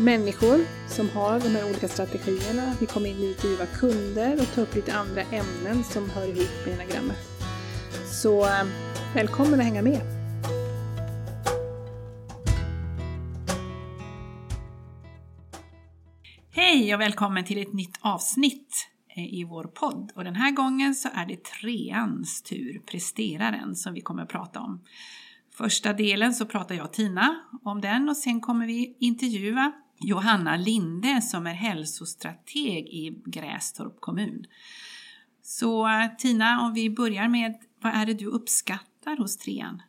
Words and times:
människor 0.00 0.58
som 0.88 1.10
har 1.10 1.40
de 1.40 1.48
här 1.48 1.64
olika 1.70 1.88
strategierna. 1.88 2.74
Vi 2.80 2.86
kommer 2.86 3.08
intervjua 3.08 3.66
kunder 3.66 4.40
och 4.40 4.54
ta 4.54 4.60
upp 4.60 4.74
lite 4.74 4.94
andra 4.94 5.22
ämnen 5.22 5.84
som 5.84 6.10
hör 6.10 6.26
ihop 6.26 6.66
med 6.66 6.74
enagrammet. 6.74 7.16
Så 8.22 8.44
eh, 8.44 8.64
välkommen 9.14 9.60
att 9.60 9.66
hänga 9.66 9.82
med! 9.82 10.00
Hej 16.50 16.94
och 16.94 17.00
välkommen 17.00 17.44
till 17.44 17.62
ett 17.62 17.72
nytt 17.72 17.98
avsnitt 18.00 18.88
eh, 19.16 19.34
i 19.34 19.44
vår 19.44 19.64
podd. 19.64 20.12
Och 20.14 20.24
den 20.24 20.36
här 20.36 20.50
gången 20.50 20.94
så 20.94 21.08
är 21.14 21.26
det 21.26 21.44
treans 21.44 22.42
tur, 22.42 22.82
presteraren, 22.90 23.74
som 23.74 23.94
vi 23.94 24.00
kommer 24.00 24.22
att 24.22 24.28
prata 24.28 24.60
om. 24.60 24.84
Första 25.56 25.92
delen 25.92 26.34
så 26.34 26.46
pratar 26.46 26.74
jag 26.74 26.84
och 26.84 26.92
Tina 26.92 27.36
om 27.64 27.80
den 27.80 28.08
och 28.08 28.16
sen 28.16 28.40
kommer 28.40 28.66
vi 28.66 28.96
intervjua 29.00 29.72
Johanna 30.00 30.56
Linde 30.56 31.20
som 31.22 31.46
är 31.46 31.54
hälsostrateg 31.54 32.86
i 32.86 33.22
Grästorp 33.26 34.00
kommun. 34.00 34.44
Så 35.42 35.88
Tina, 36.18 36.60
om 36.66 36.74
vi 36.74 36.90
börjar 36.90 37.28
med 37.28 37.54
vad 37.82 37.94
är 37.94 38.06
det 38.06 38.14
du 38.14 38.26
uppskattar 38.26 39.16
hos 39.16 39.36
trean? 39.36 39.82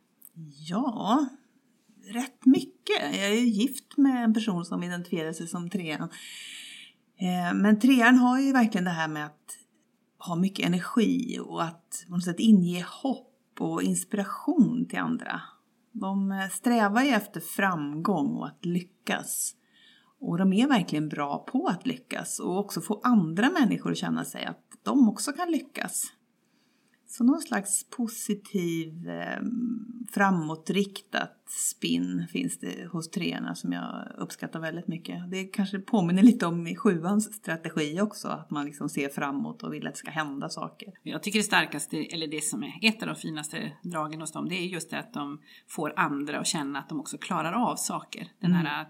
Ja, 0.68 1.28
rätt 2.06 2.46
mycket. 2.46 3.02
Jag 3.02 3.26
är 3.26 3.34
ju 3.34 3.46
gift 3.46 3.96
med 3.96 4.24
en 4.24 4.34
person 4.34 4.64
som 4.64 4.82
identifierar 4.82 5.32
sig 5.32 5.46
som 5.48 5.70
trean. 5.70 6.08
Eh, 7.16 7.54
men 7.54 7.80
trean 7.80 8.18
har 8.18 8.40
ju 8.40 8.52
verkligen 8.52 8.84
det 8.84 8.90
här 8.90 9.08
med 9.08 9.26
att 9.26 9.56
ha 10.18 10.36
mycket 10.36 10.66
energi 10.66 11.38
och 11.42 11.64
att 11.64 12.04
på 12.06 12.12
något 12.14 12.24
sätt 12.24 12.40
inge 12.40 12.86
hopp 13.02 13.36
och 13.58 13.82
inspiration 13.82 14.86
till 14.88 14.98
andra. 14.98 15.40
De 15.92 16.32
eh, 16.32 16.48
strävar 16.48 17.02
ju 17.02 17.08
efter 17.08 17.40
framgång 17.40 18.36
och 18.36 18.46
att 18.46 18.64
lyckas. 18.64 19.54
Och 20.20 20.38
de 20.38 20.52
är 20.52 20.68
verkligen 20.68 21.08
bra 21.08 21.44
på 21.48 21.66
att 21.66 21.86
lyckas 21.86 22.38
och 22.38 22.58
också 22.58 22.80
få 22.80 23.00
andra 23.04 23.50
människor 23.50 23.90
att 23.90 23.96
känna 23.96 24.24
sig 24.24 24.44
att 24.44 24.64
de 24.82 25.08
också 25.08 25.32
kan 25.32 25.50
lyckas. 25.50 26.12
Så 27.06 27.24
någon 27.24 27.40
slags 27.40 27.90
positiv, 27.90 29.08
eh, 29.08 29.42
framåtriktat 30.12 31.44
spinn 31.48 32.26
finns 32.32 32.58
det 32.58 32.86
hos 32.92 33.10
treorna 33.10 33.54
som 33.54 33.72
jag 33.72 34.08
uppskattar 34.18 34.60
väldigt 34.60 34.88
mycket. 34.88 35.30
Det 35.30 35.44
kanske 35.44 35.78
påminner 35.78 36.22
lite 36.22 36.46
om 36.46 36.74
sjuans 36.76 37.34
strategi 37.34 38.00
också, 38.00 38.28
att 38.28 38.50
man 38.50 38.66
liksom 38.66 38.88
ser 38.88 39.08
framåt 39.08 39.62
och 39.62 39.72
vill 39.72 39.86
att 39.86 39.94
det 39.94 39.98
ska 39.98 40.10
hända 40.10 40.48
saker. 40.48 40.88
Jag 41.02 41.22
tycker 41.22 41.38
det 41.38 41.42
starkaste, 41.42 41.96
eller 41.96 42.26
det 42.26 42.44
som 42.44 42.62
är 42.62 42.78
ett 42.82 43.02
av 43.02 43.08
de 43.08 43.16
finaste 43.16 43.72
dragen 43.82 44.20
hos 44.20 44.32
dem, 44.32 44.48
det 44.48 44.54
är 44.54 44.66
just 44.66 44.90
det 44.90 44.98
att 44.98 45.12
de 45.12 45.40
får 45.68 45.92
andra 45.96 46.40
att 46.40 46.46
känna 46.46 46.78
att 46.78 46.88
de 46.88 47.00
också 47.00 47.18
klarar 47.18 47.52
av 47.52 47.76
saker. 47.76 48.32
Den 48.40 48.52
här 48.52 48.80
mm. 48.80 48.86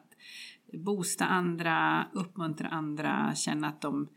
Boosta 0.72 1.26
andra, 1.26 2.06
uppmuntra 2.12 2.69
andra, 2.69 3.34
känna 3.34 3.69
att 3.69 3.81
de, 3.81 4.08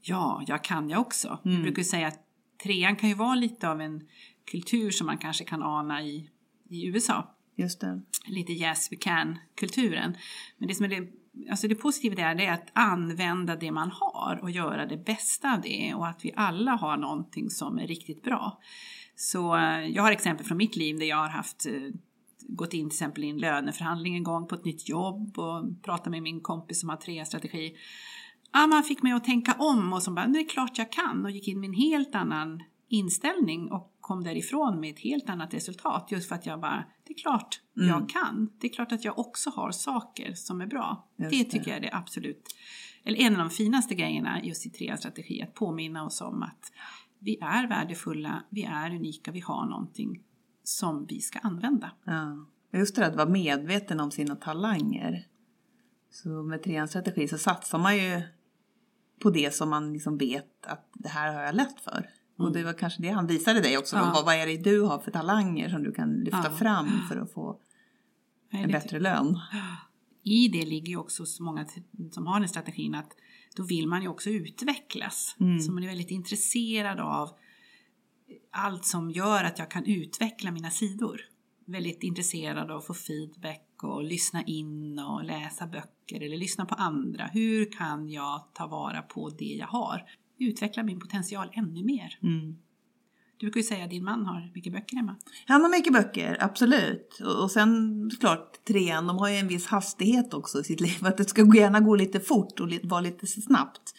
ja, 0.00 0.42
jag 0.46 0.64
kan 0.64 0.90
jag 0.90 1.00
också. 1.00 1.38
Mm. 1.44 1.54
Jag 1.54 1.62
brukar 1.62 1.82
säga 1.82 2.08
att 2.08 2.24
trean 2.62 2.96
kan 2.96 3.08
ju 3.08 3.14
vara 3.14 3.34
lite 3.34 3.68
av 3.68 3.80
en 3.80 4.08
kultur 4.50 4.90
som 4.90 5.06
man 5.06 5.18
kanske 5.18 5.44
kan 5.44 5.62
ana 5.62 6.02
i, 6.02 6.30
i 6.68 6.86
USA. 6.86 7.34
Just 7.56 7.80
det. 7.80 8.02
Lite 8.26 8.52
yes 8.52 8.92
we 8.92 8.96
can-kulturen. 8.96 10.16
Men 10.58 10.68
det 10.68 10.74
som 10.74 10.84
är 10.84 10.88
det, 10.88 11.08
alltså 11.50 11.68
det 11.68 11.74
positiva 11.74 12.14
där 12.14 12.34
det 12.34 12.46
är 12.46 12.52
att 12.52 12.70
använda 12.72 13.56
det 13.56 13.70
man 13.70 13.90
har 13.90 14.38
och 14.42 14.50
göra 14.50 14.86
det 14.86 14.96
bästa 14.96 15.54
av 15.54 15.60
det 15.60 15.94
och 15.94 16.08
att 16.08 16.24
vi 16.24 16.32
alla 16.36 16.70
har 16.70 16.96
någonting 16.96 17.50
som 17.50 17.78
är 17.78 17.86
riktigt 17.86 18.22
bra. 18.22 18.60
Så 19.16 19.56
eh, 19.56 19.86
jag 19.86 20.02
har 20.02 20.12
exempel 20.12 20.46
från 20.46 20.56
mitt 20.56 20.76
liv 20.76 20.98
där 20.98 21.06
jag 21.06 21.16
har 21.16 21.28
haft 21.28 21.66
eh, 21.66 21.72
gått 22.48 22.74
in 22.74 22.90
till 22.90 22.96
exempel 22.96 23.24
i 23.24 23.30
en 23.30 23.38
löneförhandling 23.38 24.16
en 24.16 24.22
gång 24.22 24.46
på 24.46 24.54
ett 24.54 24.64
nytt 24.64 24.88
jobb 24.88 25.38
och 25.38 25.82
pratat 25.82 26.10
med 26.10 26.22
min 26.22 26.40
kompis 26.40 26.80
som 26.80 26.88
har 26.88 26.96
tre 26.96 27.24
strategi. 27.24 27.76
Ja, 28.52 28.66
man 28.66 28.82
fick 28.84 29.02
mig 29.02 29.12
att 29.12 29.24
tänka 29.24 29.52
om 29.52 29.92
och 29.92 30.02
så 30.02 30.10
bara, 30.10 30.26
det 30.26 30.38
är 30.38 30.48
klart 30.48 30.78
jag 30.78 30.92
kan 30.92 31.24
och 31.24 31.30
gick 31.30 31.48
in 31.48 31.60
med 31.60 31.68
en 31.68 31.74
helt 31.74 32.14
annan 32.14 32.62
inställning 32.88 33.72
och 33.72 33.96
kom 34.00 34.24
därifrån 34.24 34.80
med 34.80 34.90
ett 34.90 35.00
helt 35.00 35.28
annat 35.28 35.54
resultat 35.54 36.08
just 36.10 36.28
för 36.28 36.34
att 36.34 36.46
jag 36.46 36.60
bara, 36.60 36.84
det 37.06 37.12
är 37.12 37.18
klart 37.18 37.60
mm. 37.76 37.88
jag 37.88 38.08
kan. 38.08 38.50
Det 38.60 38.66
är 38.66 38.72
klart 38.72 38.92
att 38.92 39.04
jag 39.04 39.18
också 39.18 39.50
har 39.50 39.70
saker 39.70 40.34
som 40.34 40.60
är 40.60 40.66
bra. 40.66 41.08
Just 41.16 41.30
det 41.30 41.44
tycker 41.44 41.64
det. 41.64 41.70
jag 41.70 41.76
är 41.76 41.80
det 41.80 41.90
absolut, 41.92 42.54
eller 43.04 43.18
en 43.18 43.32
av 43.32 43.38
de 43.38 43.50
finaste 43.50 43.94
grejerna 43.94 44.44
just 44.44 44.66
i 44.66 44.70
trea 44.70 44.96
strategi, 44.96 45.42
att 45.42 45.54
påminna 45.54 46.04
oss 46.04 46.20
om 46.20 46.42
att 46.42 46.72
vi 47.18 47.38
är 47.40 47.68
värdefulla, 47.68 48.42
vi 48.50 48.62
är 48.62 48.94
unika, 48.94 49.30
vi 49.32 49.40
har 49.40 49.66
någonting 49.66 50.22
som 50.68 51.06
vi 51.06 51.20
ska 51.20 51.38
använda. 51.38 51.90
Ja. 52.04 52.46
Just 52.72 52.96
det 52.96 53.06
att 53.06 53.16
vara 53.16 53.28
medveten 53.28 54.00
om 54.00 54.10
sina 54.10 54.36
talanger. 54.36 55.26
Så 56.10 56.28
med 56.28 56.62
treans 56.62 56.90
strategi 56.90 57.28
så 57.28 57.38
satsar 57.38 57.78
man 57.78 57.96
ju 57.96 58.22
på 59.22 59.30
det 59.30 59.54
som 59.54 59.70
man 59.70 59.92
liksom 59.92 60.18
vet 60.18 60.66
att 60.66 60.88
det 60.94 61.08
här 61.08 61.34
har 61.34 61.42
jag 61.42 61.54
lätt 61.54 61.80
för. 61.80 61.98
Mm. 61.98 62.46
Och 62.48 62.52
det 62.52 62.64
var 62.64 62.72
kanske 62.72 63.02
det 63.02 63.08
han 63.08 63.26
visade 63.26 63.60
dig 63.60 63.78
också. 63.78 63.96
Ja. 63.96 64.10
Vad, 64.14 64.24
vad 64.24 64.34
är 64.34 64.46
det 64.46 64.56
du 64.56 64.80
har 64.80 64.98
för 64.98 65.10
talanger 65.10 65.68
som 65.68 65.82
du 65.82 65.92
kan 65.92 66.14
lyfta 66.14 66.44
ja. 66.44 66.56
fram 66.56 66.88
för 67.08 67.16
att 67.16 67.32
få 67.32 67.60
en 68.50 68.70
bättre 68.70 69.00
lön? 69.00 69.38
I 70.22 70.48
det 70.48 70.66
ligger 70.66 70.88
ju 70.88 70.96
också 70.96 71.26
så 71.26 71.42
många 71.42 71.66
som 72.12 72.26
har 72.26 72.40
den 72.40 72.48
strategin 72.48 72.94
att 72.94 73.10
då 73.56 73.62
vill 73.62 73.88
man 73.88 74.02
ju 74.02 74.08
också 74.08 74.30
utvecklas. 74.30 75.36
Mm. 75.40 75.60
Så 75.60 75.72
man 75.72 75.82
är 75.82 75.86
väldigt 75.88 76.10
intresserad 76.10 77.00
av 77.00 77.30
allt 78.58 78.84
som 78.84 79.10
gör 79.10 79.44
att 79.44 79.58
jag 79.58 79.70
kan 79.70 79.84
utveckla 79.84 80.50
mina 80.50 80.70
sidor. 80.70 81.20
Väldigt 81.66 82.02
intresserad 82.02 82.70
av 82.70 82.78
att 82.78 82.86
få 82.86 82.94
feedback 82.94 83.64
och 83.82 84.04
lyssna 84.04 84.42
in 84.42 84.98
och 84.98 85.24
läsa 85.24 85.66
böcker 85.66 86.22
eller 86.22 86.36
lyssna 86.36 86.66
på 86.66 86.74
andra. 86.74 87.26
Hur 87.26 87.72
kan 87.72 88.10
jag 88.10 88.48
ta 88.54 88.66
vara 88.66 89.02
på 89.02 89.28
det 89.28 89.44
jag 89.44 89.66
har? 89.66 90.04
Utveckla 90.38 90.82
min 90.82 91.00
potential 91.00 91.50
ännu 91.52 91.84
mer. 91.84 92.18
Mm. 92.22 92.56
Du 93.36 93.46
brukar 93.46 93.60
ju 93.60 93.64
säga 93.64 93.84
att 93.84 93.90
din 93.90 94.04
man 94.04 94.26
har 94.26 94.50
mycket 94.54 94.72
böcker 94.72 94.96
hemma. 94.96 95.16
Han 95.46 95.62
har 95.62 95.68
mycket 95.68 95.92
böcker, 95.92 96.36
absolut. 96.40 97.20
Och 97.42 97.50
sen 97.50 98.10
såklart 98.10 98.64
trean, 98.64 99.06
de 99.06 99.18
har 99.18 99.28
ju 99.28 99.36
en 99.36 99.48
viss 99.48 99.66
hastighet 99.66 100.34
också 100.34 100.60
i 100.60 100.64
sitt 100.64 100.80
liv. 100.80 101.06
Att 101.06 101.16
det 101.16 101.24
ska 101.24 101.56
gärna 101.56 101.80
gå 101.80 101.96
lite 101.96 102.20
fort 102.20 102.60
och 102.60 102.70
vara 102.82 103.00
lite 103.00 103.26
snabbt. 103.26 103.94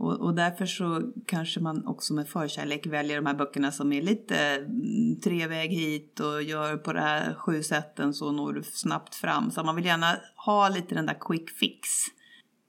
Och, 0.00 0.20
och, 0.20 0.34
därför 0.34 0.66
så 0.66 1.12
kanske 1.26 1.60
man 1.60 1.86
också 1.86 2.14
med 2.14 2.28
förkärlek 2.28 2.86
väljer 2.86 3.16
de 3.16 3.26
här 3.26 3.34
böckerna 3.34 3.72
som 3.72 3.92
är 3.92 4.02
lite 4.02 4.36
mm, 4.38 5.20
treväg 5.20 5.70
hit 5.70 6.20
och 6.20 6.42
gör 6.42 6.76
på 6.76 6.92
det 6.92 7.00
här 7.00 7.34
sju 7.34 7.62
sätten 7.62 8.14
så 8.14 8.32
når 8.32 8.52
du 8.52 8.62
snabbt 8.62 9.14
fram. 9.14 9.50
Så 9.50 9.64
man 9.64 9.76
vill 9.76 9.84
gärna 9.84 10.16
ha 10.36 10.68
lite 10.68 10.94
den 10.94 11.06
där 11.06 11.18
quick 11.20 11.50
fix. 11.50 11.88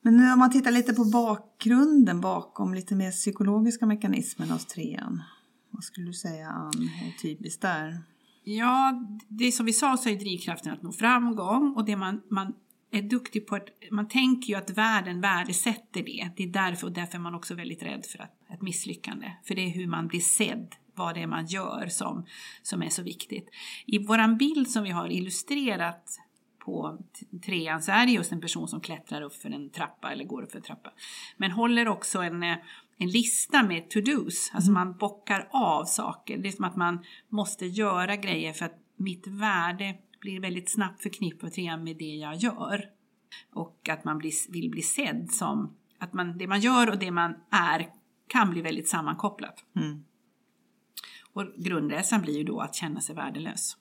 Men 0.02 0.18
nu 0.18 0.34
om 0.34 0.40
man 0.40 0.52
tittar 0.52 0.72
lite 0.72 0.94
på 0.94 1.06
bakgrunden 1.06 2.22
bakom 2.22 2.74
lite 2.74 2.96
mer 2.96 3.12
psykologiska 3.12 3.86
mekanismer 3.86 4.48
hos 4.48 4.66
trean. 4.66 5.24
Vad 5.70 5.84
skulle 5.84 6.08
du 6.08 6.14
säga 6.14 6.48
Ann 6.48 6.90
är 7.06 7.22
typiskt 7.22 7.62
där? 7.62 7.98
Ja, 8.44 9.04
det 9.28 9.52
som 9.52 9.66
vi 9.66 9.74
sa 9.74 9.98
så 9.98 10.10
är 10.10 10.16
drivkraften 10.16 10.74
att 10.74 10.82
nå 10.82 10.92
framgång 10.92 11.74
och 11.76 11.86
det 11.86 11.96
man, 11.96 12.22
man 12.30 12.54
är 12.92 13.02
duktig 13.02 13.48
på 13.48 13.56
att, 13.56 13.68
man 13.92 14.08
tänker 14.08 14.50
ju 14.50 14.56
att 14.56 14.70
världen 14.70 15.22
värdesätter 15.22 16.04
det. 16.04 16.30
Det 16.36 16.44
är 16.44 16.48
därför, 16.48 16.88
och 16.88 16.94
därför 16.94 17.18
är 17.18 17.22
man 17.22 17.36
också 17.36 17.56
väldigt 17.56 17.84
rädd 17.84 18.06
för 18.06 18.20
att, 18.20 18.52
ett 18.54 18.62
misslyckande. 18.62 19.32
För 19.44 19.56
det 19.56 19.62
är 19.62 19.70
hur 19.70 19.88
man 19.88 20.08
blir 20.08 20.20
sedd, 20.20 20.76
vad 20.96 21.16
det 21.16 21.22
är 21.22 21.28
man 21.28 21.46
gör 21.46 21.88
som, 21.88 22.26
som 22.62 22.84
är 22.84 22.90
så 22.90 23.04
viktigt. 23.04 23.50
I 23.86 24.06
våran 24.06 24.38
bild 24.38 24.70
som 24.70 24.84
vi 24.84 24.90
har 24.90 25.10
illustrerat 25.10 26.18
på 26.66 27.00
trean 27.46 27.82
så 27.82 27.92
är 27.92 28.06
det 28.06 28.12
just 28.12 28.32
en 28.32 28.42
person 28.42 28.68
som 28.68 28.82
klättrar 28.82 29.22
upp 29.22 29.36
för 29.36 29.50
en 29.50 29.70
trappa 29.70 30.12
eller 30.12 30.24
går 30.26 30.42
upp 30.44 30.52
för 30.52 30.58
en 30.58 30.64
trappa. 30.64 30.94
Men 31.38 31.52
håller 31.52 31.88
också 31.88 32.20
en, 32.20 32.44
en 32.98 33.10
lista 33.10 33.64
med 33.64 33.90
to-dos, 33.90 34.52
alltså 34.54 34.72
man 34.72 34.98
bockar 34.98 35.50
av 35.52 35.86
saker. 35.86 36.38
Det 36.38 36.48
är 36.48 36.52
som 36.52 36.66
att 36.66 36.76
man 36.76 37.06
måste 37.30 37.66
göra 37.66 38.16
grejer 38.16 38.54
för 38.54 38.66
att 38.66 38.78
mitt 38.98 39.28
värde 39.28 39.96
blir 40.22 40.40
väldigt 40.40 40.72
snabbt 40.72 41.02
förknippat 41.02 41.58
med 41.58 41.98
det 41.98 42.16
jag 42.16 42.36
gör. 42.36 42.86
Och 43.54 43.90
att 43.90 44.04
man 44.04 44.18
blir, 44.18 44.52
vill 44.52 44.70
bli 44.70 44.82
sedd 44.82 45.32
som 45.32 45.76
att 46.00 46.14
man, 46.14 46.38
det 46.38 46.48
man 46.48 46.60
gör 46.60 46.90
och 46.90 47.00
det 47.00 47.12
man 47.12 47.36
är 47.50 47.90
kan 48.28 48.50
bli 48.50 48.62
väldigt 48.62 48.90
sammankopplat. 48.90 49.64
Mm. 49.76 50.04
Och 51.34 51.46
grundresan 51.58 52.22
blir 52.22 52.38
ju 52.38 52.44
då 52.44 52.60
att 52.60 52.76
känna 52.76 53.02
sig 53.02 53.16
värdelös. 53.16 53.78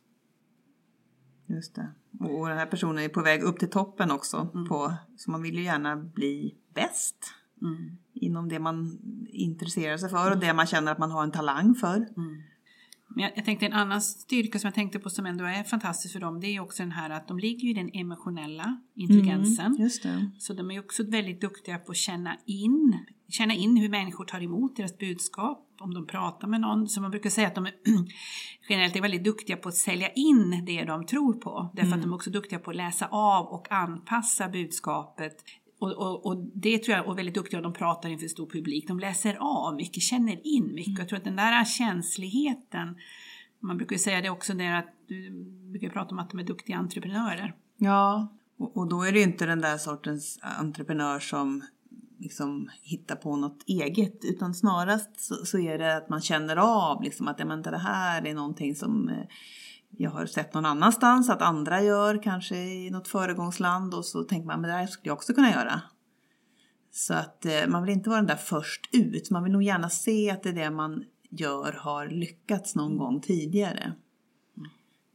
Just 1.47 1.75
det. 1.75 1.93
Och 2.21 2.49
den 2.49 2.59
här 2.59 2.67
personen 2.67 3.05
är 3.05 3.09
på 3.09 3.23
väg 3.23 3.43
upp 3.43 3.59
till 3.59 3.71
toppen 3.71 4.11
också. 4.11 4.49
Mm. 4.55 4.69
På, 4.69 4.95
så 5.17 5.31
man 5.31 5.43
vill 5.43 5.55
ju 5.55 5.63
gärna 5.63 5.97
bli 5.97 6.55
bäst 6.75 7.35
Mm. 7.63 7.97
inom 8.13 8.49
det 8.49 8.59
man 8.59 8.99
intresserar 9.29 9.97
sig 9.97 10.11
för 10.11 10.31
och 10.31 10.39
det 10.39 10.55
man 10.55 10.67
känner 10.67 10.93
att 10.93 10.99
man 10.99 11.11
har 11.11 11.23
en 11.23 11.33
talang 11.33 11.75
för. 11.75 11.97
Mm. 11.97 12.43
Men 13.15 13.25
jag, 13.25 13.33
jag 13.37 13.45
tänkte 13.45 13.67
en 13.67 13.73
annan 13.73 14.01
styrka 14.03 14.59
som 14.59 14.69
jag 14.69 14.75
tänkte 14.75 14.99
på 14.99 15.11
som 15.11 15.27
ändå 15.27 15.45
är 15.45 15.65
fantastisk 15.65 16.13
för 16.13 16.21
dem, 16.21 16.41
det 16.41 16.47
är 16.47 16.61
också 16.61 16.83
den 16.83 16.93
här 16.93 17.11
att 17.11 17.29
de 17.29 17.39
ligger 17.39 17.69
i 17.69 17.73
den 17.73 17.91
emotionella 17.93 18.81
intelligensen. 18.95 19.77
Mm. 20.05 20.31
Så 20.39 20.53
de 20.53 20.71
är 20.71 20.81
också 20.81 21.03
väldigt 21.11 21.41
duktiga 21.41 21.79
på 21.79 21.91
att 21.91 21.97
känna 21.97 22.37
in, 22.47 22.99
känna 23.29 23.55
in 23.55 23.77
hur 23.77 23.89
människor 23.89 24.25
tar 24.25 24.43
emot 24.43 24.77
deras 24.77 24.99
budskap, 24.99 25.67
om 25.81 25.95
de 25.95 26.07
pratar 26.07 26.49
med 26.49 26.61
någon. 26.61 26.89
Så 26.89 27.01
man 27.01 27.11
brukar 27.11 27.31
säga 27.31 27.47
att 27.47 27.55
de 27.55 27.67
är 27.67 27.73
generellt 28.69 28.97
är 28.97 29.01
väldigt 29.01 29.25
duktiga 29.25 29.57
på 29.57 29.69
att 29.69 29.75
sälja 29.75 30.09
in 30.09 30.65
det 30.67 30.85
de 30.85 31.07
tror 31.07 31.33
på. 31.33 31.71
Därför 31.75 31.95
att 31.97 32.03
de 32.03 32.11
är 32.11 32.15
också 32.15 32.31
duktiga 32.31 32.59
på 32.59 32.71
att 32.71 32.77
läsa 32.77 33.07
av 33.07 33.47
och 33.47 33.73
anpassa 33.73 34.49
budskapet. 34.49 35.35
Och, 35.81 35.93
och, 35.93 36.27
och 36.27 36.37
det 36.55 36.79
tror 36.79 36.97
jag, 36.97 37.07
och 37.07 37.19
väldigt 37.19 37.35
duktiga 37.35 37.61
de 37.61 37.73
pratar 37.73 38.09
inför 38.09 38.29
stor 38.29 38.47
publik. 38.47 38.89
De 38.89 39.01
läser 39.01 39.37
av 39.41 39.75
mycket, 39.75 40.03
känner 40.03 40.47
in 40.47 40.75
mycket. 40.75 40.99
Jag 40.99 41.09
tror 41.09 41.19
att 41.19 41.25
den 41.25 41.37
där 41.37 41.65
känsligheten, 41.65 42.97
man 43.61 43.77
brukar 43.77 43.95
ju 43.95 43.99
säga 43.99 44.21
det 44.21 44.31
också, 44.31 44.55
det 44.55 44.65
är 44.65 44.79
att 44.79 44.95
du 45.07 45.31
brukar 45.71 45.89
prata 45.89 46.11
om 46.11 46.19
att 46.19 46.31
de 46.31 46.41
är 46.41 46.45
duktiga 46.45 46.77
entreprenörer. 46.77 47.55
Ja, 47.77 48.29
och, 48.59 48.77
och 48.77 48.89
då 48.89 49.03
är 49.03 49.13
det 49.13 49.19
ju 49.19 49.25
inte 49.25 49.47
den 49.47 49.61
där 49.61 49.79
sortens 49.79 50.39
entreprenör 50.43 51.19
som 51.19 51.63
liksom 52.19 52.71
hittar 52.83 53.17
på 53.17 53.37
något 53.37 53.65
eget 53.67 54.25
utan 54.25 54.55
snarast 54.55 55.21
så, 55.21 55.35
så 55.35 55.59
är 55.59 55.79
det 55.79 55.97
att 55.97 56.09
man 56.09 56.21
känner 56.21 56.57
av 56.57 57.03
liksom 57.03 57.29
att 57.29 57.47
men 57.47 57.63
det 57.63 57.79
här 57.79 58.27
är 58.27 58.35
någonting 58.35 58.75
som 58.75 59.09
eh, 59.09 59.25
jag 60.03 60.11
har 60.11 60.27
sett 60.27 60.55
någon 60.55 60.67
annanstans 60.67 61.31
att 61.31 61.43
andra 61.43 61.83
gör, 61.83 62.23
kanske 62.23 62.57
i 62.57 62.91
något 62.91 63.09
föregångsland 63.09 63.95
och 63.95 64.05
så 64.05 64.23
tänker 64.23 64.47
man 64.47 64.61
men 64.61 64.71
det 64.71 64.77
här 64.77 64.87
skulle 64.87 65.09
jag 65.09 65.17
också 65.17 65.33
kunna 65.33 65.51
göra. 65.51 65.81
Så 66.93 67.15
att 67.15 67.45
eh, 67.45 67.67
man 67.69 67.83
vill 67.83 67.93
inte 67.93 68.11
vara 68.11 68.21
den 68.21 68.27
där 68.27 68.37
först 68.37 68.89
ut, 68.93 69.31
man 69.31 69.45
vill 69.45 69.53
nog 69.53 69.63
gärna 69.63 69.91
se 69.91 70.31
att 70.31 70.43
det 70.43 70.49
är 70.49 70.53
det 70.53 70.71
man 70.71 71.05
gör 71.31 71.73
har 71.73 72.09
lyckats 72.09 72.75
någon 72.75 72.99
gång 72.99 73.21
tidigare. 73.21 73.93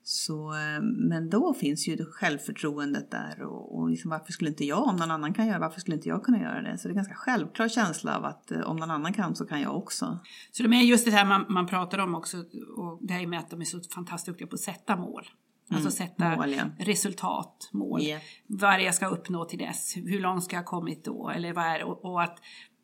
Så, 0.07 0.54
eh, 0.54 0.81
men 0.81 1.30
då 1.30 1.54
finns 1.54 1.88
ju 1.88 1.96
det 1.96 2.06
självförtroendet 2.06 3.12
där 3.12 3.42
och, 3.42 3.78
och 3.78 3.90
liksom, 3.90 4.12
varför 4.12 4.31
skulle 4.31 4.50
inte 4.50 4.66
jag, 4.66 4.88
om 4.88 4.96
någon 4.96 5.12
annan 5.12 5.34
kan 5.34 5.48
göra 5.48 5.60
varför 5.60 5.80
skulle 5.80 5.96
inte 5.96 6.10
jag 6.10 6.24
kunna 6.24 6.42
göra 6.42 6.62
det? 6.62 6.78
Så 6.78 6.88
det 6.88 6.90
är 6.90 6.92
en 6.92 6.96
ganska 6.96 7.16
självklar 7.16 7.68
känsla 7.68 8.18
av 8.18 8.25
att 8.25 8.52
eh, 8.52 8.62
om 8.62 8.75
någon 8.75 8.92
annan 8.92 9.13
kan 9.13 9.36
så 9.36 9.46
kan 9.46 9.62
jag 9.62 9.78
också. 9.78 10.19
Så 10.52 10.63
de 10.63 10.74
är 10.74 10.81
just 10.81 11.06
det 11.06 11.12
här 11.12 11.25
man, 11.25 11.46
man 11.50 11.68
pratar 11.68 11.98
om 11.98 12.16
också, 12.16 12.38
och 12.78 13.00
det 13.02 13.13
här 13.13 13.28
med 13.28 13.40
att 13.40 13.50
de 13.50 13.62
är 13.62 13.66
så 13.66 13.81
fantastiskt 13.81 14.25
duktiga 14.25 14.48
på 14.48 14.56
att 14.56 14.60
sätta 14.60 14.96
mål. 14.96 15.24
Alltså 15.69 15.92
sätta 15.92 16.36
mål, 16.36 16.54
ja. 16.54 16.63
resultat, 16.80 17.69
mål. 17.74 18.04
Ja. 18.04 18.19
Vad 18.48 18.74
är 18.74 18.78
det 18.78 18.84
jag 18.84 18.96
ska 18.96 19.08
uppnå 19.08 19.46
till 19.46 19.60
dess? 19.60 19.94
Hur 19.96 20.19
långt 20.19 20.44
ska 20.44 20.56
jag 20.56 20.63
ha 20.63 20.68
kommit 20.68 21.06
då? 21.06 21.30
Eller 21.30 21.54
vad 21.54 21.66
är 21.66 21.80
det? 21.80 21.86
Och, 21.86 22.06
och 22.06 22.24
att 22.24 22.40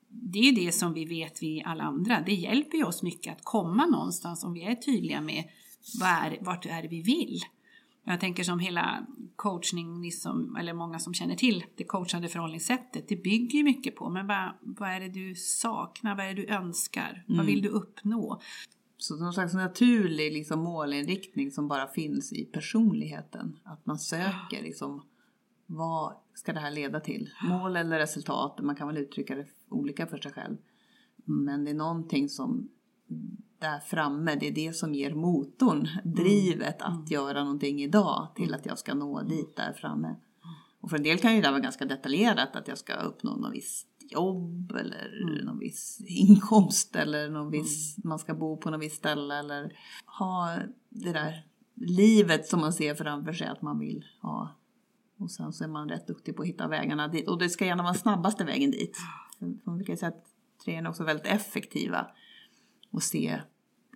det 0.10 0.40
är 0.40 0.44
ju 0.44 0.66
det 0.66 0.72
som 0.72 0.94
vi 0.94 1.06
vet 1.06 1.44
vi 1.44 1.64
alla 1.66 1.84
andra. 1.84 2.24
Det 2.26 2.34
hjälper 2.34 2.78
ju 2.78 2.84
oss 2.84 3.04
mycket 3.04 3.34
att 3.34 3.44
komma 3.44 3.86
någonstans 3.86 4.44
om 4.44 4.54
vi 4.54 4.64
är 4.64 4.76
tydliga 4.76 5.22
med 5.22 5.44
vad 6.00 6.10
är, 6.10 6.38
vart 6.42 6.66
är 6.66 6.82
det 6.82 6.88
vi 6.88 7.02
vill. 7.02 7.40
Jag 8.04 8.20
tänker 8.20 8.44
som 8.44 8.60
hela 8.60 9.06
coachning, 9.36 10.02
ni 10.02 10.12
som, 10.12 10.56
eller 10.56 10.74
många 10.74 11.00
som 11.00 11.14
känner 11.14 11.36
till 11.36 11.64
det 11.76 11.84
coachande 11.84 12.30
förhållningssättet, 12.30 13.08
det 13.08 13.16
bygger 13.16 13.58
ju 13.58 13.64
mycket 13.64 13.96
på, 13.96 14.10
men 14.10 14.28
vad, 14.28 14.52
vad 14.62 14.90
är 14.90 15.00
det 15.00 15.10
du 15.10 15.36
saknar, 15.36 16.16
vad 16.16 16.26
är 16.26 16.34
det 16.34 16.42
du 16.42 16.48
önskar, 16.48 17.24
vad 17.28 17.46
vill 17.46 17.62
du 17.62 17.70
uppnå? 17.70 18.42
Så 18.98 19.16
någon 19.16 19.34
slags 19.34 19.54
naturlig 19.54 20.34
liksom, 20.34 20.60
målinriktning 20.60 21.52
som 21.52 21.68
bara 21.68 21.88
finns 21.88 22.34
i 22.34 22.46
personligheten. 22.46 23.60
Att 23.64 23.86
man 23.86 24.00
söker 24.00 24.64
liksom, 24.64 25.04
vad 25.66 26.14
ska 26.34 26.54
det 26.54 26.60
här 26.60 26.72
leda 26.72 27.00
till? 27.00 27.30
Mål 27.44 27.76
eller 27.76 28.00
resultat, 28.00 28.60
man 28.62 28.76
kan 28.76 28.88
väl 28.88 28.98
uttrycka 28.98 29.36
det 29.36 29.46
olika 29.70 30.08
för 30.08 30.18
sig 30.18 30.32
själv. 30.32 30.58
Men 31.26 31.66
det 31.66 31.72
är 31.72 31.76
någonting 31.76 32.30
som 32.30 32.70
där 33.62 33.80
framme, 33.80 34.36
det 34.36 34.48
är 34.48 34.52
det 34.52 34.74
som 34.74 34.94
ger 34.94 35.14
motorn, 35.14 35.88
drivet 36.04 36.82
att 36.82 37.12
göra 37.12 37.44
någonting 37.44 37.82
idag 37.82 38.28
till 38.36 38.54
att 38.54 38.66
jag 38.66 38.80
ska 38.80 38.94
nå 38.94 39.22
dit 39.22 39.56
där 39.56 39.74
framme. 39.74 40.16
Och 40.82 40.90
för 40.90 40.98
en 40.98 41.04
del 41.04 41.18
kan 41.18 41.36
ju 41.36 41.42
det 41.42 41.50
vara 41.50 41.60
ganska 41.60 41.86
detaljerat 41.86 42.56
att 42.56 42.68
jag 42.68 42.78
ska 42.78 42.94
uppnå 42.94 43.36
något 43.36 43.54
visst 43.54 43.88
jobb 44.00 44.72
eller 44.72 45.42
någon 45.46 45.60
viss 45.60 46.02
inkomst 46.08 46.96
eller 46.96 47.30
någon 47.30 47.52
viss, 47.52 47.98
man 48.04 48.20
ska 48.20 48.34
bo 48.34 48.58
på 48.58 48.70
något 48.70 48.82
visst 48.82 48.96
ställe 48.96 49.40
eller 49.40 49.74
ha 50.20 50.58
det 50.90 51.14
där 51.14 51.46
livet 51.76 52.48
som 52.48 52.60
man 52.60 52.74
ser 52.74 52.96
framför 52.96 53.34
sig 53.34 53.48
att 53.48 53.62
man 53.62 53.80
vill 53.80 54.06
ha. 54.22 54.56
Och 55.18 55.32
sen 55.32 55.54
så 55.54 55.64
är 55.64 55.68
man 55.68 55.90
rätt 55.90 56.08
duktig 56.08 56.36
på 56.36 56.42
att 56.42 56.48
hitta 56.48 56.68
vägarna 56.68 57.08
dit 57.08 57.28
och 57.28 57.40
det 57.40 57.50
ska 57.50 57.66
gärna 57.66 57.84
vara 57.84 57.94
snabbaste 57.94 58.44
vägen 58.44 58.72
dit. 58.72 58.98
Man 59.64 59.76
brukar 59.76 59.96
säga 59.96 60.10
att 60.10 60.26
treorna 60.66 60.88
är 60.88 60.90
också 60.90 61.04
väldigt 61.04 61.26
effektiva 61.28 62.08
och 62.92 63.04
se 63.04 63.42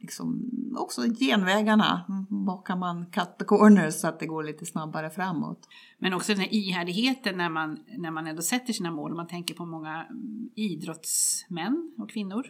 liksom 0.01 0.51
också 0.77 1.01
genvägarna. 1.19 2.05
Var 2.29 2.61
kan 2.61 2.79
man 2.79 3.05
cut 3.05 3.37
the 3.39 3.45
corners 3.45 3.93
så 3.93 4.07
att 4.07 4.19
det 4.19 4.25
går 4.25 4.43
lite 4.43 4.65
snabbare 4.65 5.09
framåt? 5.09 5.67
Men 5.97 6.13
också 6.13 6.31
den 6.31 6.41
här 6.41 6.53
ihärdigheten 6.53 7.37
när 7.37 7.49
man, 7.49 7.79
när 7.97 8.11
man 8.11 8.27
ändå 8.27 8.41
sätter 8.41 8.73
sina 8.73 8.91
mål. 8.91 9.15
Man 9.15 9.27
tänker 9.27 9.53
på 9.53 9.65
många 9.65 10.05
idrottsmän 10.55 11.91
och 11.97 12.09
kvinnor 12.09 12.45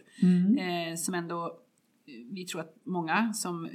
eh, 0.59 0.95
som 0.95 1.13
ändå, 1.13 1.57
vi 2.31 2.45
tror 2.45 2.61
att 2.61 2.75
många 2.83 3.33
som, 3.33 3.69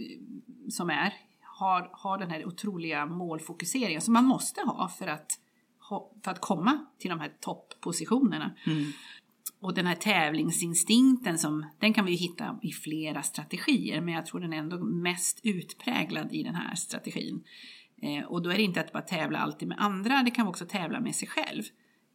som 0.69 0.91
är, 0.91 1.13
har, 1.43 1.91
har 1.93 2.19
den 2.19 2.31
här 2.31 2.47
otroliga 2.47 3.07
målfokuseringen 3.07 4.01
som 4.01 4.15
man 4.15 4.25
måste 4.25 4.61
ha 4.61 4.89
för 4.89 5.07
att, 5.07 5.33
för 6.25 6.31
att 6.31 6.41
komma 6.41 6.87
till 6.99 7.11
de 7.11 7.21
här 7.21 7.33
topppositionerna. 7.41 8.55
Och 9.61 9.75
den 9.75 9.87
här 9.87 9.95
tävlingsinstinkten, 9.95 11.39
som, 11.39 11.67
den 11.79 11.95
kan 11.95 12.05
vi 12.05 12.11
ju 12.11 12.17
hitta 12.17 12.59
i 12.63 12.73
flera 12.73 13.23
strategier, 13.23 14.01
men 14.01 14.15
jag 14.15 14.27
tror 14.27 14.41
den 14.41 14.53
är 14.53 14.57
ändå 14.57 14.79
mest 14.79 15.41
utpräglad 15.43 16.33
i 16.33 16.43
den 16.43 16.55
här 16.55 16.75
strategin. 16.75 17.45
Eh, 18.03 18.25
och 18.25 18.43
då 18.43 18.51
är 18.51 18.57
det 18.57 18.63
inte 18.63 18.81
att 18.81 18.93
bara 18.93 19.03
tävla 19.03 19.39
alltid 19.39 19.69
med 19.69 19.81
andra, 19.81 20.23
det 20.23 20.31
kan 20.31 20.47
också 20.47 20.67
tävla 20.67 21.01
med 21.01 21.15
sig 21.15 21.29
själv. 21.29 21.63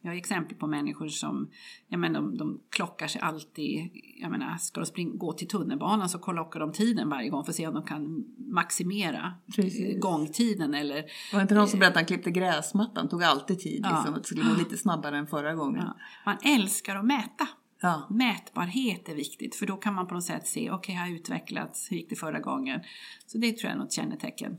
Jag 0.00 0.10
har 0.10 0.16
exempel 0.16 0.56
på 0.56 0.66
människor 0.66 1.08
som, 1.08 1.50
jag 1.88 2.00
menar, 2.00 2.20
de, 2.20 2.38
de 2.38 2.60
klockar 2.70 3.06
sig 3.06 3.20
alltid, 3.20 3.90
jag 4.20 4.30
menar, 4.30 4.56
ska 4.58 4.80
de 4.80 4.86
spring, 4.86 5.18
gå 5.18 5.32
till 5.32 5.48
tunnelbanan 5.48 6.08
så 6.08 6.18
klockar 6.18 6.60
de 6.60 6.72
tiden 6.72 7.08
varje 7.08 7.28
gång 7.28 7.44
för 7.44 7.52
att 7.52 7.56
se 7.56 7.66
om 7.66 7.74
de 7.74 7.82
kan 7.82 8.24
maximera 8.38 9.34
Precis. 9.56 9.94
eh, 9.94 9.98
gångtiden 9.98 10.74
eller 10.74 10.94
Var 11.32 11.38
det 11.38 11.42
inte 11.42 11.54
någon 11.54 11.68
som 11.68 11.78
berättade 11.78 12.00
att 12.00 12.00
han 12.00 12.06
klippte 12.06 12.30
gräsmattan? 12.30 13.08
Tog 13.08 13.22
alltid 13.22 13.58
tid 13.58 13.80
Ja. 13.84 13.96
liksom, 13.96 14.14
att 14.14 14.22
det 14.22 14.26
skulle 14.26 14.42
gå 14.42 14.54
lite 14.58 14.76
snabbare 14.76 15.18
än 15.18 15.26
förra 15.26 15.54
gången. 15.54 15.82
ja, 15.86 15.96
man 16.26 16.36
älskar 16.54 16.96
att 16.96 17.04
mäta. 17.04 17.48
Ja. 17.80 18.06
Mätbarhet 18.10 19.08
är 19.08 19.14
viktigt 19.14 19.54
för 19.56 19.66
då 19.66 19.76
kan 19.76 19.94
man 19.94 20.06
på 20.06 20.14
något 20.14 20.24
sätt 20.24 20.46
se, 20.46 20.70
okej, 20.70 20.94
har 20.94 21.06
jag 21.06 21.14
utvecklats, 21.16 21.90
hur 21.92 21.96
gick 21.96 22.10
det 22.10 22.16
förra 22.16 22.40
gången? 22.40 22.80
Så 23.26 23.38
det 23.38 23.52
tror 23.52 23.64
jag 23.70 23.72
är 23.72 23.78
något 23.82 23.92
kännetecken. 23.92 24.56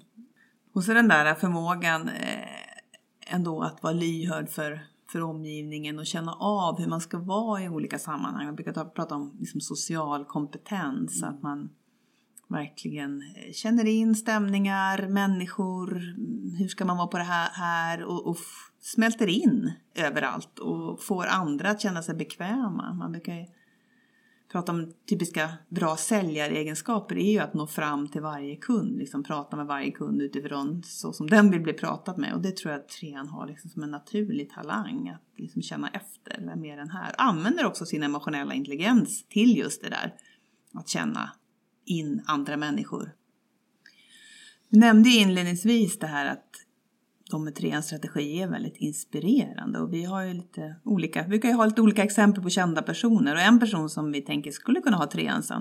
Och 0.73 0.83
så 0.83 0.93
den 0.93 1.07
där 1.07 1.35
förmågan 1.35 2.09
eh, 2.09 3.33
ändå 3.35 3.61
att 3.61 3.83
vara 3.83 3.93
lyhörd 3.93 4.49
för, 4.49 4.87
för 5.11 5.21
omgivningen 5.21 5.99
och 5.99 6.05
känna 6.05 6.33
av 6.33 6.79
hur 6.79 6.87
man 6.87 7.01
ska 7.01 7.17
vara 7.17 7.63
i 7.63 7.69
olika 7.69 7.99
sammanhang. 7.99 8.45
Man 8.45 8.55
brukar 8.55 8.73
ta, 8.73 8.85
prata 8.85 9.15
om 9.15 9.35
liksom 9.39 9.61
social 9.61 10.25
kompetens, 10.25 11.23
att 11.23 11.41
man 11.41 11.69
verkligen 12.47 13.21
eh, 13.21 13.53
känner 13.53 13.85
in 13.85 14.15
stämningar, 14.15 15.07
människor, 15.07 15.97
mm, 15.97 16.55
hur 16.57 16.67
ska 16.67 16.85
man 16.85 16.97
vara 16.97 17.07
på 17.07 17.17
det 17.17 17.23
här, 17.23 17.49
här 17.49 18.03
och, 18.03 18.27
och 18.27 18.37
smälter 18.79 19.27
in 19.27 19.71
överallt 19.95 20.59
och 20.59 21.03
får 21.03 21.25
andra 21.25 21.69
att 21.69 21.81
känna 21.81 22.03
sig 22.03 22.15
bekväma. 22.15 22.93
Man 22.93 23.11
brukar 23.11 23.56
prata 24.51 24.71
om 24.71 24.93
typiska 25.09 25.49
bra 25.69 25.97
säljaregenskaper 25.97 27.17
är 27.17 27.31
ju 27.31 27.39
att 27.39 27.53
nå 27.53 27.67
fram 27.67 28.07
till 28.07 28.21
varje 28.21 28.55
kund, 28.55 28.97
liksom 28.97 29.23
prata 29.23 29.57
med 29.57 29.65
varje 29.65 29.91
kund 29.91 30.21
utifrån 30.21 30.83
så 30.85 31.13
som 31.13 31.29
den 31.29 31.51
vill 31.51 31.61
bli 31.61 31.73
pratad 31.73 32.17
med. 32.17 32.33
Och 32.33 32.41
det 32.41 32.57
tror 32.57 32.71
jag 32.71 32.81
att 32.81 32.89
trean 32.89 33.27
har 33.27 33.47
liksom 33.47 33.69
som 33.69 33.83
en 33.83 33.91
naturlig 33.91 34.49
talang 34.49 35.09
att 35.09 35.39
liksom 35.39 35.61
känna 35.61 35.89
efter, 35.89 36.45
vem 36.45 36.65
är 36.65 36.77
den 36.77 36.89
här? 36.89 37.15
Använder 37.17 37.65
också 37.65 37.85
sin 37.85 38.03
emotionella 38.03 38.53
intelligens 38.53 39.25
till 39.27 39.57
just 39.57 39.81
det 39.81 39.89
där, 39.89 40.13
att 40.73 40.89
känna 40.89 41.31
in 41.85 42.23
andra 42.25 42.57
människor. 42.57 43.11
Du 44.69 44.79
nämnde 44.79 45.09
inledningsvis 45.09 45.99
det 45.99 46.07
här 46.07 46.25
att 46.25 46.66
de 47.29 47.43
med 47.43 47.55
treans 47.55 47.85
strategi 47.85 48.41
är 48.41 48.47
väldigt 48.47 48.77
inspirerande 48.77 49.79
och 49.79 49.93
vi 49.93 50.03
har 50.03 50.23
ju 50.23 50.33
lite 50.33 50.75
olika, 50.83 51.23
vi 51.23 51.29
brukar 51.29 51.49
ju 51.49 51.55
ha 51.55 51.65
lite 51.65 51.81
olika 51.81 52.03
exempel 52.03 52.43
på 52.43 52.49
kända 52.49 52.81
personer 52.81 53.35
och 53.35 53.41
en 53.41 53.59
person 53.59 53.89
som 53.89 54.11
vi 54.11 54.21
tänker 54.21 54.51
skulle 54.51 54.81
kunna 54.81 54.97
ha 54.97 55.07
treans 55.07 55.51
eh, 55.51 55.57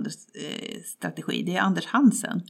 strategi 0.84 1.42
det 1.42 1.56
är 1.56 1.60
Anders 1.60 1.86
Hansen. 1.86 2.42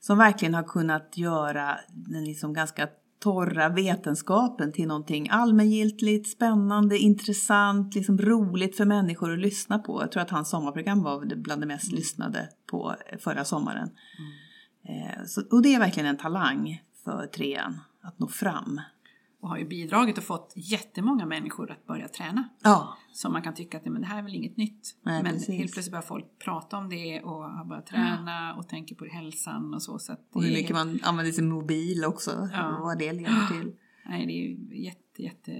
Som 0.00 0.18
verkligen 0.18 0.54
har 0.54 0.62
kunnat 0.62 1.12
göra 1.16 1.78
den 1.88 2.24
liksom 2.24 2.52
ganska 2.52 2.88
torra 3.20 3.68
vetenskapen 3.68 4.72
till 4.72 4.88
någonting 4.88 5.28
allmängiltigt, 5.30 6.28
spännande, 6.28 6.98
intressant, 6.98 7.94
liksom 7.94 8.18
roligt 8.18 8.76
för 8.76 8.84
människor 8.84 9.32
att 9.32 9.38
lyssna 9.38 9.78
på. 9.78 10.02
Jag 10.02 10.12
tror 10.12 10.22
att 10.22 10.30
hans 10.30 10.50
sommarprogram 10.50 11.02
var 11.02 11.36
bland 11.36 11.62
det 11.62 11.66
mest 11.66 11.92
lyssnade 11.92 12.48
på 12.70 12.94
förra 13.18 13.44
sommaren. 13.44 13.90
Mm. 14.18 15.26
Så, 15.26 15.42
och 15.50 15.62
det 15.62 15.74
är 15.74 15.78
verkligen 15.78 16.08
en 16.08 16.16
talang 16.16 16.82
för 17.04 17.26
trean 17.26 17.80
att 18.02 18.18
nå 18.18 18.28
fram. 18.28 18.80
Och 19.40 19.48
har 19.48 19.58
ju 19.58 19.64
bidragit 19.68 20.18
och 20.18 20.24
fått 20.24 20.52
jättemånga 20.56 21.26
människor 21.26 21.70
att 21.70 21.86
börja 21.86 22.08
träna. 22.08 22.48
Ja. 22.62 22.96
Så 23.12 23.30
man 23.30 23.42
kan 23.42 23.54
tycka 23.54 23.76
att 23.76 23.84
men 23.84 24.00
det 24.00 24.06
här 24.06 24.18
är 24.18 24.22
väl 24.22 24.34
inget 24.34 24.56
nytt. 24.56 24.96
Nej, 25.02 25.22
men 25.22 25.32
precis. 25.32 25.48
helt 25.48 25.72
plötsligt 25.72 25.90
börjar 25.92 26.02
folk 26.02 26.24
prata 26.44 26.76
om 26.76 26.88
det 26.88 27.20
och 27.22 27.44
har 27.50 27.64
börjat 27.64 27.86
träna 27.86 28.54
och 28.54 28.68
tänker 28.68 28.94
på 28.94 29.04
hälsan 29.04 29.74
och 29.74 29.82
så. 29.82 29.98
så 29.98 30.16
Och 30.32 30.42
hur 30.44 30.50
mycket 30.50 30.76
man 30.76 31.00
använder 31.02 31.32
sin 31.32 31.48
mobil 31.48 32.04
också, 32.04 32.48
Ja. 32.52 32.76
och 32.76 32.82
vad 32.82 32.98
det 32.98 33.12
leder 33.12 33.46
till. 33.60 33.72
Nej, 34.06 34.26
det 34.26 34.32
är 34.32 34.48
ju 34.48 34.82
jätte, 34.84 35.22
jätte, 35.22 35.52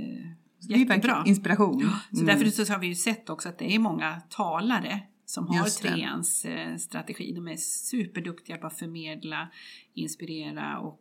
jättebra. 0.61 1.23
inspiration. 1.27 1.91
Så 2.13 2.21
Mm. 2.23 2.27
därför 2.27 2.65
så 2.65 2.73
har 2.73 2.81
vi 2.81 2.87
ju 2.87 2.95
sett 2.95 3.31
också 3.31 3.49
att 3.49 3.59
det 3.59 3.75
är 3.75 3.79
många 3.79 4.21
talare 4.29 5.01
som 5.25 5.49
har 5.49 5.65
treans 5.83 6.45
eh, 6.45 6.77
strategi. 6.77 7.33
De 7.33 7.49
är 7.49 7.57
superduktiga 7.57 8.57
på 8.57 8.67
att 8.67 8.79
förmedla, 8.79 9.49
inspirera 9.95 10.79
och 10.79 11.01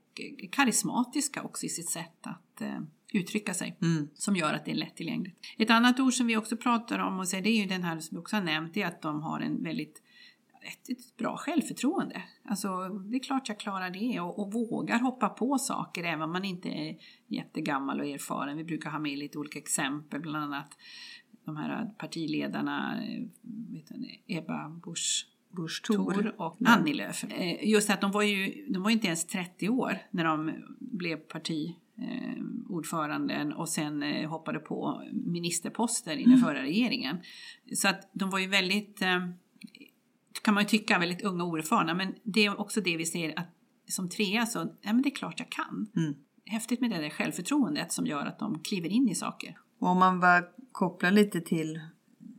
karismatiska 0.51 1.43
också 1.43 1.65
i 1.65 1.69
sitt 1.69 1.89
sätt 1.89 2.27
att 2.27 2.61
eh, 2.61 2.79
uttrycka 3.13 3.53
sig. 3.53 3.77
Mm. 3.81 4.09
Som 4.13 4.35
gör 4.35 4.53
att 4.53 4.65
det 4.65 4.71
är 4.71 4.75
lättillgängligt. 4.75 5.37
Ett 5.57 5.69
annat 5.69 5.99
ord 5.99 6.13
som 6.13 6.27
vi 6.27 6.37
också 6.37 6.57
pratar 6.57 6.99
om 6.99 7.19
och 7.19 7.27
säger, 7.27 7.43
det 7.43 7.49
är 7.49 7.61
ju 7.61 7.65
den 7.65 7.83
här 7.83 7.99
som 7.99 8.15
vi 8.15 8.21
också 8.21 8.35
har 8.35 8.43
nämnt, 8.43 8.73
det 8.73 8.81
är 8.81 8.87
att 8.87 9.01
de 9.01 9.21
har 9.21 9.39
en 9.39 9.63
väldigt 9.63 10.01
ett, 10.61 10.89
ett 10.89 11.17
bra 11.17 11.37
självförtroende. 11.37 12.23
Alltså 12.43 12.89
det 12.89 13.17
är 13.17 13.19
klart 13.19 13.49
jag 13.49 13.59
klarar 13.59 13.89
det 13.89 14.19
och, 14.19 14.39
och 14.39 14.53
vågar 14.53 14.99
hoppa 14.99 15.29
på 15.29 15.57
saker 15.57 16.03
även 16.03 16.21
om 16.21 16.31
man 16.31 16.45
inte 16.45 16.69
är 16.69 16.97
jättegammal 17.27 17.99
och 17.99 18.05
erfaren. 18.05 18.57
Vi 18.57 18.63
brukar 18.63 18.89
ha 18.89 18.99
med 18.99 19.17
lite 19.17 19.37
olika 19.37 19.59
exempel, 19.59 20.21
bland 20.21 20.43
annat 20.43 20.77
de 21.45 21.57
här 21.57 21.85
partiledarna, 21.97 23.03
eh, 23.03 23.23
vet 23.69 23.89
ni, 23.89 24.21
Ebba 24.27 24.69
Busch 24.69 25.27
Busch 25.57 25.83
Thor 25.83 26.33
och 26.37 26.55
Ja. 26.59 26.67
Annie 26.69 26.93
Lööf. 26.93 27.23
Eh, 27.23 27.69
Just 27.69 27.89
att 27.89 28.01
de 28.01 28.11
var 28.11 28.21
ju 28.23 28.65
de 28.69 28.83
var 28.83 28.89
inte 28.89 29.07
ens 29.07 29.27
30 29.27 29.69
år 29.69 29.97
när 30.11 30.23
de 30.23 30.51
blev 30.79 31.17
partiordföranden 31.17 33.53
och 33.53 33.69
sen 33.69 34.03
eh, 34.03 34.29
hoppade 34.29 34.59
på 34.59 35.03
ministerposter 35.25 36.11
i 36.11 36.23
Mm. 36.23 36.29
den 36.31 36.39
förra 36.39 36.61
regeringen. 36.61 37.17
Så 37.75 37.87
att 37.87 38.09
de 38.13 38.29
var 38.29 38.39
ju 38.39 38.47
väldigt, 38.47 39.01
eh, 39.01 39.27
kan 40.41 40.53
man 40.53 40.63
ju 40.63 40.69
tycka, 40.69 40.99
väldigt 40.99 41.21
unga 41.23 41.43
och 41.43 41.49
oerfarna. 41.49 41.93
Men 41.93 42.15
det 42.23 42.45
är 42.45 42.59
också 42.59 42.81
det 42.81 42.97
vi 42.97 43.05
ser 43.05 43.39
att 43.39 43.53
som 43.89 44.09
trea 44.09 44.45
så, 44.45 44.59
ja 44.81 44.93
men 44.93 45.01
det 45.01 45.09
är 45.09 45.15
klart 45.15 45.39
jag 45.39 45.49
kan. 45.49 45.87
Mm. 45.95 46.15
Häftigt 46.45 46.81
med 46.81 46.89
det 46.89 46.97
där 47.01 47.09
självförtroendet 47.09 47.91
som 47.91 48.05
gör 48.07 48.25
att 48.25 48.39
de 48.39 48.59
kliver 48.63 48.89
in 48.89 49.09
i 49.09 49.15
saker. 49.15 49.57
Och 49.79 49.87
om 49.87 49.99
man 49.99 50.19
bara 50.19 50.43
kopplar 50.71 51.11
lite 51.11 51.41
till 51.41 51.79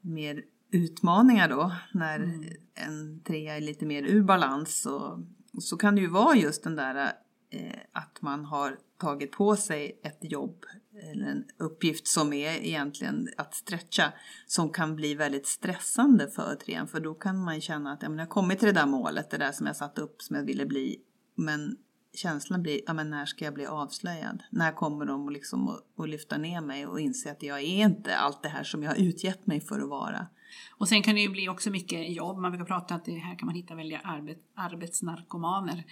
mer 0.03 0.43
utmaningar 0.71 1.49
då, 1.49 1.73
när 1.93 2.17
Mm. 2.17 2.45
en 2.75 3.21
trea 3.21 3.57
är 3.57 3.61
lite 3.61 3.87
mer 3.87 4.03
ur 4.03 4.23
balans 4.23 4.81
så, 4.83 5.25
så 5.61 5.77
kan 5.77 5.95
det 5.95 6.01
ju 6.01 6.09
vara 6.09 6.37
just 6.37 6.65
den 6.65 6.77
där 6.77 7.13
eh, 7.51 7.79
att 7.93 8.23
man 8.23 8.45
har 8.45 8.79
tagit 9.01 9.33
på 9.33 9.57
sig 9.57 10.01
ett 10.03 10.19
jobb 10.21 10.65
eller 11.13 11.27
en 11.27 11.45
uppgift 11.59 12.07
som 12.07 12.33
är 12.33 12.51
egentligen 12.51 13.29
att 13.37 13.55
stretcha 13.55 14.13
som 14.47 14.71
kan 14.71 14.97
bli 14.97 15.15
väldigt 15.15 15.47
stressande 15.47 16.31
för 16.31 16.55
trean 16.55 16.89
för 16.89 17.01
då 17.01 17.15
kan 17.15 17.39
man 17.45 17.61
känna 17.61 17.93
att 17.93 18.03
ja, 18.03 18.09
men 18.09 18.19
jag 18.19 18.27
har 18.27 18.31
kommit 18.31 18.59
till 18.59 18.67
det 18.67 18.81
där 18.81 18.87
målet, 18.87 19.31
det 19.31 19.39
där 19.39 19.53
som 19.53 19.67
jag 19.67 19.77
satt 19.77 19.99
upp 19.99 20.23
som 20.23 20.37
jag 20.37 20.45
ville 20.45 20.67
bli 20.67 20.97
men 21.35 21.77
känslan 22.15 22.63
blir, 22.63 22.81
ja 22.87 22.93
men 22.93 23.11
när 23.11 23.27
ska 23.27 23.45
jag 23.45 23.55
bli 23.55 23.67
avslöjad? 23.67 24.43
När 24.51 24.73
kommer 24.73 25.05
de 25.05 25.27
att 25.27 25.33
liksom 25.33 25.69
att, 25.69 25.81
att 25.99 26.09
lyfta 26.09 26.39
ner 26.39 26.61
mig 26.61 26.87
och 26.87 27.01
inse 27.01 27.31
att 27.31 27.43
jag 27.43 27.59
är 27.59 27.85
inte 27.85 28.17
allt 28.17 28.43
det 28.43 28.49
här 28.49 28.65
som 28.65 28.83
jag 28.83 28.91
har 28.91 28.99
utgett 28.99 29.47
mig 29.47 29.61
för 29.61 29.81
att 29.81 29.89
vara? 29.89 30.27
Och 30.71 30.89
sen 30.89 31.03
kan 31.03 31.15
det 31.15 31.21
ju 31.21 31.29
bli 31.29 31.49
också 31.49 31.71
mycket 31.71 32.13
jobb. 32.13 32.39
Man 32.39 32.51
brukar 32.51 32.67
prata 32.67 32.95
att 32.95 33.05
det 33.05 33.19
här 33.19 33.39
kan 33.39 33.47
man 33.47 33.55
hitta 33.55 33.75
väldiga 33.75 33.99
arbet, 33.99 34.39
arbetsnarkomaner. 34.55 35.85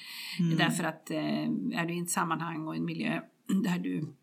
Därför 0.59 0.85
att 0.85 1.11
eh, 1.11 1.45
är 1.81 1.87
du 1.87 1.95
i 1.95 2.01
ett 2.01 2.11
sammanhang 2.11 2.69
och 2.69 2.77
en 2.77 2.85
miljö 2.85 3.21
där 3.65 3.79
du 3.79 4.15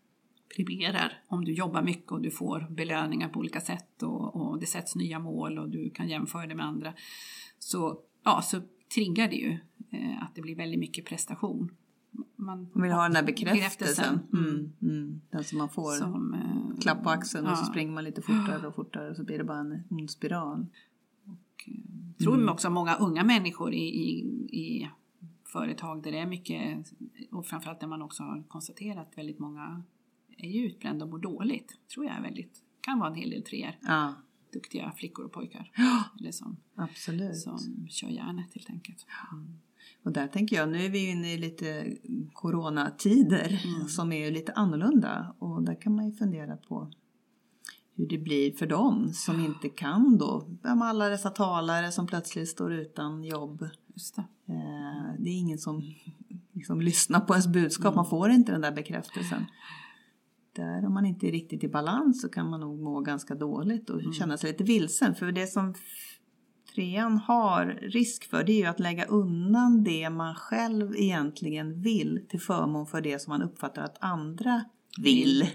primerar 0.56 1.22
om 1.28 1.44
du 1.44 1.52
jobbar 1.52 1.82
mycket 1.82 2.12
och 2.12 2.20
du 2.20 2.30
får 2.30 2.66
belöningar 2.70 3.28
på 3.28 3.38
olika 3.38 3.60
sätt 3.60 4.02
och, 4.02 4.36
och 4.36 4.60
det 4.60 4.66
sätts 4.66 4.96
nya 4.96 5.18
mål 5.18 5.58
och 5.58 5.68
du 5.68 5.90
kan 5.90 6.08
jämföra 6.08 6.46
det 6.46 6.54
med 6.54 6.66
andra. 6.66 6.94
Så, 7.58 7.98
ja, 8.24 8.42
så 8.42 8.62
triggar 8.94 9.28
det 9.28 9.36
ju 9.36 9.58
eh, 9.90 10.22
att 10.22 10.34
det 10.34 10.42
blir 10.42 10.56
väldigt 10.56 10.80
mycket 10.80 11.04
prestation. 11.04 11.76
Man 12.36 12.68
vill 12.74 12.92
ha 12.92 13.02
den 13.02 13.12
där 13.12 13.22
bekräftelsen. 13.22 14.20
Mm. 14.32 14.44
Mm, 14.44 14.72
mm, 14.82 15.20
den 15.30 15.44
som 15.44 15.58
man 15.58 15.68
får. 15.68 15.92
Som, 15.92 16.34
eh, 16.34 16.80
Klapp 16.80 17.02
på 17.02 17.10
axeln 17.10 17.46
och 17.46 17.58
så 17.58 17.62
ja. 17.62 17.66
springer 17.66 17.92
man 17.92 18.04
lite 18.04 18.22
fortare 18.22 18.66
och 18.66 18.74
fortare 18.74 19.10
och 19.10 19.16
så 19.16 19.24
blir 19.24 19.38
det 19.38 19.44
bara 19.44 19.58
en 19.58 19.82
ond 19.90 20.10
spiral. 20.10 20.66
Jag 22.16 22.18
tror 22.18 22.50
också 22.50 22.70
många 22.70 22.96
unga 22.96 23.24
människor 23.24 23.74
i, 23.74 23.84
i, 23.84 24.18
i 24.60 24.90
företag 25.44 26.02
där 26.02 26.12
det 26.12 26.18
är 26.18 26.26
mycket, 26.26 26.92
och 27.30 27.46
framförallt 27.46 27.80
där 27.80 27.86
man 27.86 28.02
också 28.02 28.22
har 28.22 28.42
konstaterat 28.48 29.08
att 29.08 29.18
väldigt 29.18 29.38
många 29.38 29.82
är 30.36 30.48
ju 30.48 30.66
utbrända 30.66 31.04
och 31.04 31.10
mår 31.10 31.18
dåligt. 31.18 31.78
tror 31.94 32.06
jag 32.06 32.14
är 32.14 32.22
väldigt, 32.22 32.62
kan 32.80 32.98
vara 32.98 33.10
en 33.10 33.14
hel 33.14 33.30
del 33.30 33.42
treor. 33.42 33.72
Ja, 33.80 34.14
Duktiga 34.52 34.92
flickor 34.96 35.24
och 35.24 35.32
pojkar. 35.32 35.70
Eller 36.20 36.32
som, 36.32 36.56
absolut. 36.74 37.36
som 37.36 37.88
kör 37.88 38.08
järnet 38.08 38.54
helt 38.54 38.70
enkelt. 38.70 39.06
Mm. 39.32 39.58
Och 40.04 40.12
där 40.12 40.26
tänker 40.26 40.56
jag, 40.56 40.68
nu 40.68 40.84
är 40.84 40.88
vi 40.90 41.10
inne 41.10 41.32
i 41.32 41.38
lite 41.38 41.96
coronatider 42.32 43.60
Mm. 43.76 43.88
som 43.88 44.12
är 44.12 44.30
lite 44.30 44.52
annorlunda 44.52 45.34
och 45.38 45.62
där 45.62 45.80
kan 45.80 45.94
man 45.96 46.06
ju 46.06 46.12
fundera 46.12 46.56
på 46.56 46.90
hur 47.96 48.06
det 48.08 48.18
blir 48.18 48.52
för 48.52 48.66
dem 48.66 49.10
som 49.12 49.44
inte 49.44 49.68
kan 49.68 50.18
då. 50.18 50.48
Med 50.62 50.82
alla 50.82 51.08
dessa 51.08 51.30
talare 51.30 51.92
som 51.92 52.06
plötsligt 52.06 52.48
står 52.48 52.72
utan 52.72 53.24
jobb. 53.24 53.68
Just 53.94 54.16
det. 54.16 54.24
Eh, 54.48 55.14
Det 55.18 55.30
är 55.30 55.38
ingen 55.38 55.58
som 55.58 55.82
liksom 56.52 56.80
lyssnar 56.80 57.20
på 57.20 57.32
ens 57.34 57.46
budskap, 57.46 57.86
Mm. 57.86 57.96
man 57.96 58.06
får 58.06 58.30
inte 58.30 58.52
den 58.52 58.60
där 58.60 58.72
bekräftelsen. 58.72 59.44
Där 60.56 60.86
om 60.86 60.94
man 60.94 61.06
inte 61.06 61.28
är 61.28 61.32
riktigt 61.32 61.64
i 61.64 61.68
balans 61.68 62.22
så 62.22 62.28
kan 62.28 62.50
man 62.50 62.60
nog 62.60 62.80
må 62.80 63.00
ganska 63.00 63.34
dåligt 63.34 63.90
Mm. 63.90 64.06
och 64.06 64.14
känna 64.14 64.36
sig 64.36 64.50
lite 64.52 64.64
vilsen. 64.64 65.14
För 65.14 65.32
det 65.32 65.46
som 65.46 65.74
trean 66.74 67.18
har 67.18 67.66
risk 67.66 68.30
för 68.30 68.44
det 68.44 68.52
är 68.52 68.58
ju 68.58 68.66
att 68.66 68.80
lägga 68.80 69.04
undan 69.04 69.84
det 69.84 70.10
man 70.10 70.34
själv 70.34 70.96
egentligen 70.96 71.82
vill 71.82 72.26
till 72.28 72.40
förmån 72.40 72.86
för 72.86 73.00
det 73.00 73.18
som 73.18 73.30
man 73.30 73.42
uppfattar 73.42 73.82
att 73.82 73.96
andra 74.00 74.64
vill. 74.98 75.42
Mm. 75.42 75.54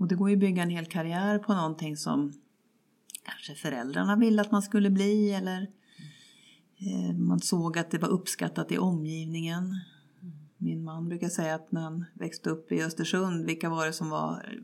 Och 0.00 0.08
det 0.08 0.14
går 0.14 0.30
ju 0.30 0.36
att 0.36 0.40
bygga 0.40 0.62
en 0.62 0.70
hel 0.70 0.86
karriär 0.86 1.38
på 1.38 1.54
någonting 1.54 1.96
som 1.96 2.32
kanske 3.22 3.54
föräldrarna 3.54 4.16
ville 4.16 4.42
att 4.42 4.50
man 4.50 4.62
skulle 4.62 4.90
bli 4.90 5.32
eller 5.32 5.62
eh, 6.78 7.16
man 7.16 7.40
såg 7.40 7.78
att 7.78 7.90
det 7.90 7.98
var 7.98 8.08
uppskattat 8.08 8.72
i 8.72 8.78
omgivningen. 8.78 9.80
Min 10.64 10.84
man 10.84 11.08
brukar 11.08 11.28
säga 11.28 11.54
att 11.54 11.72
när 11.72 11.80
han 11.80 12.04
växte 12.14 12.50
upp 12.50 12.72
i 12.72 12.82
Östersund, 12.82 13.46
vilka 13.46 13.70
var 13.70 13.86
det 13.86 13.92
som 13.92 14.10
var, 14.10 14.60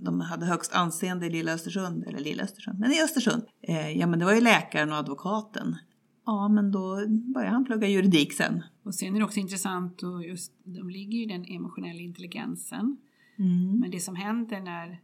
de 0.00 0.20
hade 0.20 0.46
högst 0.46 0.72
anseende 0.72 1.26
i 1.26 1.30
lilla 1.30 1.52
Östersund, 1.52 2.04
eller 2.06 2.18
lilla 2.18 2.42
Östersund, 2.42 2.78
men 2.78 2.92
i 2.92 3.02
Östersund. 3.02 3.42
Eh, 3.62 3.90
ja 3.90 4.06
men 4.06 4.18
det 4.18 4.24
var 4.24 4.34
ju 4.34 4.40
läkaren 4.40 4.92
och 4.92 4.98
advokaten. 4.98 5.76
Ja 6.26 6.48
men 6.48 6.72
då 6.72 7.06
började 7.08 7.52
han 7.52 7.64
plugga 7.64 7.88
juridik 7.88 8.32
sen. 8.32 8.62
Och 8.82 8.94
sen 8.94 9.14
är 9.14 9.18
det 9.18 9.24
också 9.24 9.40
intressant, 9.40 10.02
och 10.02 10.24
just, 10.24 10.52
de 10.64 10.90
ligger 10.90 11.18
ju 11.18 11.24
i 11.24 11.26
den 11.26 11.44
emotionella 11.44 12.00
intelligensen. 12.00 12.96
Mm. 13.38 13.80
Men 13.80 13.90
det 13.90 14.00
som 14.00 14.16
händer 14.16 14.60
när 14.60 15.00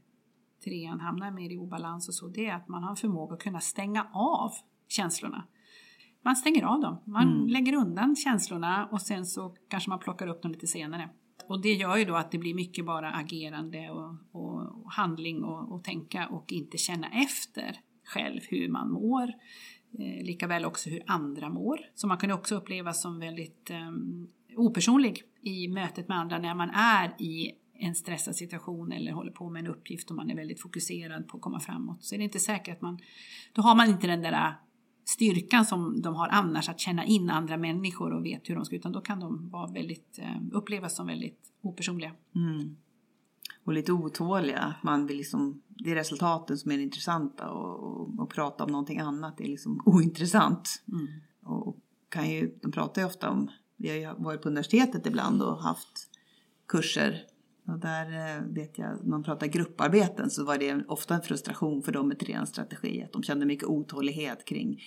trean 0.64 1.00
hamnar 1.00 1.30
mer 1.30 1.50
i 1.50 1.58
obalans 1.58 2.08
och 2.08 2.14
så, 2.14 2.28
det 2.28 2.46
är 2.46 2.54
att 2.54 2.68
man 2.68 2.82
har 2.82 2.96
förmåga 2.96 3.34
att 3.34 3.42
kunna 3.42 3.60
stänga 3.60 4.06
av 4.12 4.52
känslorna. 4.88 5.44
Man 6.22 6.36
stänger 6.36 6.64
av 6.64 6.80
dem, 6.80 7.00
man 7.04 7.28
Mm. 7.28 7.48
lägger 7.48 7.74
undan 7.74 8.16
känslorna 8.16 8.88
och 8.92 9.02
sen 9.02 9.26
så 9.26 9.56
kanske 9.68 9.90
man 9.90 9.98
plockar 9.98 10.26
upp 10.26 10.42
dem 10.42 10.52
lite 10.52 10.66
senare. 10.66 11.08
Och 11.48 11.62
det 11.62 11.72
gör 11.74 11.96
ju 11.96 12.04
då 12.04 12.14
att 12.16 12.30
det 12.30 12.38
blir 12.38 12.54
mycket 12.54 12.86
bara 12.86 13.12
agerande 13.12 13.90
och, 13.90 14.14
och, 14.32 14.84
och 14.84 14.92
handling 14.92 15.44
och, 15.44 15.72
och 15.72 15.84
tänka 15.84 16.28
och 16.28 16.52
inte 16.52 16.78
känna 16.78 17.08
efter 17.08 17.76
själv 18.04 18.40
hur 18.48 18.68
man 18.68 18.90
mår. 18.90 19.32
Eh, 19.98 20.24
likaväl 20.24 20.64
också 20.64 20.90
hur 20.90 21.02
andra 21.06 21.48
mår. 21.48 21.80
Så 21.94 22.06
man 22.06 22.18
kan 22.18 22.30
också 22.30 22.54
uppleva 22.54 22.92
som 22.92 23.18
väldigt 23.18 23.70
eh, 23.70 23.90
opersonlig 24.56 25.22
i 25.42 25.68
mötet 25.68 26.08
med 26.08 26.18
andra 26.18 26.38
när 26.38 26.54
man 26.54 26.70
är 26.70 27.14
i 27.22 27.52
en 27.74 27.94
stressad 27.94 28.36
situation 28.36 28.92
eller 28.92 29.12
håller 29.12 29.32
på 29.32 29.50
med 29.50 29.60
en 29.60 29.70
uppgift 29.70 30.10
och 30.10 30.16
man 30.16 30.30
är 30.30 30.36
väldigt 30.36 30.60
fokuserad 30.60 31.28
på 31.28 31.36
att 31.36 31.42
komma 31.42 31.60
framåt. 31.60 32.04
Så 32.04 32.14
är 32.14 32.18
det 32.18 32.24
inte 32.24 32.38
säkert 32.38 32.76
att 32.76 32.80
man, 32.82 32.98
då 33.52 33.62
har 33.62 33.74
man 33.74 33.88
inte 33.88 34.06
den 34.06 34.22
där 34.22 34.54
styrkan 35.04 35.66
som 35.66 36.02
de 36.02 36.14
har 36.14 36.28
annars 36.28 36.68
att 36.68 36.80
känna 36.80 37.04
in 37.04 37.30
andra 37.30 37.56
människor 37.56 38.12
och 38.12 38.24
vet 38.24 38.50
hur 38.50 38.54
de 38.54 38.64
ska 38.64 38.76
utan 38.76 38.92
då 38.92 39.00
kan 39.00 39.20
de 39.20 39.50
vara 39.50 39.72
väldigt, 39.72 40.18
eh, 40.18 40.36
upplevas 40.52 40.96
som 40.96 41.06
väldigt 41.06 41.38
opersonliga. 41.62 42.12
Mm. 42.34 42.76
Och 43.64 43.72
lite 43.72 43.92
otåliga, 43.92 44.74
man 44.82 45.06
vill 45.06 45.16
liksom, 45.16 45.62
det 45.68 45.90
är 45.90 45.94
resultaten 45.94 46.58
som 46.58 46.72
är 46.72 46.76
det 46.76 46.82
intressanta 46.82 47.50
och, 47.50 48.00
och, 48.00 48.18
och 48.18 48.30
prata 48.30 48.64
om 48.64 48.70
någonting 48.70 48.98
annat 48.98 49.40
är 49.40 49.48
liksom 49.48 49.82
ointressant. 49.84 50.82
Mm. 50.92 51.06
Och 51.42 51.76
kan 52.08 52.30
ju, 52.30 52.58
de 52.62 52.72
pratar 52.72 53.02
ju 53.02 53.06
ofta 53.06 53.30
om, 53.30 53.50
vi 53.76 53.88
har 53.88 53.96
ju 53.96 54.22
varit 54.22 54.42
på 54.42 54.48
universitetet 54.48 55.06
ibland 55.06 55.42
och 55.42 55.62
haft 55.62 56.10
kurser 56.66 57.22
och 57.72 57.78
där 57.78 58.36
eh, 58.36 58.42
vet 58.42 58.78
jag, 58.78 58.88
när 58.88 59.10
man 59.10 59.22
pratar 59.22 59.46
grupparbeten 59.46 60.30
så 60.30 60.44
var 60.44 60.58
det 60.58 60.84
ofta 60.88 61.14
en 61.14 61.22
frustration 61.22 61.82
för 61.82 61.92
dem 61.92 62.08
med 62.08 62.18
treans 62.18 62.48
strategi. 62.48 63.02
Att 63.02 63.12
de 63.12 63.22
kände 63.22 63.46
mycket 63.46 63.68
otålighet 63.68 64.44
kring 64.44 64.80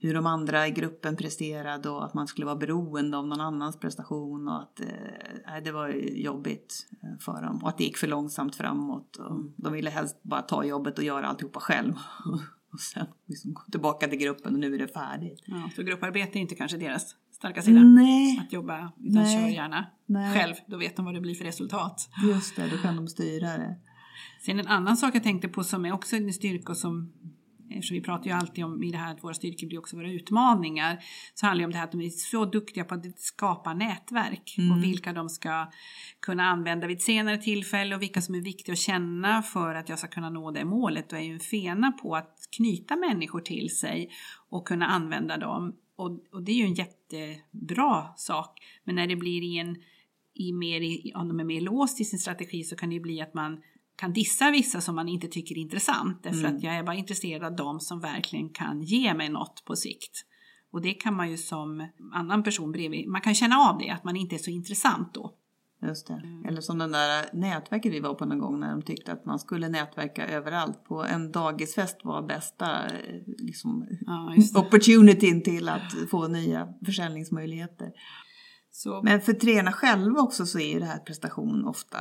hur 0.00 0.14
de 0.14 0.26
andra 0.26 0.66
i 0.68 0.70
gruppen 0.70 1.16
presterade 1.16 1.90
och 1.90 2.04
att 2.04 2.14
man 2.14 2.26
skulle 2.26 2.46
vara 2.46 2.56
beroende 2.56 3.16
av 3.16 3.26
någon 3.26 3.40
annans 3.40 3.80
prestation 3.80 4.48
och 4.48 4.62
att 4.62 4.80
eh, 4.80 5.62
det 5.64 5.72
var 5.72 5.88
jobbigt 6.12 6.86
eh, 7.02 7.18
för 7.20 7.42
dem 7.42 7.62
och 7.62 7.68
att 7.68 7.78
det 7.78 7.84
gick 7.84 7.96
för 7.96 8.06
långsamt 8.06 8.56
framåt. 8.56 9.16
Och 9.16 9.30
mm. 9.30 9.52
de 9.56 9.72
ville 9.72 9.90
helst 9.90 10.22
bara 10.22 10.42
ta 10.42 10.64
jobbet 10.64 10.98
och 10.98 11.04
göra 11.04 11.26
alltihopa 11.26 11.60
själv. 11.60 11.92
och 12.72 12.80
sen 12.80 13.06
liksom 13.26 13.54
gå 13.54 13.62
tillbaka 13.72 14.08
till 14.08 14.18
gruppen 14.18 14.54
och 14.54 14.60
nu 14.60 14.74
är 14.74 14.78
det 14.78 14.88
färdigt. 14.88 15.42
Ja, 15.46 15.70
så 15.76 15.82
grupparbete 15.82 16.38
är 16.38 16.40
inte 16.40 16.54
kanske 16.54 16.76
deras 16.76 17.16
starka 17.38 17.62
sida? 17.62 17.80
Nej. 17.80 18.38
Att 18.38 18.52
jobba, 18.52 18.92
utan 19.00 19.22
Nej. 19.22 19.36
kör 19.36 19.48
gärna 19.48 19.86
Nej. 20.06 20.34
själv. 20.34 20.54
Då 20.66 20.76
vet 20.76 20.96
de 20.96 21.04
vad 21.04 21.14
det 21.14 21.20
blir 21.20 21.34
för 21.34 21.44
resultat. 21.44 22.10
Just 22.28 22.56
det, 22.56 22.68
då 22.68 22.76
kan 22.76 22.96
de 22.96 23.08
styra 23.08 23.46
det. 23.46 23.76
Sen 24.40 24.60
en 24.60 24.66
annan 24.66 24.96
sak 24.96 25.14
jag 25.14 25.22
tänkte 25.22 25.48
på 25.48 25.64
som 25.64 25.84
är 25.84 25.92
också 25.92 26.16
en 26.16 26.32
styrka 26.32 26.74
som 26.74 27.12
Eftersom 27.70 27.94
vi 27.94 28.00
pratar 28.00 28.26
ju 28.26 28.32
alltid 28.32 28.64
om 28.64 28.82
i 28.82 28.90
det 28.90 28.98
här 28.98 29.12
att 29.12 29.24
våra 29.24 29.34
styrkor 29.34 29.66
blir 29.66 29.78
också 29.78 29.96
våra 29.96 30.10
utmaningar. 30.10 30.98
Så 31.34 31.46
handlar 31.46 31.60
det 31.60 31.64
om 31.64 31.70
det 31.70 31.76
här 31.76 31.84
att 31.84 31.92
de 31.92 32.00
är 32.00 32.10
så 32.10 32.44
duktiga 32.44 32.84
på 32.84 32.94
att 32.94 33.20
skapa 33.20 33.74
nätverk. 33.74 34.54
Mm. 34.58 34.72
Och 34.72 34.84
vilka 34.84 35.12
de 35.12 35.28
ska 35.28 35.70
kunna 36.20 36.44
använda 36.44 36.86
vid 36.86 36.96
ett 36.96 37.02
senare 37.02 37.38
tillfälle 37.38 37.94
och 37.94 38.02
vilka 38.02 38.20
som 38.20 38.34
är 38.34 38.40
viktiga 38.40 38.72
att 38.72 38.78
känna 38.78 39.42
för 39.42 39.74
att 39.74 39.88
jag 39.88 39.98
ska 39.98 40.08
kunna 40.08 40.30
nå 40.30 40.50
det 40.50 40.64
målet. 40.64 41.12
Och 41.12 41.18
är 41.18 41.22
ju 41.22 41.32
en 41.32 41.40
fena 41.40 41.92
på 41.92 42.16
att 42.16 42.48
knyta 42.56 42.96
människor 42.96 43.40
till 43.40 43.76
sig 43.76 44.10
och 44.50 44.68
kunna 44.68 44.86
använda 44.86 45.36
dem. 45.36 45.76
Och, 45.96 46.10
och 46.32 46.42
det 46.42 46.52
är 46.52 46.56
ju 46.56 46.64
en 46.64 46.74
jättebra 47.12 48.08
sak. 48.16 48.58
Men 48.84 48.94
när 48.94 49.06
det 49.06 49.16
blir 49.16 49.42
i 49.42 49.58
en 49.58 49.76
i 50.34 50.52
mer, 50.52 50.80
om 51.16 51.28
de 51.28 51.40
är 51.40 51.44
mer 51.44 51.60
låst 51.60 52.00
i 52.00 52.04
sin 52.04 52.18
strategi 52.18 52.64
så 52.64 52.76
kan 52.76 52.90
det 52.90 53.00
bli 53.00 53.20
att 53.20 53.34
man 53.34 53.62
kan 53.96 54.12
dissa 54.12 54.50
vissa 54.50 54.80
som 54.80 54.94
man 54.94 55.08
inte 55.08 55.28
tycker 55.28 55.54
är 55.54 55.58
intressant. 55.58 56.22
Därför 56.22 56.38
Mm. 56.38 56.56
att 56.56 56.62
jag 56.62 56.74
är 56.74 56.82
bara 56.82 56.96
intresserad 56.96 57.44
av 57.44 57.56
dem 57.56 57.80
som 57.80 58.00
verkligen 58.00 58.48
kan 58.48 58.82
ge 58.82 59.14
mig 59.14 59.28
något 59.28 59.64
på 59.64 59.76
sikt. 59.76 60.24
Och 60.70 60.82
det 60.82 60.94
kan 60.94 61.14
man 61.14 61.30
ju 61.30 61.36
som 61.36 61.86
annan 62.12 62.42
person 62.42 62.72
bredvid, 62.72 63.08
man 63.08 63.20
kan 63.20 63.34
känna 63.34 63.56
av 63.56 63.78
det, 63.78 63.90
att 63.90 64.04
man 64.04 64.16
inte 64.16 64.36
är 64.36 64.38
så 64.38 64.50
intressant 64.50 65.14
då. 65.14 65.34
Just 65.82 66.06
det. 66.06 66.22
Eller 66.48 66.60
som 66.60 66.78
den 66.78 66.92
där 66.92 67.24
nätverket 67.32 67.92
vi 67.92 68.00
var 68.00 68.14
på 68.14 68.24
någon 68.24 68.38
gång 68.38 68.60
när 68.60 68.70
de 68.70 68.82
tyckte 68.82 69.12
att 69.12 69.24
man 69.24 69.38
skulle 69.38 69.68
nätverka 69.68 70.28
överallt. 70.28 70.84
På 70.84 71.04
en 71.04 71.32
dagisfest 71.32 72.04
var 72.04 72.22
bästa 72.22 72.86
eh, 72.86 73.22
liksom, 73.26 73.86
Ja, 74.00 74.34
opportunityn 74.60 75.42
till 75.42 75.68
att 75.68 75.94
få 76.10 76.28
nya 76.28 76.68
försäljningsmöjligheter. 76.84 77.92
Så, 78.70 79.02
Men 79.02 79.20
för 79.20 79.32
tränarna 79.32 79.72
själva 79.72 80.20
också 80.20 80.46
så 80.46 80.58
är 80.58 80.72
ju 80.72 80.78
det 80.78 80.86
här 80.86 80.98
prestation 80.98 81.64
ofta, 81.64 81.98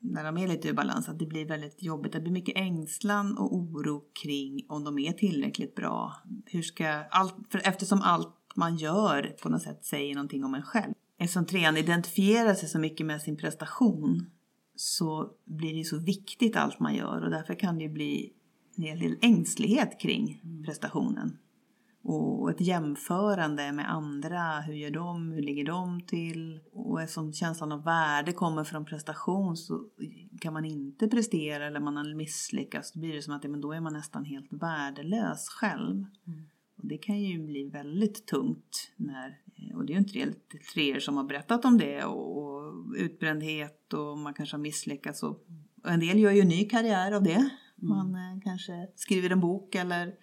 när 0.00 0.24
de 0.24 0.38
är 0.38 0.48
lite 0.48 0.68
ur 0.68 0.72
balans, 0.72 1.08
att 1.08 1.18
det 1.18 1.26
blir 1.26 1.46
väldigt 1.46 1.82
jobbigt. 1.82 2.12
Det 2.12 2.20
blir 2.20 2.32
mycket 2.32 2.56
ängslan 2.56 3.38
och 3.38 3.54
oro 3.54 4.02
kring 4.22 4.66
om 4.68 4.84
de 4.84 4.98
är 4.98 5.12
tillräckligt 5.12 5.74
bra. 5.74 6.22
Hur 6.46 6.62
ska 6.62 6.88
allt, 7.10 7.34
för 7.50 7.60
eftersom 7.64 8.02
allt 8.02 8.36
man 8.54 8.76
gör 8.76 9.36
på 9.42 9.48
något 9.48 9.62
sätt 9.62 9.84
säger 9.84 10.14
någonting 10.14 10.44
om 10.44 10.54
en 10.54 10.62
själv. 10.62 10.94
Eftersom 11.18 11.46
tränaren 11.46 11.76
identifierar 11.76 12.54
sig 12.54 12.68
så 12.68 12.78
mycket 12.78 13.06
med 13.06 13.22
sin 13.22 13.36
prestation 13.36 14.30
så 14.76 15.30
blir 15.44 15.70
det 15.72 15.78
ju 15.78 15.84
så 15.84 15.98
viktigt 15.98 16.56
allt 16.56 16.80
man 16.80 16.94
gör 16.94 17.24
och 17.24 17.30
därför 17.30 17.54
kan 17.54 17.78
det 17.78 17.84
ju 17.84 17.90
bli 17.90 18.32
en 18.76 18.82
hel 18.82 18.98
del 18.98 19.16
ängslighet 19.22 20.00
kring 20.00 20.40
prestationen. 20.66 21.38
Och 22.04 22.50
ett 22.50 22.60
jämförande 22.60 23.72
med 23.72 23.90
andra. 23.90 24.60
Hur 24.60 24.74
gör 24.74 24.90
de? 24.90 25.32
Hur 25.32 25.42
ligger 25.42 25.64
de 25.64 26.00
till? 26.00 26.60
Och 26.72 27.02
eftersom 27.02 27.32
känslan 27.32 27.72
av 27.72 27.84
värde 27.84 28.32
kommer 28.32 28.64
från 28.64 28.84
prestation 28.84 29.56
så 29.56 29.84
kan 30.40 30.52
man 30.52 30.64
inte 30.64 31.08
prestera 31.08 31.66
eller 31.66 31.80
man 31.80 31.96
har 31.96 32.14
misslyckats. 32.14 32.92
Då 32.92 33.00
blir 33.00 33.14
det 33.14 33.22
som 33.22 33.34
att 33.34 33.42
men 33.42 33.60
då 33.60 33.72
är 33.72 33.80
man 33.80 33.92
nästan 33.92 34.24
helt 34.24 34.52
värdelös 34.52 35.48
själv. 35.48 36.04
Och 36.76 36.86
det 36.86 36.98
kan 36.98 37.20
ju 37.20 37.46
bli 37.46 37.64
väldigt 37.64 38.26
tungt. 38.26 38.92
När, 38.96 39.38
och 39.74 39.86
det 39.86 39.92
är 39.92 39.94
ju 39.94 40.00
inte 40.00 40.38
det 40.50 40.64
treor 40.74 40.98
som 40.98 41.16
har 41.16 41.24
berättat 41.24 41.64
om 41.64 41.78
det. 41.78 42.04
Och, 42.04 42.38
och 42.38 42.74
utbrändhet 42.96 43.92
och 43.92 44.18
man 44.18 44.34
kanske 44.34 44.56
har 44.56 44.62
misslyckats. 44.62 45.22
Och, 45.22 45.46
och 45.84 45.90
en 45.90 46.00
del 46.00 46.18
gör 46.18 46.30
ju 46.30 46.40
en 46.40 46.48
ny 46.48 46.68
karriär 46.68 47.12
av 47.12 47.22
det. 47.22 47.50
Man 47.76 48.14
eh, 48.14 48.40
kanske 48.44 48.88
skriver 48.96 49.30
en 49.30 49.40
bok 49.40 49.74
eller 49.74 50.14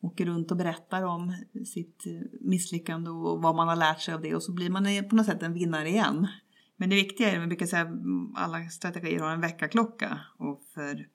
åker 0.00 0.26
runt 0.26 0.50
och 0.50 0.56
berättar 0.56 1.02
om 1.02 1.34
sitt 1.66 2.06
eh, 2.06 2.12
misslyckande 2.40 3.10
och 3.10 3.42
vad 3.42 3.56
man 3.56 3.68
har 3.68 3.76
lärt 3.76 4.00
sig 4.00 4.14
av 4.14 4.20
det 4.20 4.34
och 4.34 4.42
så 4.42 4.52
blir 4.52 4.70
man 4.70 5.08
på 5.10 5.16
något 5.16 5.26
sätt 5.26 5.42
en 5.42 5.54
vinnare 5.54 5.88
igen. 5.88 6.26
Men 6.76 6.90
det 6.90 6.96
viktiga 6.96 7.32
är, 7.32 7.38
man 7.38 7.48
brukar 7.48 7.66
säga 7.66 7.82
att 7.82 7.88
alla 8.34 8.68
strategier 8.68 9.20
har 9.20 9.30
en 9.30 9.40
väckarklocka 9.40 10.20
och 10.36 10.62
för 10.74 11.08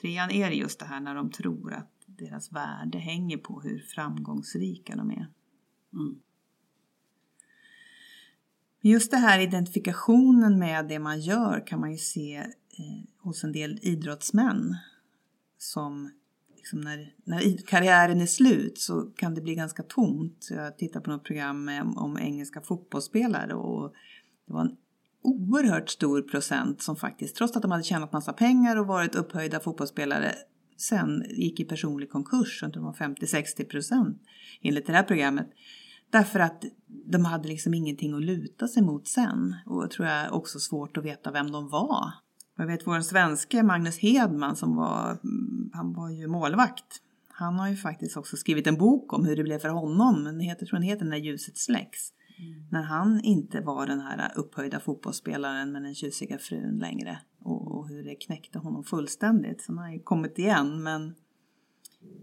trean 0.00 0.30
är 0.30 0.50
det 0.50 0.56
just 0.56 0.78
det 0.78 0.86
här 0.86 1.00
när 1.00 1.14
de 1.14 1.30
tror 1.30 1.72
att 1.72 1.90
deras 2.06 2.52
värde 2.52 2.98
hänger 2.98 3.36
på 3.36 3.60
hur 3.60 3.78
framgångsrika 3.78 4.96
de 4.96 5.10
är. 5.10 5.26
mm. 5.92 6.20
Just 8.82 9.10
det 9.10 9.16
här 9.16 9.40
identifikationen 9.40 10.58
med 10.58 10.88
det 10.88 10.98
man 10.98 11.20
gör 11.20 11.66
kan 11.66 11.80
man 11.80 11.90
ju 11.90 11.98
se 11.98 12.36
eh, 12.36 13.08
hos 13.22 13.44
en 13.44 13.52
del 13.52 13.78
idrottsmän 13.82 14.76
som 15.58 16.10
liksom 16.56 16.80
när, 16.80 17.14
när 17.24 17.66
karriären 17.66 18.20
är 18.20 18.26
slut 18.26 18.78
så 18.78 19.02
kan 19.02 19.34
det 19.34 19.40
bli 19.40 19.54
ganska 19.54 19.82
tomt. 19.82 20.48
Jag 20.50 20.78
tittade 20.78 21.04
på 21.04 21.10
något 21.10 21.24
program 21.24 21.68
om, 21.82 21.98
om 21.98 22.18
engelska 22.18 22.60
fotbollsspelare 22.60 23.54
och 23.54 23.92
det 24.46 24.52
var 24.52 24.60
en 24.60 24.76
oerhört 25.22 25.90
stor 25.90 26.22
procent 26.22 26.82
som 26.82 26.96
faktiskt, 26.96 27.36
trots 27.36 27.56
att 27.56 27.62
de 27.62 27.70
hade 27.70 27.84
tjänat 27.84 28.12
massa 28.12 28.32
pengar 28.32 28.76
och 28.76 28.86
varit 28.86 29.14
upphöjda 29.14 29.60
fotbollsspelare, 29.60 30.32
sen 30.76 31.24
gick 31.28 31.60
i 31.60 31.64
personlig 31.64 32.10
konkurs. 32.10 32.58
Jag 32.62 32.72
tror 32.72 32.82
det 32.82 32.86
var 32.86 33.14
50-60 33.14 33.64
procent 33.64 34.22
enligt 34.62 34.86
det 34.86 34.92
här 34.92 35.02
programmet. 35.02 35.50
Därför 36.10 36.40
att 36.40 36.64
de 36.86 37.24
hade 37.24 37.48
liksom 37.48 37.74
ingenting 37.74 38.14
att 38.14 38.22
luta 38.22 38.68
sig 38.68 38.82
mot 38.82 39.08
sen. 39.08 39.56
Och 39.66 39.90
tror 39.90 40.08
jag 40.08 40.34
också 40.34 40.58
svårt 40.58 40.96
att 40.96 41.04
veta 41.04 41.30
vem 41.30 41.50
de 41.50 41.68
var. 41.68 42.12
Jag 42.56 42.66
vet 42.66 42.86
vår 42.86 43.00
svenske 43.00 43.62
Magnus 43.62 43.98
Hedman 43.98 44.56
som 44.56 44.76
var, 44.76 45.10
mm, 45.10 45.70
han 45.72 45.92
var 45.92 46.10
ju 46.10 46.26
målvakt. 46.26 47.02
Han 47.28 47.58
har 47.58 47.68
ju 47.68 47.76
faktiskt 47.76 48.16
också 48.16 48.36
skrivit 48.36 48.66
en 48.66 48.76
bok 48.76 49.12
om 49.12 49.24
hur 49.24 49.36
det 49.36 49.42
blev 49.42 49.58
för 49.58 49.68
honom. 49.68 50.24
Den 50.24 50.40
heter, 50.40 50.66
tror 50.66 50.78
den 50.78 50.88
heter 50.88 51.04
När 51.04 51.16
ljuset 51.16 51.58
släcks. 51.58 52.12
När 52.70 52.82
han 52.82 53.20
inte 53.20 53.60
var 53.60 53.86
den 53.86 54.00
här 54.00 54.32
upphöjda 54.36 54.80
fotbollsspelaren 54.80 55.72
med 55.72 55.82
den 55.82 55.94
tjusiga 55.94 56.38
frun 56.38 56.78
längre. 56.78 57.18
Och, 57.40 57.78
och 57.78 57.88
hur 57.88 58.04
det 58.04 58.14
knäckte 58.14 58.58
honom 58.58 58.84
fullständigt. 58.84 59.62
Så 59.62 59.72
han 59.72 59.78
har 59.78 59.92
ju 59.92 60.00
kommit 60.00 60.38
igen 60.38 60.82
men 60.82 61.14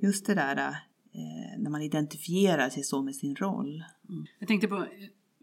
just 0.02 0.26
det 0.26 0.34
där 0.36 0.78
eh, 1.18 1.60
när 1.60 1.70
man 1.70 1.82
identifierar 1.82 2.70
sig 2.70 2.84
så 2.84 3.02
med 3.02 3.16
sin 3.16 3.36
roll. 3.36 3.84
Jag 4.40 4.48
tänkte 4.48 4.68
på 4.68 4.86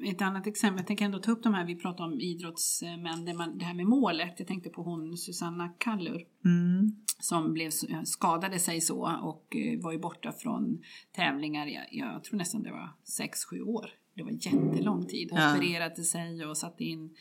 ett 0.06 0.22
annat 0.22 0.46
exempel, 0.46 0.78
jag 0.78 0.86
tänker 0.86 1.04
ändå 1.04 1.18
ta 1.18 1.30
upp 1.30 1.42
de 1.42 1.54
här, 1.54 1.66
vi 1.66 1.76
pratar 1.76 2.04
om 2.04 2.20
idrottsmän, 2.20 3.24
det, 3.24 3.34
man, 3.34 3.58
det 3.58 3.64
här 3.64 3.74
med 3.74 3.86
målet. 3.86 4.34
Jag 4.38 4.48
tänkte 4.48 4.70
på 4.70 4.82
hon 4.82 5.16
Susanna 5.16 5.68
Kallur 5.78 6.26
Mm. 6.44 6.92
som 7.20 7.52
blev, 7.52 7.70
skadade 8.04 8.58
sig 8.58 8.80
så 8.80 9.18
och 9.22 9.56
eh, 9.56 9.80
var 9.80 9.92
ju 9.92 9.98
borta 9.98 10.32
från 10.32 10.82
tävlingar, 11.12 11.66
jag, 11.66 11.84
jag 11.90 12.24
tror 12.24 12.38
nästan 12.38 12.62
det 12.62 12.70
var 12.70 12.90
6-7 13.52 13.60
år. 13.60 13.90
Det 14.16 14.22
var 14.22 14.30
jättelång 14.30 15.06
tid. 15.06 15.28
Ja. 15.32 15.56
Opererade 15.56 16.04
sig 16.04 16.46
och 16.46 16.56
satte 16.56 16.84
in 16.84 17.16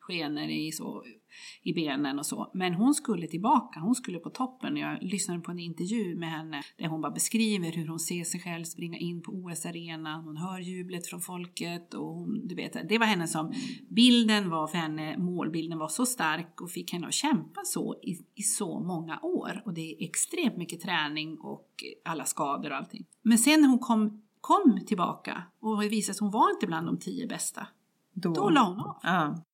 skenor 0.00 0.48
i, 0.48 0.72
så, 0.72 1.04
i 1.62 1.72
benen 1.72 2.18
och 2.18 2.26
så. 2.26 2.50
Men 2.54 2.74
hon 2.74 2.94
skulle 2.94 3.26
tillbaka, 3.26 3.80
hon 3.80 3.94
skulle 3.94 4.18
på 4.18 4.30
toppen. 4.30 4.76
Jag 4.76 5.02
lyssnade 5.02 5.40
på 5.40 5.50
en 5.50 5.58
intervju 5.58 6.16
med 6.16 6.30
henne 6.30 6.62
där 6.78 6.86
hon 6.86 7.00
bara 7.00 7.12
beskriver 7.12 7.72
hur 7.72 7.86
hon 7.88 7.98
ser 7.98 8.24
sig 8.24 8.40
själv 8.40 8.64
springa 8.64 8.98
in 8.98 9.22
på 9.22 9.32
OS-arenan. 9.32 10.24
Hon 10.24 10.36
hör 10.36 10.58
jublet 10.58 11.06
från 11.06 11.20
folket 11.20 11.94
och 11.94 12.14
hon, 12.14 12.48
du 12.48 12.54
vet, 12.54 12.88
det 12.88 12.98
var 12.98 13.06
henne 13.06 13.28
som, 13.28 13.52
bilden 13.88 14.50
var 14.50 14.66
för 14.66 14.78
henne, 14.78 15.18
målbilden 15.18 15.78
var 15.78 15.88
så 15.88 16.06
stark 16.06 16.60
och 16.60 16.70
fick 16.70 16.92
henne 16.92 17.06
att 17.06 17.14
kämpa 17.14 17.60
så 17.64 17.94
i, 18.02 18.18
i 18.34 18.42
så 18.42 18.80
många 18.80 19.20
år. 19.22 19.62
Och 19.64 19.74
det 19.74 19.92
är 19.92 20.04
extremt 20.08 20.56
mycket 20.56 20.80
träning 20.80 21.38
och 21.38 21.68
alla 22.04 22.24
skador 22.24 22.70
och 22.70 22.76
allting. 22.76 23.06
Men 23.22 23.38
sen 23.38 23.60
när 23.60 23.68
hon 23.68 23.78
kom, 23.78 24.22
kom 24.40 24.80
tillbaka 24.86 25.42
och 25.60 25.82
det 25.82 25.88
visade 25.88 26.14
sig 26.14 26.18
att 26.18 26.32
hon 26.32 26.40
var 26.40 26.50
inte 26.50 26.66
bland 26.66 26.86
de 26.86 26.98
tio 26.98 27.26
bästa, 27.26 27.66
Då, 28.14 28.32
då 28.34 28.50
la 28.50 28.62
hon 28.64 28.80
av. 28.80 28.96
ja. 29.02 29.44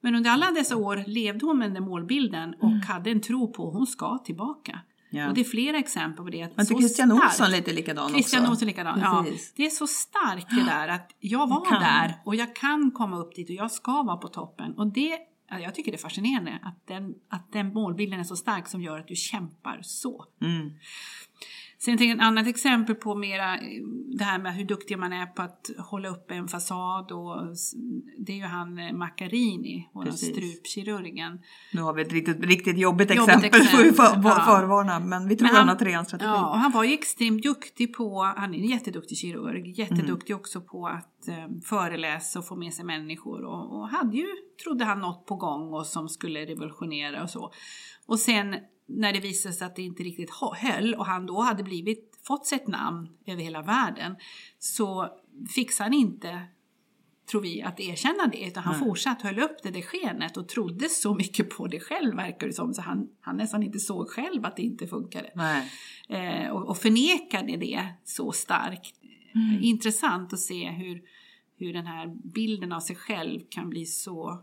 Men 0.00 0.14
under 0.14 0.30
alla 0.30 0.50
dessa 0.52 0.76
år 0.76 1.04
levde 1.06 1.46
hon 1.46 1.58
med 1.58 1.74
den 1.74 1.84
målbilden 1.84 2.54
och 2.54 2.68
Mm. 2.68 2.80
hade 2.80 3.10
en 3.10 3.20
tro 3.20 3.52
på 3.52 3.68
att 3.68 3.74
hon 3.74 3.86
ska 3.86 4.18
tillbaka. 4.18 4.80
Ja. 5.10 5.28
Och 5.28 5.34
det 5.34 5.40
är 5.40 5.44
flera 5.44 5.78
exempel 5.78 6.24
på 6.24 6.30
det. 6.30 6.42
Att 6.42 6.56
Men 6.56 6.66
så 6.66 6.78
Christian 6.78 7.08
starkt- 7.08 7.24
Olsson 7.24 7.50
lite 7.50 7.72
likadan 7.72 8.08
Christian 8.10 8.42
också? 8.42 8.50
Olsson 8.52 8.66
likadan, 8.68 9.00
ja. 9.00 9.26
Det 9.56 9.66
är 9.66 9.70
så 9.70 9.86
starkt 9.86 10.50
det 10.50 10.64
där 10.64 10.88
att 10.88 11.10
jag 11.20 11.46
var 11.48 11.64
kan. 11.70 11.80
där 11.82 12.14
och 12.24 12.34
jag 12.34 12.56
kan 12.56 12.90
komma 12.90 13.18
upp 13.18 13.34
dit 13.34 13.48
och 13.50 13.54
jag 13.56 13.70
ska 13.70 14.02
vara 14.02 14.16
på 14.16 14.28
toppen. 14.28 14.72
Och 14.72 14.92
det, 14.92 15.18
ja, 15.50 15.58
jag 15.60 15.74
tycker 15.74 15.90
det 15.92 15.96
är 15.96 16.02
fascinerande 16.02 16.58
att 16.62 16.86
den, 16.86 17.14
att 17.30 17.52
den 17.52 17.72
målbilden 17.72 18.20
är 18.20 18.24
så 18.24 18.36
stark 18.36 18.68
som 18.68 18.82
gör 18.82 18.98
att 18.98 19.08
du 19.08 19.14
kämpar 19.16 19.78
så. 19.82 20.24
Mm. 20.42 20.70
Sen 21.80 21.98
tänker 21.98 22.08
jag 22.08 22.16
ett 22.16 22.22
annat 22.22 22.46
exempel 22.46 22.94
på 22.94 23.14
mera 23.14 23.54
eh, 23.54 23.60
det 24.18 24.24
här 24.24 24.38
med 24.38 24.54
hur 24.54 24.64
duktig 24.64 24.98
man 24.98 25.12
är 25.12 25.26
på 25.26 25.42
att 25.42 25.70
hålla 25.78 26.08
uppe 26.08 26.34
en 26.34 26.48
fasad 26.48 27.12
och 27.12 27.42
det 28.18 28.32
är 28.32 28.36
ju 28.36 28.44
han 28.44 28.78
eh, 28.78 28.92
Maccarini, 28.92 29.88
vår 29.92 30.04
Precis. 30.04 30.28
strupkirurgen. 30.28 31.40
Nu 31.72 31.82
har 31.82 31.92
vi 31.94 32.02
ett 32.02 32.12
riktigt, 32.12 32.44
riktigt 32.44 32.78
jobbigt 32.78 33.14
Jobbigt 33.14 33.30
exempel, 33.30 33.62
får 33.62 33.78
vi 33.84 33.92
för, 33.92 34.04
exempel, 34.04 34.32
ja. 34.36 34.44
förvarna. 34.44 35.00
Men 35.00 35.28
vi 35.28 35.36
tror 35.36 35.46
Men 35.46 35.56
han 35.56 35.68
han- 35.68 35.68
har 35.68 35.84
treans 35.84 36.08
strategi. 36.08 36.30
Ja, 36.30 36.50
och 36.50 36.58
han 36.58 36.72
var 36.72 36.84
ju 36.84 36.92
extremt 36.92 37.42
duktig 37.42 37.94
på, 37.94 38.22
han 38.36 38.54
är 38.54 38.58
en 38.58 38.64
jätteduktig 38.64 39.18
kirurg, 39.18 39.78
jätteduktig 39.78 40.36
också 40.36 40.60
på 40.60 40.86
att 40.86 41.28
eh, 41.28 41.34
föreläsa 41.64 42.38
och 42.38 42.46
få 42.46 42.56
med 42.56 42.74
sig 42.74 42.84
människor 42.84 43.44
och, 43.44 43.78
och 43.78 43.88
hade 43.88 44.16
ju, 44.16 44.26
trodde 44.64 44.84
han, 44.84 45.00
något 45.00 45.26
på 45.26 45.36
gång 45.36 45.72
och 45.72 45.86
som 45.86 46.08
skulle 46.08 46.46
revolutionera 46.46 47.22
och 47.22 47.30
så. 47.30 47.52
Och 48.06 48.18
sen 48.18 48.54
när 48.88 49.12
det 49.12 49.20
visade 49.20 49.54
sig 49.54 49.66
att 49.66 49.76
det 49.76 49.82
inte 49.82 50.02
riktigt 50.02 50.30
höll 50.56 50.94
och 50.94 51.06
han 51.06 51.26
då 51.26 51.40
hade 51.40 51.62
blivit, 51.62 52.18
fått 52.22 52.46
sig 52.46 52.56
ett 52.56 52.68
namn 52.68 53.08
över 53.26 53.42
hela 53.42 53.62
världen 53.62 54.16
så 54.58 55.08
fixade 55.54 55.84
han 55.84 55.94
inte 55.94 56.40
tror 57.30 57.40
vi, 57.40 57.62
att 57.62 57.80
erkänna 57.80 58.26
det. 58.26 58.46
Utan 58.46 58.62
han 58.62 58.72
Nej. 58.72 58.88
fortsatt 58.88 59.22
höll 59.22 59.38
upp 59.38 59.62
det 59.62 59.70
där 59.70 59.82
skenet 59.82 60.36
och 60.36 60.48
trodde 60.48 60.88
så 60.88 61.14
mycket 61.14 61.50
på 61.50 61.66
det 61.66 61.80
själv 61.80 62.16
verkar 62.16 62.46
det 62.46 62.52
som. 62.52 62.74
Så 62.74 62.82
han, 62.82 63.08
han 63.20 63.36
nästan 63.36 63.62
inte 63.62 63.78
såg 63.78 64.08
själv 64.08 64.46
att 64.46 64.56
det 64.56 64.62
inte 64.62 64.86
funkade 64.86 65.30
eh, 66.08 66.48
och, 66.50 66.68
och 66.68 66.78
förnekade 66.78 67.56
det 67.56 67.86
så 68.04 68.32
starkt. 68.32 68.94
Mm. 69.34 69.62
Intressant 69.62 70.32
att 70.32 70.40
se 70.40 70.70
hur, 70.70 71.02
hur 71.56 71.72
den 71.72 71.86
här 71.86 72.16
bilden 72.24 72.72
av 72.72 72.80
sig 72.80 72.96
själv 72.96 73.40
kan 73.48 73.70
bli 73.70 73.86
så... 73.86 74.42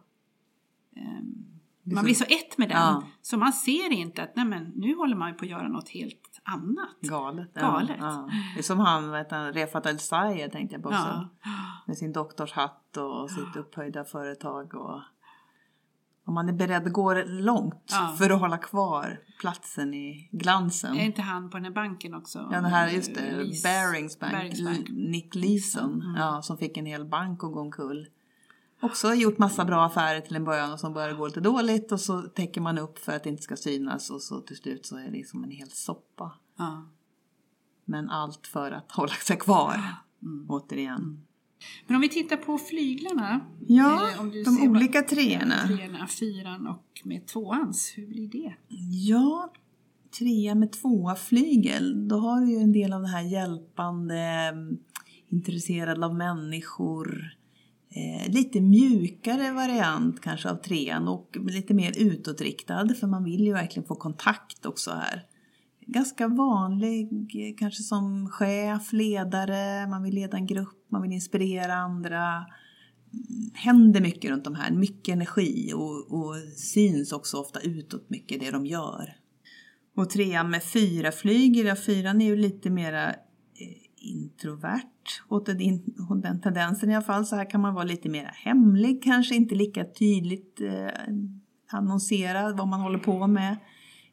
Blir 0.94 1.55
man 1.94 2.04
blir 2.04 2.14
så 2.14 2.24
ett 2.24 2.58
med 2.58 2.70
den, 2.70 2.78
Ja. 2.78 3.04
så 3.22 3.38
man 3.38 3.54
ser 3.54 3.92
inte 3.92 4.24
att 4.24 4.36
nej 4.36 4.46
men, 4.46 4.64
nu 4.76 4.96
håller 4.96 5.16
man 5.16 5.36
på 5.38 5.46
att 5.46 5.52
göra 5.52 5.68
något 5.68 5.90
helt 5.90 6.42
annat. 6.44 7.00
Galet. 7.02 7.52
Ja, 7.54 7.62
Galet. 7.62 7.96
Ja. 8.00 8.30
Det 8.54 8.60
är 8.60 8.64
som 8.64 8.80
han, 8.80 9.12
vet 9.12 9.30
du, 9.30 9.36
Refat 9.36 9.86
El 9.86 10.00
Sayed 10.00 10.52
tänkte 10.52 10.76
jag 10.76 10.84
på 10.84 10.90
också. 10.90 11.28
Ja. 11.44 11.52
Med 11.88 11.98
sin 11.98 12.14
doktorshatt 12.14 12.98
och 12.98 13.32
sitt 13.32 13.56
upphöjda 13.56 14.04
företag. 14.04 14.76
Och, 14.76 15.02
om 16.28 16.34
man 16.34 16.50
är 16.50 16.54
beredd 16.54 16.88
att 16.88 16.94
gå 16.94 17.14
långt 17.26 17.90
Ja. 17.92 18.16
för 18.18 18.30
att 18.30 18.40
hålla 18.40 18.58
kvar 18.58 19.20
platsen 19.42 19.94
i 19.94 20.30
glansen. 20.32 20.96
Är 20.98 21.06
inte 21.06 21.22
han 21.22 21.50
på 21.50 21.58
den 21.58 21.66
här 21.66 21.72
banken 21.72 22.14
också? 22.14 22.50
Ja, 22.52 22.62
det 22.62 22.68
här, 22.68 22.90
just 22.90 23.16
det, 23.16 23.22
Lees- 23.22 23.64
Barings 23.64 24.20
Bank, 24.20 24.34
Barings 24.34 24.64
Bank. 24.66 24.88
Nick 24.90 25.36
Leeson, 25.36 26.02
Mm. 26.02 26.16
ja, 26.16 26.42
som 26.42 26.58
fick 26.58 26.78
en 26.78 26.86
hel 26.86 27.06
bank 27.06 27.44
att 27.44 27.52
gå 27.54 27.60
omkull. 27.62 28.08
Också 28.82 29.14
gjort 29.14 29.38
massa 29.38 29.66
bra 29.66 29.86
affärer 29.86 30.22
till 30.22 30.36
en 30.36 30.44
början 30.44 30.74
och 30.74 30.80
som 30.80 30.94
börjar 30.94 31.14
gå 31.14 31.28
lite 31.28 31.40
dåligt 31.42 31.92
och 31.92 32.00
så 32.00 32.22
täcker 32.22 32.62
man 32.62 32.78
upp 32.78 33.00
för 33.00 33.12
att 33.16 33.24
det 33.24 33.30
inte 33.30 33.44
ska 33.44 33.56
synas 33.56 34.10
och 34.10 34.22
så 34.22 34.42
till 34.42 34.56
slut 34.58 34.86
så 34.86 34.98
är 34.98 35.12
det 35.12 35.28
som 35.28 35.44
en 35.44 35.52
hel 35.52 35.70
soppa. 35.72 36.32
Ja. 36.58 36.86
Men 37.86 38.10
allt 38.10 38.48
för 38.48 38.72
att 38.72 38.92
hålla 38.92 39.14
sig 39.14 39.38
kvar, 39.38 39.80
Mm. 40.24 40.46
återigen. 40.50 41.22
Men 41.88 41.96
om 41.96 42.02
vi 42.02 42.10
tittar 42.10 42.38
på 42.38 42.58
flyglarna. 42.58 43.42
Ja, 43.68 44.10
eh, 44.14 44.20
om 44.22 44.30
du 44.32 44.44
de 44.44 44.56
vad- 44.58 44.68
olika 44.68 45.02
treorna. 45.02 45.56
Treorna, 45.68 46.08
fyran 46.08 46.68
och 46.68 47.02
med 47.04 47.28
tvåans, 47.28 47.94
hur 47.96 48.08
blir 48.08 48.28
det? 48.28 48.56
Ja, 49.08 49.54
trea 50.20 50.56
med 50.56 50.72
tvåa 50.72 51.16
flygel, 51.16 52.08
då 52.08 52.18
har 52.18 52.42
du 52.42 52.52
ju 52.52 52.58
en 52.58 52.72
del 52.72 52.94
av 52.94 53.02
det 53.02 53.08
här 53.08 53.22
hjälpande, 53.22 54.20
mm, 54.20 54.78
intresserad 55.30 56.04
av 56.04 56.16
människor, 56.16 57.24
eh, 57.96 58.34
lite 58.34 58.62
mjukare 58.62 59.52
variant 59.52 60.22
kanske 60.22 60.50
av 60.50 60.56
trean 60.56 61.08
och 61.08 61.38
lite 61.50 61.74
mer 61.74 61.94
utåtriktad 61.98 62.96
för 63.00 63.08
man 63.08 63.24
vill 63.24 63.44
ju 63.46 63.54
verkligen 63.54 63.88
få 63.88 63.96
kontakt 63.96 64.66
också 64.66 64.92
här. 64.92 65.26
Ganska 65.88 66.28
vanlig 66.28 67.12
eh, 67.36 67.56
kanske 67.58 67.84
som 67.84 68.30
chef, 68.30 68.94
ledare, 68.94 69.88
man 69.88 70.04
vill 70.04 70.16
leda 70.16 70.38
en 70.38 70.48
grupp, 70.48 70.86
man 70.92 71.02
vill 71.02 71.12
inspirera 71.12 71.74
andra. 71.74 72.46
händer 73.54 74.02
mycket 74.02 74.32
runt 74.32 74.44
de 74.44 74.56
här, 74.56 74.72
mycket 74.72 75.14
energi 75.14 75.74
och, 75.74 76.14
och 76.14 76.36
syns 76.56 77.12
också 77.12 77.38
ofta 77.38 77.60
utåt 77.60 78.10
mycket 78.10 78.40
det 78.40 78.52
de 78.52 78.66
gör. 78.66 79.16
Och 79.96 80.10
trean 80.10 80.50
med 80.50 80.64
fyra 80.64 81.12
flyger, 81.12 81.66
ja 81.66 81.76
fyran 81.76 82.22
är 82.22 82.26
ju 82.26 82.36
lite 82.36 82.70
mera 82.70 83.16
introvert 84.06 84.82
åt 85.30 85.46
den, 85.46 85.84
åt 86.10 86.22
den 86.22 86.42
tendensen 86.42 86.92
i 86.92 86.96
alla 86.96 87.06
fall. 87.06 87.26
Så 87.26 87.36
här 87.36 87.50
kan 87.50 87.62
man 87.62 87.74
vara 87.74 87.86
lite 87.86 88.10
mer 88.10 88.32
hemlig, 88.34 89.04
kanske 89.04 89.36
inte 89.36 89.56
lika 89.56 89.86
tydligt 89.86 90.62
eh, 90.62 91.16
annonsera 91.72 92.54
vad 92.54 92.68
man 92.68 92.82
håller 92.82 93.00
på 93.00 93.28
med. 93.28 93.58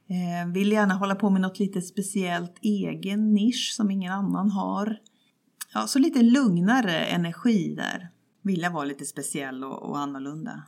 Eh, 0.09 0.53
vill 0.53 0.73
gärna 0.73 0.95
hålla 0.95 1.15
på 1.15 1.31
med 1.31 1.41
något 1.41 1.59
lite 1.59 1.83
speciellt, 1.83 2.59
egen 2.63 3.35
nisch 3.35 3.73
som 3.77 3.91
ingen 3.91 4.13
annan 4.13 4.51
har. 4.51 4.99
Ja, 5.75 5.87
så 5.87 5.99
lite 5.99 6.23
lugnare 6.23 7.05
energi 7.05 7.75
där. 7.75 8.09
Vilja 8.43 8.71
vara 8.71 8.85
lite 8.85 9.05
speciell 9.05 9.65
och, 9.65 9.83
och 9.83 9.99
annorlunda. 9.99 10.63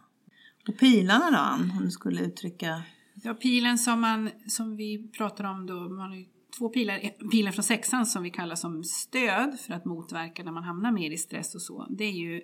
Och 0.69 0.79
pilarna 0.79 1.31
då, 1.31 1.37
Ann, 1.37 1.73
om 1.79 1.85
du 1.85 1.91
skulle 1.91 2.21
uttrycka... 2.21 2.83
Ja, 3.23 3.35
pilen 3.35 3.79
som, 3.79 4.01
man, 4.01 4.31
som 4.47 4.77
vi 4.77 5.09
pratar 5.09 5.45
om 5.45 5.67
då, 5.67 5.75
man 5.75 6.09
har 6.09 6.17
ju 6.17 6.27
två 6.59 6.69
pilar, 6.69 7.29
pilen 7.31 7.53
från 7.53 7.63
sexan 7.63 8.07
som 8.07 8.23
vi 8.23 8.31
kallar 8.31 8.57
som 8.57 8.85
stöd 8.85 9.61
för 9.61 9.75
att 9.75 9.85
motverka 9.85 10.45
när 10.45 10.53
man 10.53 10.65
hamnar 10.65 10.93
mer 10.93 11.11
i 11.11 11.17
stress 11.17 11.55
och 11.55 11.63
så. 11.63 11.87
Det 11.91 12.05
är 12.05 12.13
ju 12.13 12.43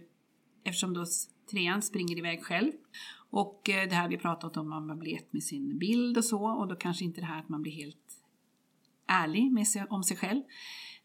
eftersom 0.64 0.94
då 0.94 1.04
trean 1.50 1.82
springer 1.82 2.18
iväg 2.18 2.44
själv 2.44 2.72
och 3.30 3.68
eh, 3.68 3.88
det 3.88 3.94
här 3.94 4.08
vi 4.08 4.16
pratat 4.18 4.56
om, 4.56 4.68
man 4.68 4.98
blir 4.98 5.16
ett 5.16 5.32
med 5.32 5.42
sin 5.42 5.78
bild 5.78 6.18
och 6.18 6.24
så 6.24 6.44
och 6.44 6.68
då 6.68 6.76
kanske 6.76 7.04
inte 7.04 7.20
det 7.20 7.26
här 7.26 7.38
att 7.40 7.48
man 7.48 7.62
blir 7.62 7.72
helt 7.72 7.96
ärlig 9.06 9.52
med 9.52 9.66
sig, 9.68 9.86
om 9.90 10.02
sig 10.02 10.16
själv. 10.16 10.42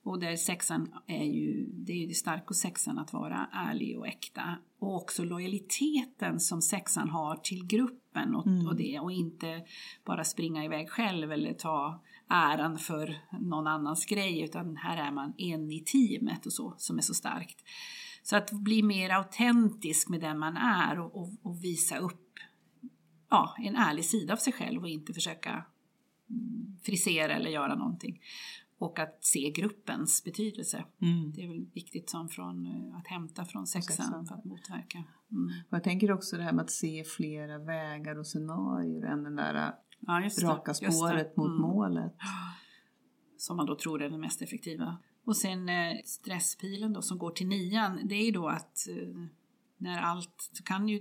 Och 0.03 0.19
där 0.19 0.35
sexan 0.35 0.93
är 1.07 1.23
ju, 1.23 1.65
det 1.71 1.93
är 1.93 1.97
ju 1.97 2.07
det 2.07 2.13
starka 2.13 2.43
hos 2.47 2.57
sexan 2.57 2.97
att 2.99 3.13
vara 3.13 3.49
ärlig 3.53 3.99
och 3.99 4.07
äkta. 4.07 4.55
Och 4.79 4.95
också 4.95 5.23
lojaliteten 5.23 6.39
som 6.39 6.61
sexan 6.61 7.09
har 7.09 7.35
till 7.35 7.67
gruppen 7.67 8.35
och, 8.35 8.47
Mm. 8.47 8.67
och 8.67 8.75
det. 8.75 8.99
Och 8.99 9.11
inte 9.11 9.65
bara 10.05 10.23
springa 10.23 10.65
iväg 10.65 10.89
själv 10.89 11.31
eller 11.31 11.53
ta 11.53 12.01
äran 12.29 12.77
för 12.77 13.17
någon 13.39 13.67
annans 13.67 14.05
grej. 14.05 14.41
Utan 14.41 14.75
här 14.75 15.07
är 15.07 15.11
man 15.11 15.33
en 15.37 15.71
i 15.71 15.79
teamet 15.79 16.45
och 16.45 16.53
så, 16.53 16.73
som 16.77 16.97
är 16.97 17.01
så 17.01 17.13
starkt. 17.13 17.63
Så 18.23 18.35
att 18.35 18.51
bli 18.51 18.83
mer 18.83 19.09
autentisk 19.09 20.09
med 20.09 20.21
den 20.21 20.39
man 20.39 20.57
är 20.57 20.99
och, 20.99 21.17
och, 21.17 21.29
och 21.41 21.63
visa 21.63 21.97
upp 21.97 22.39
ja, 23.29 23.55
en 23.59 23.75
ärlig 23.75 24.05
sida 24.05 24.33
av 24.33 24.37
sig 24.37 24.53
själv 24.53 24.81
och 24.81 24.89
inte 24.89 25.13
försöka 25.13 25.65
mm, 26.29 26.77
frisera 26.83 27.33
eller 27.33 27.49
göra 27.49 27.75
någonting. 27.75 28.21
Och 28.77 28.99
att 28.99 29.23
se 29.23 29.51
gruppens 29.51 30.23
betydelse. 30.23 30.85
Mm. 31.01 31.31
Det 31.31 31.43
är 31.43 31.47
väl 31.47 31.65
viktigt 31.73 32.09
som 32.09 32.29
från, 32.29 32.65
eh, 32.65 32.97
att 32.97 33.07
hämta 33.07 33.45
från 33.45 33.67
sexan 33.67 33.95
sexan. 33.95 34.25
för 34.25 34.35
att 34.35 34.45
motverka. 34.45 35.03
Mm. 35.31 35.49
Och 35.69 35.77
jag 35.77 35.83
tänker 35.83 36.11
också 36.11 36.37
det 36.37 36.43
här 36.43 36.53
med 36.53 36.63
att 36.63 36.71
se 36.71 37.03
flera 37.03 37.57
vägar 37.57 38.19
och 38.19 38.27
scenarier 38.27 39.05
än 39.05 39.23
den 39.23 39.35
där 39.35 39.73
Ja, 40.07 40.21
just 40.21 40.39
det, 40.41 40.47
raka 40.47 40.71
just 40.71 40.81
det. 40.81 40.91
spåret 40.91 41.37
mot 41.37 41.47
Mm. 41.47 41.61
målet. 41.61 42.13
Som 43.37 43.57
man 43.57 43.65
då 43.65 43.75
tror 43.75 44.01
är 44.01 44.09
den 44.09 44.19
mest 44.21 44.41
effektiva. 44.41 44.97
Och 45.25 45.37
sen 45.37 45.69
eh, 45.69 45.95
stresspilen 46.05 46.93
då 46.93 47.01
som 47.01 47.17
går 47.17 47.31
till 47.31 47.47
nian, 47.47 47.99
det 48.07 48.15
är 48.15 48.25
ju 48.25 48.31
då 48.31 48.47
att 48.47 48.87
eh, 48.89 49.07
när 49.77 49.97
allt, 50.01 50.49
så 50.53 50.63
kan 50.63 50.89
ju 50.89 50.99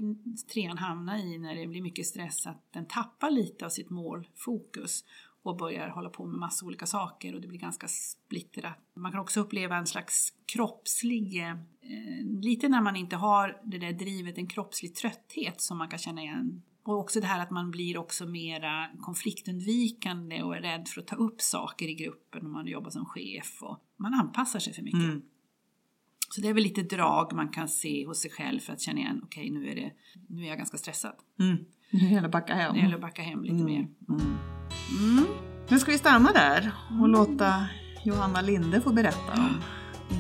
trean 0.52 0.78
hamna 0.78 1.18
i 1.18 1.38
när 1.38 1.54
det 1.54 1.66
blir 1.66 1.82
mycket 1.82 2.06
stress 2.06 2.46
att 2.46 2.72
den 2.72 2.86
tappar 2.86 3.30
lite 3.30 3.64
av 3.64 3.68
sitt 3.68 3.90
målfokus 3.90 5.04
och 5.42 5.56
börjar 5.56 5.88
hålla 5.88 6.08
på 6.10 6.26
med 6.26 6.38
massa 6.38 6.66
olika 6.66 6.86
saker 6.86 7.34
och 7.34 7.40
det 7.40 7.48
blir 7.48 7.58
ganska 7.58 7.88
splittrat. 7.88 8.78
Man 8.96 9.12
kan 9.12 9.20
också 9.20 9.40
uppleva 9.40 9.76
en 9.76 9.86
slags 9.86 10.32
kroppslig, 10.46 11.42
eh, 11.42 11.56
lite 12.42 12.68
när 12.68 12.80
man 12.80 12.96
inte 12.96 13.16
har 13.16 13.60
det 13.64 13.78
där 13.78 13.92
drivet, 13.92 14.38
en 14.38 14.46
kroppslig 14.46 14.94
trötthet 14.94 15.60
som 15.60 15.78
man 15.78 15.88
kan 15.88 15.98
känna 15.98 16.22
igen. 16.22 16.62
Och 16.84 16.98
också 16.98 17.20
det 17.20 17.26
här 17.26 17.42
att 17.42 17.50
man 17.50 17.70
blir 17.70 17.98
också 17.98 18.26
mera 18.26 18.88
konfliktundvikande 19.00 20.42
och 20.42 20.56
är 20.56 20.60
rädd 20.60 20.88
för 20.88 21.00
att 21.00 21.06
ta 21.06 21.16
upp 21.16 21.40
saker 21.40 21.88
i 21.88 21.94
gruppen 21.94 22.46
om 22.46 22.52
man 22.52 22.66
jobbar 22.66 22.90
som 22.90 23.04
chef 23.06 23.58
och 23.62 23.78
man 23.96 24.14
anpassar 24.14 24.58
sig 24.58 24.72
för 24.72 24.82
mycket. 24.82 25.00
Mm. 25.00 25.22
Så 26.30 26.40
det 26.40 26.48
är 26.48 26.54
väl 26.54 26.62
lite 26.62 26.82
drag 26.82 27.32
man 27.32 27.48
kan 27.48 27.68
se 27.68 28.06
hos 28.06 28.20
sig 28.20 28.30
själv 28.30 28.60
för 28.60 28.72
att 28.72 28.80
känna 28.80 29.00
igen, 29.00 29.20
okej 29.24 29.50
nu, 29.50 29.68
är 29.70 29.74
det, 29.74 29.92
nu 30.28 30.42
är 30.44 30.48
jag 30.48 30.58
ganska 30.58 30.76
stressad. 30.76 31.14
Mm. 31.40 31.56
Nu 31.90 31.98
gäller 31.98 32.20
det 32.20 32.26
att 32.26 32.32
backa 32.32 32.54
hem. 32.54 32.74
Det 32.74 32.80
gäller 32.80 32.94
att 32.94 33.00
backa 33.00 33.22
hem 33.22 33.42
lite 33.42 33.54
Mm. 33.54 33.66
mer. 33.66 33.88
Mm. 34.08 34.20
Mm. 35.00 35.24
Nu 35.68 35.78
ska 35.78 35.90
vi 35.92 35.98
stanna 35.98 36.32
där 36.32 36.70
och 37.00 37.08
låta 37.08 37.66
Johanna 38.04 38.40
Linde 38.40 38.80
få 38.80 38.92
berätta 38.92 39.32
om 39.32 39.60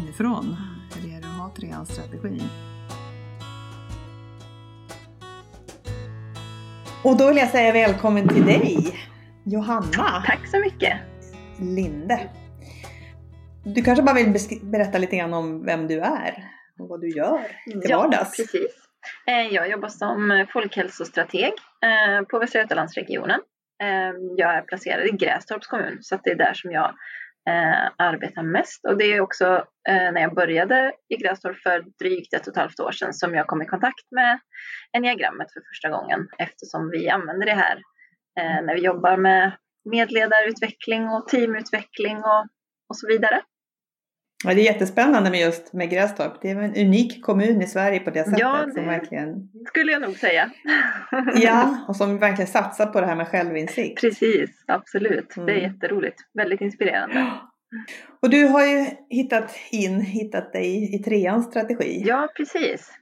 inifrån 0.02 0.56
hur 0.94 1.08
det 1.08 1.14
är 1.14 1.18
att 1.18 1.36
ha 1.38 1.54
treans 1.54 1.88
strategi. 1.92 2.42
Och 7.04 7.16
då 7.16 7.28
vill 7.28 7.36
jag 7.36 7.48
säga 7.48 7.72
välkommen 7.72 8.28
till 8.28 8.46
dig, 8.46 8.76
Johanna 9.44 10.22
Tack 10.26 10.46
så 10.46 10.58
mycket. 10.58 10.92
Linde. 11.60 12.20
Du 13.64 13.82
kanske 13.82 14.02
bara 14.02 14.14
vill 14.14 14.36
berätta 14.62 14.98
lite 14.98 15.16
grann 15.16 15.34
om 15.34 15.64
vem 15.64 15.86
du 15.86 16.00
är 16.00 16.44
och 16.78 16.88
vad 16.88 17.00
du 17.00 17.08
gör 17.08 17.38
till 17.64 17.80
ja, 17.84 17.98
vardags? 17.98 18.36
precis. 18.36 18.70
Eh, 19.26 19.54
jag 19.54 19.70
jobbar 19.70 19.88
som 19.88 20.46
folkhälsostrateg 20.52 21.52
eh, 21.82 22.26
på 22.28 22.38
Västra 22.38 22.60
Götalandsregionen. 22.60 23.40
Eh, 23.82 24.14
jag 24.36 24.54
är 24.54 24.62
placerad 24.62 25.06
i 25.06 25.10
Grästorps 25.10 25.66
kommun 25.66 25.98
så 26.00 26.18
det 26.24 26.30
är 26.30 26.36
där 26.36 26.54
som 26.54 26.72
jag 26.72 26.94
Eh, 27.48 27.90
arbetar 27.96 28.42
mest. 28.42 28.84
Och 28.84 28.98
det 28.98 29.04
är 29.04 29.20
också 29.20 29.44
eh, 29.88 30.12
när 30.12 30.20
jag 30.20 30.34
började 30.34 30.92
i 31.08 31.16
Grästorp 31.16 31.56
för 31.62 31.84
drygt 32.02 32.34
ett 32.34 32.46
och 32.46 32.52
ett 32.52 32.56
halvt 32.56 32.80
år 32.80 32.92
sedan 32.92 33.14
som 33.14 33.34
jag 33.34 33.46
kom 33.46 33.62
i 33.62 33.66
kontakt 33.66 34.10
med 34.10 34.38
enneagrammet 34.96 35.52
för 35.52 35.60
första 35.70 35.88
gången 35.88 36.28
eftersom 36.38 36.90
vi 36.90 37.08
använder 37.08 37.46
det 37.46 37.54
här 37.54 37.76
eh, 38.40 38.64
när 38.64 38.74
vi 38.74 38.80
jobbar 38.80 39.16
med 39.16 39.52
medledarutveckling 39.90 41.08
och 41.08 41.28
teamutveckling 41.28 42.16
och, 42.16 42.42
och 42.88 42.96
så 42.96 43.06
vidare. 43.08 43.42
Ja, 44.44 44.54
det 44.54 44.60
är 44.60 44.64
jättespännande 44.64 45.30
med 45.30 45.40
just 45.40 45.72
med 45.72 45.90
Grästorp. 45.90 46.32
Det 46.42 46.50
är 46.50 46.56
en 46.56 46.86
unik 46.86 47.22
kommun 47.22 47.62
i 47.62 47.66
Sverige 47.66 48.00
på 48.00 48.10
det 48.10 48.24
sättet. 48.24 48.40
Ja, 48.40 48.64
det 48.66 48.72
som 48.72 48.86
verkligen... 48.86 49.48
skulle 49.66 49.92
jag 49.92 50.02
nog 50.02 50.16
säga. 50.16 50.50
ja, 51.34 51.84
och 51.88 51.96
som 51.96 52.18
verkligen 52.18 52.46
satsar 52.46 52.86
på 52.86 53.00
det 53.00 53.06
här 53.06 53.16
med 53.16 53.28
självinsikt. 53.28 54.00
Precis, 54.00 54.64
absolut. 54.66 55.36
Mm. 55.36 55.46
Det 55.46 55.52
är 55.52 55.58
mm. 55.58 55.72
jätteroligt. 55.72 56.20
Väldigt 56.34 56.60
inspirerande. 56.60 57.32
Och 58.22 58.30
du 58.30 58.46
har 58.46 58.66
ju 58.66 58.86
hittat 59.10 59.56
in, 59.70 60.00
hittat 60.00 60.52
dig 60.52 60.94
i 60.94 60.98
treans 60.98 61.46
strategi. 61.46 62.02
Ja, 62.06 62.28
precis. 62.36 62.92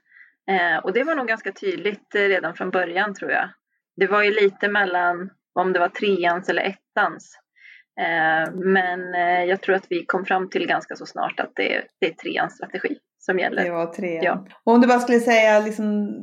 Eh, 0.48 0.85
och 0.85 0.92
det 0.92 1.05
var 1.05 1.14
nog 1.14 1.28
ganska 1.28 1.52
tydligt 1.52 2.14
redan 2.14 2.55
från 2.55 2.70
början 2.70 3.14
tror 3.14 3.31
jag. 3.31 3.48
Det 3.96 4.07
var 4.07 4.22
ju 4.22 4.31
lite 4.31 4.68
mellan 4.68 5.31
om 5.55 5.72
det 5.72 5.78
var 5.78 5.88
treans 5.88 6.48
eller 6.48 6.62
ettans 6.62 7.41
Eh, 7.41 7.41
men 8.55 9.14
eh, 9.14 9.44
jag 9.44 9.61
tror 9.61 9.74
att 9.74 9.87
vi 9.88 10.05
kom 10.07 10.24
fram 10.24 10.50
till 10.50 10.66
ganska 10.66 10.96
så 10.96 11.07
snart 11.07 11.40
att 11.40 11.52
det 11.55 11.74
är, 11.74 11.85
det 12.00 12.07
är 12.07 12.12
treans 12.12 12.55
strategi 12.55 12.96
som 13.18 13.38
gäller. 13.38 13.64
Det 13.64 13.70
var 13.70 13.87
trean. 13.87 14.24
Ja. 14.24 14.46
Och 14.64 14.72
om 14.72 14.81
du 14.81 14.87
bara 14.87 15.00
skulle 15.00 15.20
säga 15.20 15.61
liksom 15.61 16.14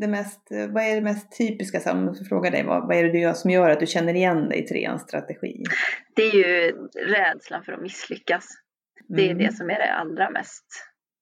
det 0.00 0.08
mest, 0.08 0.48
vad 0.50 0.84
är 0.84 0.94
det 0.94 1.00
mest 1.00 1.38
typiska, 1.38 1.92
om 1.92 2.14
jag 2.18 2.28
frågar 2.28 2.50
dig, 2.50 2.64
vad, 2.64 2.86
vad 2.86 2.96
är 2.96 3.04
det 3.04 3.12
du 3.12 3.20
gör 3.20 3.32
som 3.32 3.50
gör 3.50 3.70
att 3.70 3.80
du 3.80 3.86
känner 3.86 4.14
igen 4.14 4.48
dig 4.48 4.64
i 4.64 4.66
treans 4.66 5.02
strategi? 5.02 5.64
Det 6.16 6.22
är 6.22 6.34
ju 6.34 6.72
rädslan 7.06 7.64
för 7.64 7.72
att 7.72 7.82
misslyckas. 7.82 8.48
Det 9.08 9.22
är 9.22 9.30
mm. 9.30 9.38
det 9.38 9.52
som 9.52 9.70
är 9.70 9.78
det 9.78 9.92
allra 9.92 10.30
mest 10.30 10.64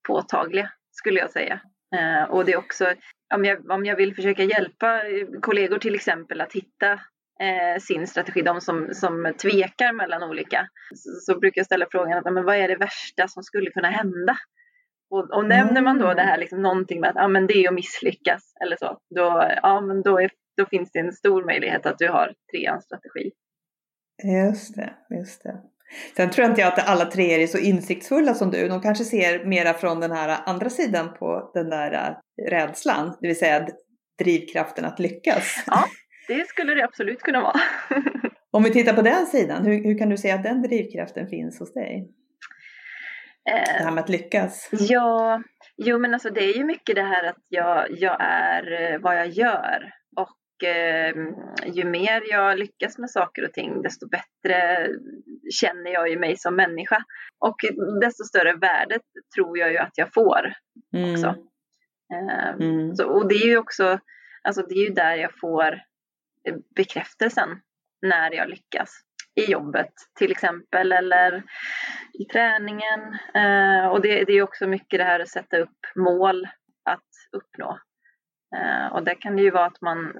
påtagliga, 0.08 0.70
skulle 0.90 1.20
jag 1.20 1.30
säga. 1.30 1.60
Eh, 1.96 2.30
och 2.30 2.44
det 2.44 2.52
är 2.52 2.56
också, 2.56 2.94
om 3.34 3.44
jag, 3.44 3.70
om 3.70 3.84
jag 3.84 3.96
vill 3.96 4.14
försöka 4.14 4.42
hjälpa 4.42 5.00
kollegor 5.40 5.78
till 5.78 5.94
exempel 5.94 6.40
att 6.40 6.52
hitta 6.52 7.00
eh, 7.42 7.80
sin 7.80 8.06
strategi, 8.06 8.42
de 8.42 8.60
som, 8.60 8.88
som 8.92 9.34
tvekar 9.42 9.92
mellan 9.92 10.22
olika, 10.22 10.68
så, 10.94 11.32
så 11.32 11.38
brukar 11.38 11.58
jag 11.58 11.66
ställa 11.66 11.86
frågan 11.90 12.18
att, 12.18 12.34
men 12.34 12.44
vad 12.44 12.56
är 12.56 12.68
det 12.68 12.76
värsta 12.76 13.28
som 13.28 13.42
skulle 13.42 13.70
kunna 13.70 13.90
hända? 13.90 14.36
Och, 15.10 15.30
och 15.30 15.44
nämner 15.44 15.82
man 15.82 15.98
då 15.98 16.14
det 16.14 16.22
här 16.22 16.38
liksom 16.38 16.62
någonting 16.62 17.00
med 17.00 17.10
att 17.10 17.16
ah, 17.16 17.28
men 17.28 17.46
det 17.46 17.64
är 17.64 17.68
att 17.68 17.74
misslyckas 17.74 18.52
eller 18.64 18.76
så, 18.76 18.98
då, 19.14 19.50
ja, 19.62 19.80
men 19.80 20.02
då, 20.02 20.20
är, 20.20 20.30
då 20.56 20.66
finns 20.66 20.92
det 20.92 20.98
en 20.98 21.12
stor 21.12 21.44
möjlighet 21.44 21.86
att 21.86 21.98
du 21.98 22.08
har 22.08 22.34
treans 22.52 22.84
strategi. 22.84 23.30
Just 24.24 24.76
det, 24.76 24.94
just 25.10 25.42
det. 25.42 25.62
Sen 26.16 26.30
tror 26.30 26.42
jag 26.42 26.52
inte 26.52 26.66
att 26.66 26.88
alla 26.88 27.04
tre 27.04 27.42
är 27.42 27.46
så 27.46 27.58
insiktsfulla 27.58 28.34
som 28.34 28.50
du. 28.50 28.68
De 28.68 28.80
kanske 28.80 29.04
ser 29.04 29.44
mera 29.44 29.74
från 29.74 30.00
den 30.00 30.12
här 30.12 30.38
andra 30.46 30.70
sidan 30.70 31.14
på 31.18 31.50
den 31.54 31.70
där 31.70 31.92
äh, 31.92 32.50
rädslan, 32.50 33.16
det 33.20 33.26
vill 33.28 33.38
säga 33.38 33.68
drivkraften 34.18 34.84
att 34.84 34.98
lyckas. 34.98 35.64
Ja, 35.66 35.84
det 36.28 36.48
skulle 36.48 36.74
det 36.74 36.84
absolut 36.84 37.22
kunna 37.22 37.40
vara. 37.40 37.60
Om 38.50 38.62
vi 38.62 38.70
tittar 38.70 38.92
på 38.92 39.02
den 39.02 39.26
sidan, 39.26 39.64
hur, 39.64 39.84
hur 39.84 39.98
kan 39.98 40.08
du 40.08 40.16
se 40.16 40.30
att 40.30 40.42
den 40.42 40.62
drivkraften 40.62 41.28
finns 41.28 41.58
hos 41.58 41.74
dig? 41.74 42.08
det 43.48 43.84
här 43.84 43.90
med 43.90 44.04
att 44.04 44.08
lyckas? 44.08 44.68
Ja, 44.72 45.42
jo 45.76 45.98
men 45.98 46.14
alltså 46.14 46.30
det 46.30 46.44
är 46.44 46.56
ju 46.56 46.64
mycket 46.64 46.96
det 46.96 47.02
här 47.02 47.24
att 47.24 47.44
jag, 47.48 47.86
jag 47.90 48.16
är 48.20 48.92
eh, 48.92 49.00
vad 49.00 49.16
jag 49.16 49.28
gör. 49.28 49.92
Och 50.16 50.68
eh, 50.68 51.14
ju 51.66 51.84
mer 51.84 52.22
jag 52.30 52.58
lyckas 52.58 52.98
med 52.98 53.10
saker 53.10 53.44
och 53.44 53.52
ting 53.52 53.82
desto 53.82 54.08
bättre 54.08 54.88
känner 55.60 55.90
jag 55.90 56.08
ju 56.08 56.18
mig 56.18 56.36
som 56.36 56.56
människa. 56.56 57.04
Och 57.38 57.56
desto 58.00 58.24
större 58.24 58.52
värde 58.56 58.98
tror 59.34 59.58
jag 59.58 59.72
ju 59.72 59.78
att 59.78 59.98
jag 59.98 60.14
får 60.14 60.52
mm. 60.96 61.12
också. 61.12 61.26
Eh, 62.14 62.48
mm. 62.48 62.94
Så, 62.94 63.08
och 63.08 63.28
det 63.28 63.34
är 63.34 63.46
ju 63.46 63.58
också, 63.58 63.98
alltså 64.42 64.62
det 64.62 64.74
är 64.74 64.88
ju 64.88 64.94
där 64.94 65.14
jag 65.14 65.30
får 65.40 65.78
bekräftelsen 66.76 67.48
när 68.02 68.34
jag 68.34 68.48
lyckas 68.48 69.04
i 69.34 69.50
jobbet 69.50 69.92
till 70.18 70.30
exempel 70.30 70.92
eller 70.92 71.42
i 72.12 72.24
träningen. 72.24 73.18
Eh, 73.34 73.86
och 73.86 74.00
det, 74.00 74.24
det, 74.24 74.32
är 74.32 74.42
också 74.42 74.66
mycket 74.66 74.98
det 74.98 75.04
här 75.04 75.20
att 75.20 75.28
sätta 75.28 75.58
upp 75.58 75.78
mål 75.96 76.48
att 76.84 77.08
uppnå. 77.32 77.78
Eh, 78.56 78.92
och 78.92 79.04
det 79.04 79.14
kan 79.14 79.36
det 79.36 79.42
ju 79.42 79.50
vara 79.50 79.66
att 79.66 79.80
man 79.80 80.12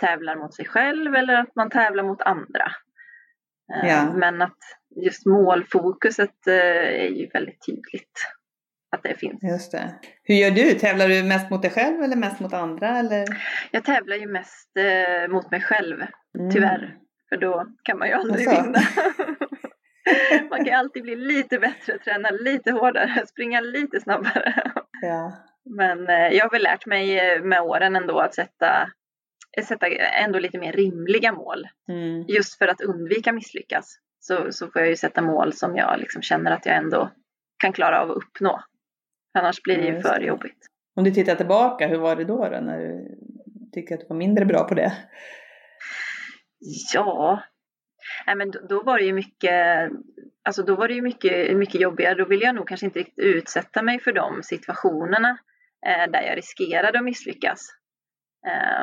tävlar 0.00 0.36
mot 0.36 0.54
sig 0.54 0.66
själv 0.66 1.14
eller 1.14 1.34
att 1.34 1.56
man 1.56 1.70
tävlar 1.70 2.04
mot 2.04 2.22
andra. 2.22 2.72
Eh, 3.74 3.88
ja. 3.88 4.12
Men 4.14 4.42
att 4.42 4.58
just 4.96 5.26
målfokuset 5.26 6.46
är 6.46 7.08
ju 7.08 7.26
väldigt 7.26 7.66
tydligt 7.66 8.20
att 8.94 9.02
det 9.02 9.14
finns. 9.14 9.42
Just 9.42 9.72
det. 9.72 9.94
Hur 10.22 10.34
gör 10.34 10.50
du? 10.50 10.74
Tävlar 10.74 11.08
du 11.08 11.22
mest 11.22 11.50
mot 11.50 11.62
dig 11.62 11.70
själv 11.70 12.02
eller 12.02 12.16
mest 12.16 12.40
mot 12.40 12.52
andra? 12.52 12.98
Eller? 12.98 13.26
Jag 13.70 13.84
tävlar 13.84 14.16
ju 14.16 14.26
mest 14.26 14.76
eh, 14.76 15.28
mot 15.28 15.50
mig 15.50 15.60
själv, 15.60 16.02
mm. 16.38 16.50
tyvärr. 16.50 16.94
För 17.28 17.36
då 17.36 17.66
kan 17.82 17.98
man 17.98 18.08
ju 18.08 18.14
aldrig 18.14 18.48
alltså. 18.48 18.62
vinna. 18.62 18.78
man 20.50 20.64
kan 20.64 20.74
alltid 20.74 21.02
bli 21.02 21.16
lite 21.16 21.58
bättre, 21.58 21.98
träna 21.98 22.30
lite 22.30 22.72
hårdare, 22.72 23.26
springa 23.26 23.60
lite 23.60 24.00
snabbare. 24.00 24.72
Ja. 25.02 25.32
Men 25.64 26.08
eh, 26.08 26.28
jag 26.32 26.44
har 26.44 26.50
väl 26.50 26.62
lärt 26.62 26.86
mig 26.86 27.18
eh, 27.18 27.42
med 27.42 27.60
åren 27.60 27.96
ändå 27.96 28.18
att 28.18 28.34
sätta, 28.34 28.90
sätta 29.64 29.86
ändå 30.24 30.38
lite 30.38 30.58
mer 30.58 30.72
rimliga 30.72 31.32
mål. 31.32 31.68
Mm. 31.88 32.24
Just 32.28 32.58
för 32.58 32.68
att 32.68 32.80
undvika 32.80 33.32
misslyckas. 33.32 33.98
Så, 34.20 34.52
så 34.52 34.70
får 34.70 34.82
jag 34.82 34.88
ju 34.88 34.96
sätta 34.96 35.22
mål 35.22 35.52
som 35.52 35.76
jag 35.76 36.00
liksom 36.00 36.22
känner 36.22 36.50
att 36.50 36.66
jag 36.66 36.76
ändå 36.76 37.10
kan 37.58 37.72
klara 37.72 38.00
av 38.02 38.10
att 38.10 38.16
uppnå. 38.16 38.60
Annars 39.34 39.62
blir 39.62 39.76
det 39.76 39.86
ju 39.86 40.00
för 40.00 40.20
jobbigt. 40.20 40.66
Om 40.96 41.04
du 41.04 41.10
tittar 41.10 41.34
tillbaka, 41.34 41.86
hur 41.86 41.98
var 41.98 42.16
det 42.16 42.24
då, 42.24 42.48
då 42.48 42.60
när 42.60 42.78
du 42.78 43.18
tyckte 43.72 43.94
att 43.94 44.00
du 44.00 44.06
var 44.06 44.16
mindre 44.16 44.44
bra 44.44 44.64
på 44.64 44.74
det? 44.74 44.92
Ja, 46.94 47.42
Nej, 48.26 48.36
men 48.36 48.50
då, 48.50 48.60
då, 48.68 48.82
var 48.82 48.98
det 48.98 49.04
ju 49.04 49.12
mycket, 49.12 49.90
alltså 50.42 50.62
då 50.62 50.76
var 50.76 50.88
det 50.88 50.94
ju 50.94 51.02
mycket, 51.02 51.56
mycket 51.56 51.80
jobbigare. 51.80 52.14
Då 52.14 52.24
ville 52.24 52.44
jag 52.44 52.54
nog 52.54 52.68
kanske 52.68 52.86
inte 52.86 52.98
riktigt 52.98 53.24
utsätta 53.24 53.82
mig 53.82 54.00
för 54.00 54.12
de 54.12 54.42
situationerna 54.42 55.38
eh, 55.86 56.10
där 56.10 56.22
jag 56.22 56.36
riskerade 56.36 56.98
att 56.98 57.04
misslyckas. 57.04 57.60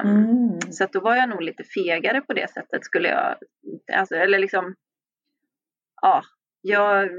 Um, 0.03 0.09
mm. 0.09 0.61
Så 0.71 0.83
att 0.83 0.93
då 0.93 0.99
var 0.99 1.15
jag 1.15 1.29
nog 1.29 1.41
lite 1.41 1.63
fegare 1.63 2.21
på 2.21 2.33
det 2.33 2.49
sättet 2.51 2.83
skulle 2.83 3.09
jag, 3.09 3.35
alltså, 3.93 4.15
eller 4.15 4.39
liksom, 4.39 4.75
ja, 6.01 6.21
jag, 6.61 7.09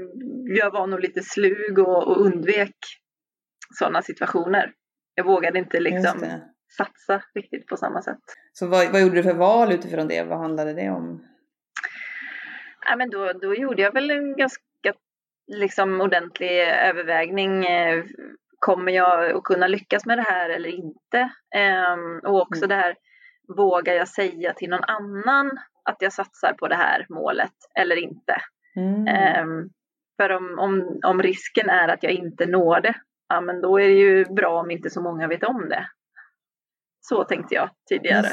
jag 0.57 0.71
var 0.71 0.87
nog 0.87 0.99
lite 0.99 1.21
slug 1.21 1.79
och, 1.79 2.07
och 2.07 2.25
undvek 2.25 2.75
sådana 3.73 4.01
situationer. 4.01 4.73
Jag 5.15 5.23
vågade 5.23 5.59
inte 5.59 5.79
liksom 5.79 6.19
satsa 6.77 7.23
riktigt 7.35 7.67
på 7.67 7.77
samma 7.77 8.01
sätt. 8.01 8.19
Så 8.53 8.67
vad, 8.67 8.91
vad 8.91 9.01
gjorde 9.01 9.15
du 9.15 9.23
för 9.23 9.33
val 9.33 9.71
utifrån 9.71 10.07
det? 10.07 10.23
Vad 10.23 10.39
handlade 10.39 10.73
det 10.73 10.89
om? 10.89 11.27
Ja, 12.89 12.95
men 12.95 13.09
då, 13.09 13.33
då 13.33 13.55
gjorde 13.55 13.81
jag 13.81 13.93
väl 13.93 14.11
en 14.11 14.35
ganska 14.35 14.59
liksom, 15.47 16.01
ordentlig 16.01 16.61
övervägning. 16.61 17.65
Eh, 17.65 18.03
kommer 18.59 18.91
jag 18.91 19.31
att 19.31 19.43
kunna 19.43 19.67
lyckas 19.67 20.05
med 20.05 20.17
det 20.17 20.25
här 20.27 20.49
eller 20.49 20.69
inte? 20.69 21.29
Ehm, 21.55 22.19
och 22.19 22.41
också 22.41 22.65
mm. 22.65 22.69
det 22.69 22.75
här, 22.75 22.95
vågar 23.57 23.93
jag 23.93 24.07
säga 24.07 24.53
till 24.53 24.69
någon 24.69 24.83
annan 24.83 25.51
att 25.83 25.97
jag 25.99 26.13
satsar 26.13 26.53
på 26.53 26.67
det 26.67 26.75
här 26.75 27.05
målet 27.09 27.53
eller 27.79 27.95
inte? 27.95 28.35
Mm. 28.75 29.07
Ehm, 29.07 29.69
för 30.17 30.29
om, 30.29 30.59
om, 30.59 30.99
om 31.03 31.21
risken 31.21 31.69
är 31.69 31.87
att 31.87 32.03
jag 32.03 32.11
inte 32.11 32.45
når 32.45 32.81
det, 32.81 32.93
ja 33.33 33.41
men 33.41 33.61
då 33.61 33.79
är 33.79 33.87
det 33.87 33.93
ju 33.93 34.25
bra 34.25 34.59
om 34.59 34.71
inte 34.71 34.89
så 34.89 35.01
många 35.01 35.27
vet 35.27 35.43
om 35.43 35.69
det. 35.69 35.87
Så 37.01 37.23
tänkte 37.23 37.55
jag 37.55 37.69
tidigare. 37.89 38.27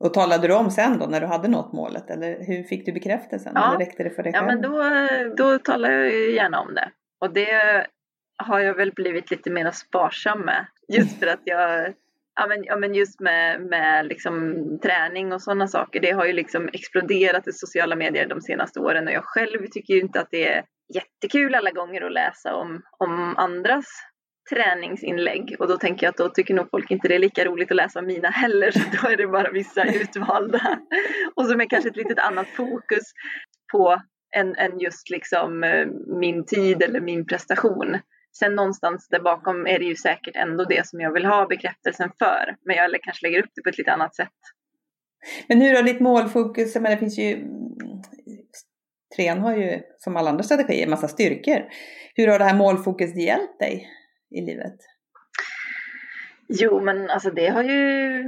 Och 0.00 0.14
talade 0.14 0.48
du 0.48 0.54
om 0.54 0.70
sen 0.70 0.98
då 0.98 1.06
när 1.06 1.20
du 1.20 1.26
hade 1.26 1.48
nått 1.48 1.72
målet 1.72 2.10
eller 2.10 2.46
hur 2.46 2.62
fick 2.62 2.86
du 2.86 2.92
bekräftelsen? 2.92 3.52
Ja, 3.54 3.68
eller 3.68 3.78
räckte 3.78 4.02
det 4.02 4.10
för 4.10 4.22
dig 4.22 4.32
själv? 4.32 4.46
Ja 4.46 4.54
men 4.54 4.62
då, 4.62 5.34
då 5.36 5.58
talade 5.58 5.94
jag 5.94 6.12
ju 6.12 6.34
gärna 6.34 6.60
om 6.60 6.74
det. 6.74 6.90
Och 7.20 7.32
det 7.32 7.86
har 8.36 8.60
jag 8.60 8.74
väl 8.74 8.92
blivit 8.92 9.30
lite 9.30 9.50
mer 9.50 9.70
sparsam 9.70 10.40
med. 10.40 10.66
Just 10.88 11.18
för 11.18 11.26
att 11.26 11.40
jag, 11.44 11.94
ja 12.34 12.46
men, 12.46 12.64
ja, 12.64 12.76
men 12.76 12.94
just 12.94 13.20
med, 13.20 13.60
med 13.60 14.06
liksom 14.06 14.54
träning 14.82 15.32
och 15.32 15.42
sådana 15.42 15.68
saker, 15.68 16.00
det 16.00 16.10
har 16.10 16.24
ju 16.24 16.32
liksom 16.32 16.68
exploderat 16.72 17.48
i 17.48 17.52
sociala 17.52 17.96
medier 17.96 18.26
de 18.26 18.40
senaste 18.40 18.80
åren 18.80 19.06
och 19.06 19.12
jag 19.12 19.24
själv 19.24 19.66
tycker 19.72 19.94
ju 19.94 20.00
inte 20.00 20.20
att 20.20 20.30
det 20.30 20.48
är 20.48 20.64
jättekul 20.94 21.54
alla 21.54 21.70
gånger 21.70 22.02
att 22.02 22.12
läsa 22.12 22.54
om, 22.54 22.82
om 22.98 23.34
andras 23.36 23.86
träningsinlägg 24.50 25.56
och 25.58 25.68
då 25.68 25.76
tänker 25.76 26.06
jag 26.06 26.10
att 26.10 26.16
då 26.16 26.28
tycker 26.28 26.54
nog 26.54 26.70
folk 26.70 26.90
inte 26.90 27.08
det 27.08 27.14
är 27.14 27.18
lika 27.18 27.44
roligt 27.44 27.70
att 27.70 27.76
läsa 27.76 28.02
mina 28.02 28.28
heller 28.30 28.70
så 28.70 28.80
då 29.02 29.08
är 29.08 29.16
det 29.16 29.26
bara 29.26 29.50
vissa 29.50 29.84
utvalda 29.84 30.78
och 31.36 31.46
som 31.46 31.60
är 31.60 31.66
kanske 31.66 31.88
ett 31.88 31.96
litet 31.96 32.18
annat 32.18 32.46
fokus 32.48 33.02
på 33.72 34.02
än, 34.36 34.54
än 34.56 34.78
just 34.78 35.10
liksom 35.10 35.64
eh, 35.64 35.86
min 36.20 36.46
tid 36.46 36.82
eller 36.82 37.00
min 37.00 37.26
prestation. 37.26 37.98
Sen 38.38 38.54
någonstans 38.54 39.08
där 39.08 39.20
bakom 39.20 39.66
är 39.66 39.78
det 39.78 39.84
ju 39.84 39.96
säkert 39.96 40.36
ändå 40.36 40.64
det 40.64 40.86
som 40.86 41.00
jag 41.00 41.12
vill 41.12 41.24
ha 41.24 41.46
bekräftelsen 41.46 42.10
för 42.18 42.56
men 42.66 42.76
jag 42.76 43.02
kanske 43.02 43.26
lägger 43.26 43.38
upp 43.38 43.50
det 43.54 43.62
på 43.62 43.68
ett 43.68 43.78
lite 43.78 43.92
annat 43.92 44.14
sätt. 44.14 44.28
Men 45.48 45.60
hur 45.60 45.74
har 45.74 45.82
ditt 45.82 46.00
målfokus, 46.00 46.74
men 46.74 46.90
det 46.90 46.96
finns 46.96 47.18
ju 47.18 47.44
Trean 49.16 49.40
har 49.40 49.56
ju 49.56 49.80
som 49.98 50.16
alla 50.16 50.30
andra 50.30 50.42
strategier 50.42 50.88
massa 50.88 51.08
styrkor. 51.08 51.64
Hur 52.14 52.28
har 52.28 52.38
det 52.38 52.44
här 52.44 52.56
målfokuset 52.56 53.22
hjälpt 53.22 53.58
dig 53.58 53.88
i 54.34 54.40
livet? 54.40 54.76
Jo, 56.48 56.80
men 56.80 57.10
alltså 57.10 57.30
det 57.30 57.48
har 57.48 57.62
ju 57.62 58.22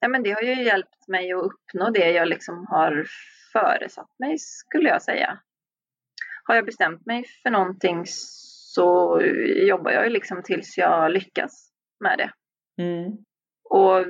ja, 0.00 0.08
men 0.08 0.22
det 0.22 0.30
har 0.30 0.42
ju 0.42 0.62
hjälpt 0.62 1.08
mig 1.08 1.32
att 1.32 1.44
uppnå 1.44 1.90
det 1.90 2.10
jag 2.10 2.28
liksom 2.28 2.66
har 2.66 3.06
föresatt 3.52 4.10
mig 4.18 4.38
skulle 4.38 4.88
jag 4.88 5.02
säga. 5.02 5.38
Har 6.44 6.54
jag 6.54 6.66
bestämt 6.66 7.06
mig 7.06 7.24
för 7.42 7.50
någonting 7.50 8.02
så 8.06 9.20
jobbar 9.68 9.90
jag 9.90 10.04
ju 10.04 10.10
liksom 10.10 10.42
tills 10.42 10.78
jag 10.78 11.12
lyckas 11.12 11.72
med 12.00 12.18
det. 12.18 12.30
Mm. 12.82 13.12
Och 13.70 14.04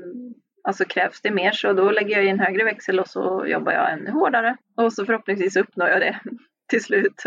alltså 0.63 0.85
krävs 0.85 1.21
det 1.21 1.31
mer 1.31 1.53
så 1.53 1.73
då 1.73 1.91
lägger 1.91 2.17
jag 2.17 2.25
i 2.25 2.29
en 2.29 2.41
högre 2.41 2.65
växel 2.65 3.01
och 3.01 3.09
så 3.09 3.47
jobbar 3.47 3.73
jag 3.73 3.93
ännu 3.93 4.11
hårdare 4.11 4.57
och 4.77 4.93
så 4.93 5.07
förhoppningsvis 5.07 5.57
uppnår 5.57 5.89
jag 5.89 6.01
det 6.01 6.21
till 6.69 6.85
slut. 6.85 7.23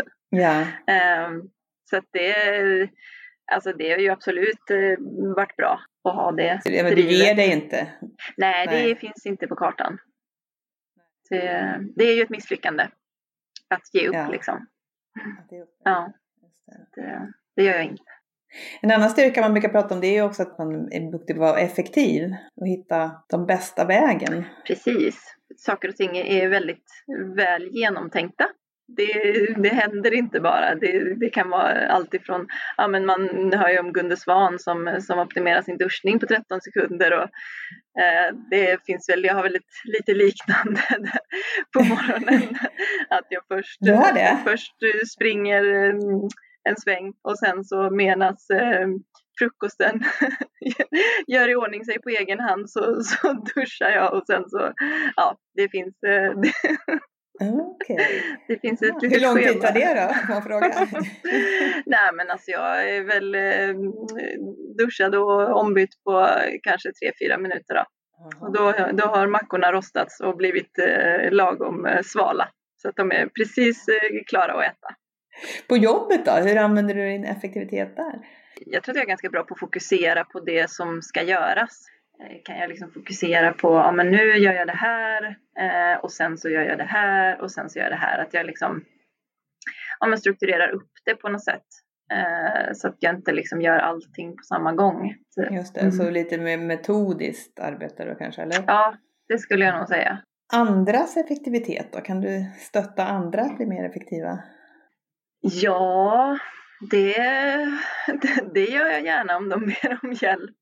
Um, 1.28 1.50
så 1.92 1.98
att 1.98 2.08
det, 2.12 2.34
alltså 3.52 3.72
det 3.72 3.90
har 3.90 3.98
ju 3.98 4.08
absolut 4.08 4.70
uh, 4.70 4.96
varit 5.36 5.56
bra 5.56 5.80
att 6.04 6.14
ha 6.14 6.32
det. 6.32 6.60
Ja, 6.64 6.82
men 6.82 6.94
du 6.94 7.02
ger 7.02 7.34
dig 7.34 7.52
inte? 7.52 7.92
Nej, 8.36 8.66
Nej, 8.66 8.88
det 8.88 9.00
finns 9.00 9.26
inte 9.26 9.46
på 9.46 9.56
kartan. 9.56 9.98
Det, 11.30 11.78
det, 11.96 12.04
är 12.04 12.16
ju 12.16 12.22
ett 12.22 12.30
misslyckande 12.30 12.88
att 13.68 13.94
ge 13.94 14.08
upp 14.08 14.14
ja. 14.14 14.28
liksom. 14.28 14.66
Ja, 15.84 16.12
det, 16.94 17.32
det 17.56 17.62
gör 17.62 17.74
jag 17.74 17.84
inte. 17.84 18.04
En 18.80 18.90
annan 18.90 19.10
styrka 19.10 19.40
man 19.40 19.52
brukar 19.52 19.68
prata 19.68 19.94
om 19.94 20.00
det 20.00 20.16
är 20.16 20.22
också 20.22 20.42
att 20.42 20.58
man 20.58 20.92
är 20.92 21.12
duktig 21.12 21.36
på 21.36 21.44
att 21.44 21.50
vara 21.50 21.60
effektiv 21.60 22.30
och 22.60 22.68
hitta 22.68 23.10
de 23.28 23.46
bästa 23.46 23.84
vägen. 23.84 24.44
Precis. 24.66 25.36
Saker 25.56 25.88
och 25.88 25.96
ting 25.96 26.16
är 26.16 26.48
väldigt 26.48 26.86
väl 27.36 27.68
genomtänkta. 27.72 28.48
Det, 28.96 29.46
det 29.56 29.68
händer 29.68 30.14
inte 30.14 30.40
bara. 30.40 30.74
Det, 30.74 31.14
det 31.14 31.30
kan 31.30 31.50
vara 31.50 31.88
allt 31.88 32.14
ifrån, 32.14 32.46
ja 32.76 32.88
men 32.88 33.06
man 33.06 33.52
hör 33.52 33.68
ju 33.68 33.78
om 33.78 33.92
Gunde 33.92 34.16
Svan 34.16 34.58
som, 34.58 34.98
som 35.00 35.18
optimerar 35.18 35.62
sin 35.62 35.76
duschning 35.76 36.18
på 36.18 36.26
13 36.26 36.60
sekunder 36.60 37.12
och 37.12 37.28
eh, 38.02 38.34
det 38.50 38.84
finns 38.86 39.08
väl, 39.08 39.24
jag 39.24 39.34
har 39.34 39.42
väldigt 39.42 39.82
lite 39.84 40.14
liknande 40.14 40.80
på 41.72 41.82
morgonen. 41.82 42.56
att 43.10 43.26
jag 43.28 43.42
först, 43.48 43.80
först 44.44 44.76
springer 45.14 45.64
en 46.68 46.76
sväng 46.76 47.12
och 47.22 47.38
sen 47.38 47.64
så 47.64 47.90
menas 47.90 48.50
eh, 48.50 48.88
frukosten 49.38 50.04
gör 51.26 51.48
i 51.48 51.54
ordning 51.54 51.84
sig 51.84 52.02
på 52.02 52.08
egen 52.08 52.40
hand 52.40 52.70
så, 52.70 53.02
så 53.02 53.32
duschar 53.32 53.90
jag 53.90 54.14
och 54.14 54.26
sen 54.26 54.44
så, 54.48 54.72
ja, 55.16 55.36
det 55.54 55.68
finns 55.68 56.02
eh, 56.02 56.32
Okay. 57.94 58.22
Det 58.48 58.58
finns 58.60 58.82
ett 58.82 58.94
ja, 59.00 59.08
Hur 59.08 59.20
lång 59.20 59.36
tid 59.36 59.60
tar 59.60 59.72
det 59.72 59.94
då? 59.94 60.14
Nej 61.86 62.10
men 62.14 62.30
alltså 62.30 62.50
jag 62.50 62.88
är 62.90 63.00
väl 63.00 63.34
eh, 63.34 63.74
duschad 64.78 65.14
och 65.14 65.60
ombytt 65.60 66.04
på 66.04 66.28
kanske 66.62 66.92
tre 66.92 67.12
fyra 67.20 67.38
minuter 67.38 67.74
då. 67.74 67.84
Och 68.40 68.52
då, 68.52 68.74
då 68.92 69.06
har 69.06 69.26
mackorna 69.26 69.72
rostats 69.72 70.20
och 70.20 70.36
blivit 70.36 70.78
eh, 70.78 71.30
lagom 71.30 71.86
eh, 71.86 72.02
svala. 72.02 72.48
Så 72.76 72.88
att 72.88 72.96
de 72.96 73.10
är 73.12 73.26
precis 73.26 73.88
eh, 73.88 74.24
klara 74.26 74.52
att 74.52 74.64
äta. 74.64 74.88
På 75.68 75.76
jobbet 75.76 76.24
då, 76.24 76.32
hur 76.32 76.56
använder 76.56 76.94
du 76.94 77.08
din 77.08 77.24
effektivitet 77.24 77.96
där? 77.96 78.18
Jag 78.66 78.82
tror 78.82 78.92
att 78.92 78.96
jag 78.96 79.04
är 79.04 79.08
ganska 79.08 79.28
bra 79.28 79.44
på 79.44 79.54
att 79.54 79.60
fokusera 79.60 80.24
på 80.24 80.40
det 80.40 80.70
som 80.70 81.02
ska 81.02 81.22
göras. 81.22 81.86
Eh, 82.20 82.36
kan 82.44 82.58
jag 82.58 82.68
liksom 82.68 82.90
fokusera 82.90 83.52
på, 83.52 83.68
ja 83.68 83.92
men 83.92 84.10
nu 84.10 84.36
gör 84.36 84.52
jag 84.52 84.66
det 84.66 84.76
här 84.76 85.36
eh, 85.58 86.00
och 86.00 86.12
sen 86.12 86.38
så 86.38 86.48
gör 86.48 86.62
jag 86.62 86.78
det 86.78 86.84
här 86.84 87.40
och 87.40 87.50
sen 87.50 87.70
så 87.70 87.78
gör 87.78 87.84
jag 87.84 87.92
det 87.92 88.06
här. 88.06 88.18
Att 88.18 88.34
jag 88.34 88.46
liksom 88.46 88.84
ja, 90.00 90.06
men 90.06 90.18
strukturerar 90.18 90.68
upp 90.68 90.90
det 91.04 91.14
på 91.14 91.28
något 91.28 91.44
sätt. 91.44 91.66
Eh, 92.12 92.72
så 92.72 92.88
att 92.88 92.96
jag 92.98 93.14
inte 93.14 93.32
liksom 93.32 93.62
gör 93.62 93.78
allting 93.78 94.36
på 94.36 94.42
samma 94.42 94.72
gång. 94.72 95.14
Just 95.50 95.74
det, 95.74 95.80
mm. 95.80 95.92
så 95.92 96.10
lite 96.10 96.38
mer 96.38 96.58
metodiskt 96.58 97.60
arbetar 97.60 98.06
du 98.06 98.14
kanske 98.14 98.42
eller? 98.42 98.64
Ja, 98.66 98.94
det 99.28 99.38
skulle 99.38 99.64
jag 99.64 99.78
nog 99.78 99.88
säga. 99.88 100.18
Andras 100.52 101.16
effektivitet 101.16 101.92
då? 101.92 102.00
Kan 102.00 102.20
du 102.20 102.44
stötta 102.58 103.06
andra 103.06 103.42
att 103.42 103.56
bli 103.56 103.66
mer 103.66 103.84
effektiva? 103.84 104.38
Ja, 105.40 106.38
det, 106.90 107.14
det, 108.06 108.44
det, 108.54 108.64
gör 108.64 108.86
jag 108.86 109.04
gärna 109.04 109.36
om 109.36 109.48
de 109.48 109.60
ber 109.60 109.98
om 110.02 110.12
hjälp. 110.12 110.56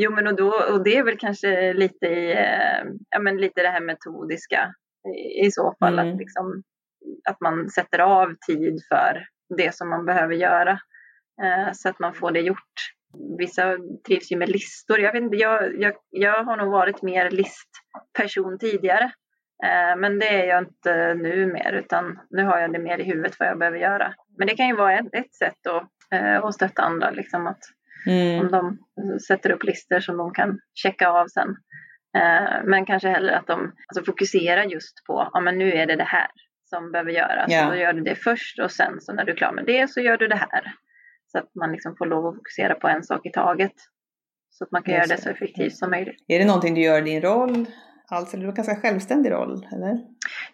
Jo, 0.00 0.10
men 0.12 0.26
och, 0.26 0.36
då, 0.36 0.54
och 0.72 0.84
det 0.84 0.96
är 0.96 1.02
väl 1.02 1.18
kanske 1.18 1.72
lite, 1.72 2.06
i, 2.06 2.32
eh, 2.32 2.84
ja, 3.10 3.18
men 3.20 3.36
lite 3.36 3.62
det 3.62 3.68
här 3.68 3.80
metodiska 3.80 4.74
i, 5.16 5.46
i 5.46 5.50
så 5.50 5.74
fall. 5.78 5.98
Mm. 5.98 6.12
Att, 6.12 6.18
liksom, 6.18 6.62
att 7.28 7.40
man 7.40 7.68
sätter 7.68 7.98
av 7.98 8.34
tid 8.46 8.80
för 8.88 9.24
det 9.56 9.74
som 9.74 9.88
man 9.88 10.06
behöver 10.06 10.34
göra 10.34 10.80
eh, 11.42 11.72
så 11.72 11.88
att 11.88 11.98
man 11.98 12.14
får 12.14 12.30
det 12.30 12.40
gjort. 12.40 12.74
Vissa 13.38 13.76
trivs 14.06 14.32
ju 14.32 14.36
med 14.36 14.48
listor. 14.48 15.00
Jag, 15.00 15.12
vet 15.12 15.22
inte, 15.22 15.36
jag, 15.36 15.80
jag, 15.80 15.94
jag 16.10 16.44
har 16.44 16.56
nog 16.56 16.72
varit 16.72 17.02
mer 17.02 17.30
listperson 17.30 18.58
tidigare. 18.58 19.04
Eh, 19.64 19.96
men 19.96 20.18
det 20.18 20.28
är 20.28 20.46
jag 20.46 20.62
inte 20.62 21.14
nu 21.14 21.46
mer 21.46 21.72
utan 21.72 22.18
nu 22.30 22.44
har 22.44 22.58
jag 22.58 22.72
det 22.72 22.78
mer 22.78 22.98
i 22.98 23.04
huvudet 23.04 23.36
vad 23.38 23.48
jag 23.48 23.58
behöver 23.58 23.78
göra. 23.78 24.14
Men 24.38 24.46
det 24.46 24.56
kan 24.56 24.68
ju 24.68 24.76
vara 24.76 24.98
ett, 24.98 25.14
ett 25.14 25.34
sätt 25.34 25.66
att, 25.66 25.90
eh, 26.14 26.44
att 26.44 26.54
stötta 26.54 26.82
andra. 26.82 27.10
Liksom 27.10 27.46
att 27.46 27.60
mm. 28.06 28.40
Om 28.40 28.50
de 28.50 28.78
sätter 29.20 29.50
upp 29.50 29.64
listor 29.64 30.00
som 30.00 30.16
de 30.16 30.32
kan 30.34 30.58
checka 30.74 31.08
av 31.08 31.26
sen. 31.26 31.48
Eh, 32.16 32.64
men 32.64 32.86
kanske 32.86 33.08
hellre 33.08 33.38
att 33.38 33.46
de 33.46 33.72
alltså 33.86 34.04
fokuserar 34.04 34.64
just 34.64 35.04
på, 35.06 35.30
ja 35.32 35.40
men 35.40 35.58
nu 35.58 35.72
är 35.72 35.86
det 35.86 35.96
det 35.96 36.04
här 36.04 36.30
som 36.64 36.92
behöver 36.92 37.10
göras. 37.10 37.50
Yeah. 37.50 37.70
Då 37.70 37.76
gör 37.76 37.92
du 37.92 38.02
det 38.02 38.14
först 38.14 38.58
och 38.58 38.70
sen 38.70 39.00
så 39.00 39.12
när 39.12 39.24
du 39.24 39.32
är 39.32 39.36
klar 39.36 39.52
med 39.52 39.64
det 39.66 39.90
så 39.90 40.00
gör 40.00 40.16
du 40.16 40.28
det 40.28 40.36
här. 40.36 40.72
Så 41.26 41.38
att 41.38 41.54
man 41.54 41.72
liksom 41.72 41.96
får 41.96 42.06
lov 42.06 42.26
att 42.26 42.36
fokusera 42.36 42.74
på 42.74 42.88
en 42.88 43.02
sak 43.02 43.26
i 43.26 43.30
taget. 43.30 43.72
Så 44.50 44.64
att 44.64 44.72
man 44.72 44.82
kan 44.82 44.94
just 44.94 45.08
göra 45.08 45.16
det 45.16 45.22
så 45.22 45.30
effektivt 45.30 45.76
som 45.76 45.90
möjligt. 45.90 46.24
Är 46.28 46.38
det 46.38 46.44
någonting 46.44 46.74
du 46.74 46.80
gör 46.80 46.98
i 46.98 47.04
din 47.04 47.22
roll? 47.22 47.66
Eller 48.10 48.40
du 48.40 48.46
har 48.46 48.52
ganska 48.52 48.76
självständig 48.76 49.30
roll, 49.30 49.66
eller? 49.72 49.98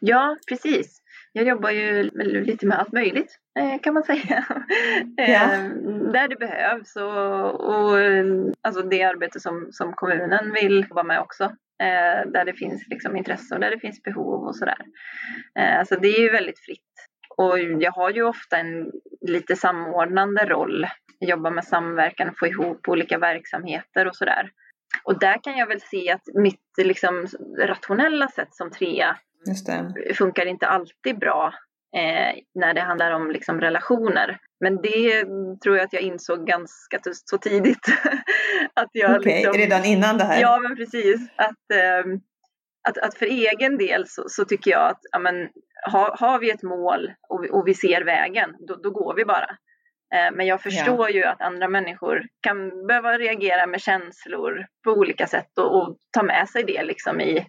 Ja, 0.01 0.37
precis. 0.49 1.01
Jag 1.37 1.47
jobbar 1.47 1.71
ju 1.71 2.11
lite 2.45 2.67
med 2.67 2.79
allt 2.79 2.93
möjligt 2.93 3.39
eh, 3.59 3.81
kan 3.81 3.95
man 3.95 4.03
säga. 4.03 4.45
Ja. 5.17 5.25
Eh, 5.25 5.71
där 6.13 6.29
det 6.29 6.37
behövs 6.37 6.97
och, 6.97 7.61
och 7.61 7.99
alltså 8.63 8.83
det 8.83 9.03
arbete 9.03 9.41
som, 9.41 9.69
som 9.71 9.93
kommunen 9.93 10.53
vill 10.53 10.87
jobba 10.89 11.03
med 11.03 11.21
också. 11.21 11.45
Eh, 11.83 12.31
där 12.33 12.45
det 12.45 12.55
finns 12.55 12.89
liksom 12.89 13.17
intresse 13.17 13.55
och 13.55 13.61
där 13.61 13.71
det 13.71 13.79
finns 13.79 14.03
behov 14.03 14.45
och 14.45 14.57
sådär. 14.57 14.85
Så 15.89 15.97
det 15.97 16.09
är 16.09 16.21
ju 16.21 16.31
väldigt 16.31 16.59
fritt. 16.59 17.09
Och 17.37 17.59
jag 17.59 17.93
har 17.93 18.11
ju 18.11 18.23
ofta 18.23 18.57
en 18.57 18.91
lite 19.21 19.57
samordnande 19.57 20.45
roll. 20.45 20.87
Jag 21.19 21.31
jobbar 21.31 21.51
med 21.51 21.65
samverkan 21.65 22.29
och 22.29 22.39
få 22.39 22.47
ihop 22.47 22.89
olika 22.89 23.19
verksamheter 23.19 24.07
och 24.07 24.17
sådär. 24.17 24.51
Och 25.05 25.19
där 25.19 25.45
kan 25.45 25.57
jag 25.57 25.67
väl 25.67 25.81
se 25.81 26.11
att 26.11 26.23
mitt 26.35 26.61
liksom, 26.79 27.27
rationella 27.59 28.29
sätt 28.29 28.55
som 28.55 28.71
trea 28.71 29.17
funkar 30.15 30.47
inte 30.47 30.67
alltid 30.67 31.19
bra 31.19 31.55
eh, 31.97 32.41
när 32.55 32.75
det 32.75 32.81
handlar 32.81 33.11
om 33.11 33.31
liksom, 33.31 33.61
relationer. 33.61 34.39
Men 34.61 34.83
det 34.83 35.25
tror 35.63 35.77
jag 35.77 35.85
att 35.85 35.93
jag 35.93 36.03
insåg 36.03 36.47
ganska 36.47 36.99
så 37.13 37.39
tidigt. 37.39 37.87
att 38.75 38.91
jag 38.93 39.21
okay, 39.21 39.37
liksom, 39.37 39.53
redan 39.53 39.85
innan 39.85 40.19
det 40.19 40.25
här? 40.25 40.41
Ja, 40.41 40.61
men 40.63 40.77
precis. 40.77 41.21
Att, 41.37 41.71
eh, 41.75 42.19
att, 42.89 42.99
att 42.99 43.19
för 43.19 43.27
egen 43.27 43.79
del 43.79 44.05
så, 44.09 44.25
så 44.29 44.45
tycker 44.45 44.71
jag 44.71 44.91
att 44.91 45.01
ja, 45.13 45.19
men, 45.19 45.49
har, 45.87 46.17
har 46.19 46.39
vi 46.39 46.51
ett 46.51 46.63
mål 46.63 47.13
och 47.29 47.45
vi, 47.45 47.51
och 47.51 47.69
vi 47.69 47.75
ser 47.75 48.05
vägen, 48.05 48.55
då, 48.69 48.77
då 48.77 48.91
går 48.91 49.15
vi 49.15 49.25
bara. 49.25 49.57
Eh, 50.15 50.33
men 50.33 50.47
jag 50.47 50.63
förstår 50.63 51.11
ja. 51.11 51.15
ju 51.17 51.25
att 51.25 51.41
andra 51.41 51.69
människor 51.69 52.23
kan 52.41 52.87
behöva 52.87 53.19
reagera 53.19 53.67
med 53.67 53.81
känslor 53.81 54.67
på 54.85 54.91
olika 54.91 55.27
sätt 55.27 55.59
och, 55.59 55.77
och 55.77 55.97
ta 56.11 56.23
med 56.23 56.49
sig 56.49 56.65
det 56.65 56.83
liksom 56.83 57.21
i 57.21 57.47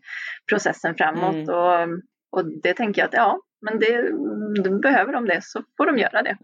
processen 0.49 0.95
framåt. 0.95 1.35
Mm. 1.35 1.49
Och, 1.49 1.99
och 2.31 2.45
det 2.63 2.73
tänker 2.73 3.01
jag 3.01 3.07
att 3.07 3.13
ja, 3.13 3.39
men 3.61 3.79
det, 3.79 4.81
behöver 4.81 5.13
de 5.13 5.25
det 5.25 5.39
så 5.43 5.63
får 5.77 5.85
de 5.85 5.97
göra 5.97 6.21
det. 6.21 6.37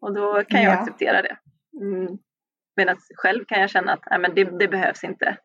Och 0.00 0.14
då 0.14 0.44
kan 0.44 0.62
jag 0.62 0.74
ja. 0.74 0.78
acceptera 0.78 1.22
det. 1.22 1.36
Mm. 1.80 2.18
Medan 2.76 2.96
själv 3.16 3.44
kan 3.44 3.60
jag 3.60 3.70
känna 3.70 3.92
att 3.92 4.04
nej, 4.10 4.18
men 4.18 4.34
det, 4.34 4.44
det 4.44 4.68
behövs 4.68 5.04
inte. 5.04 5.36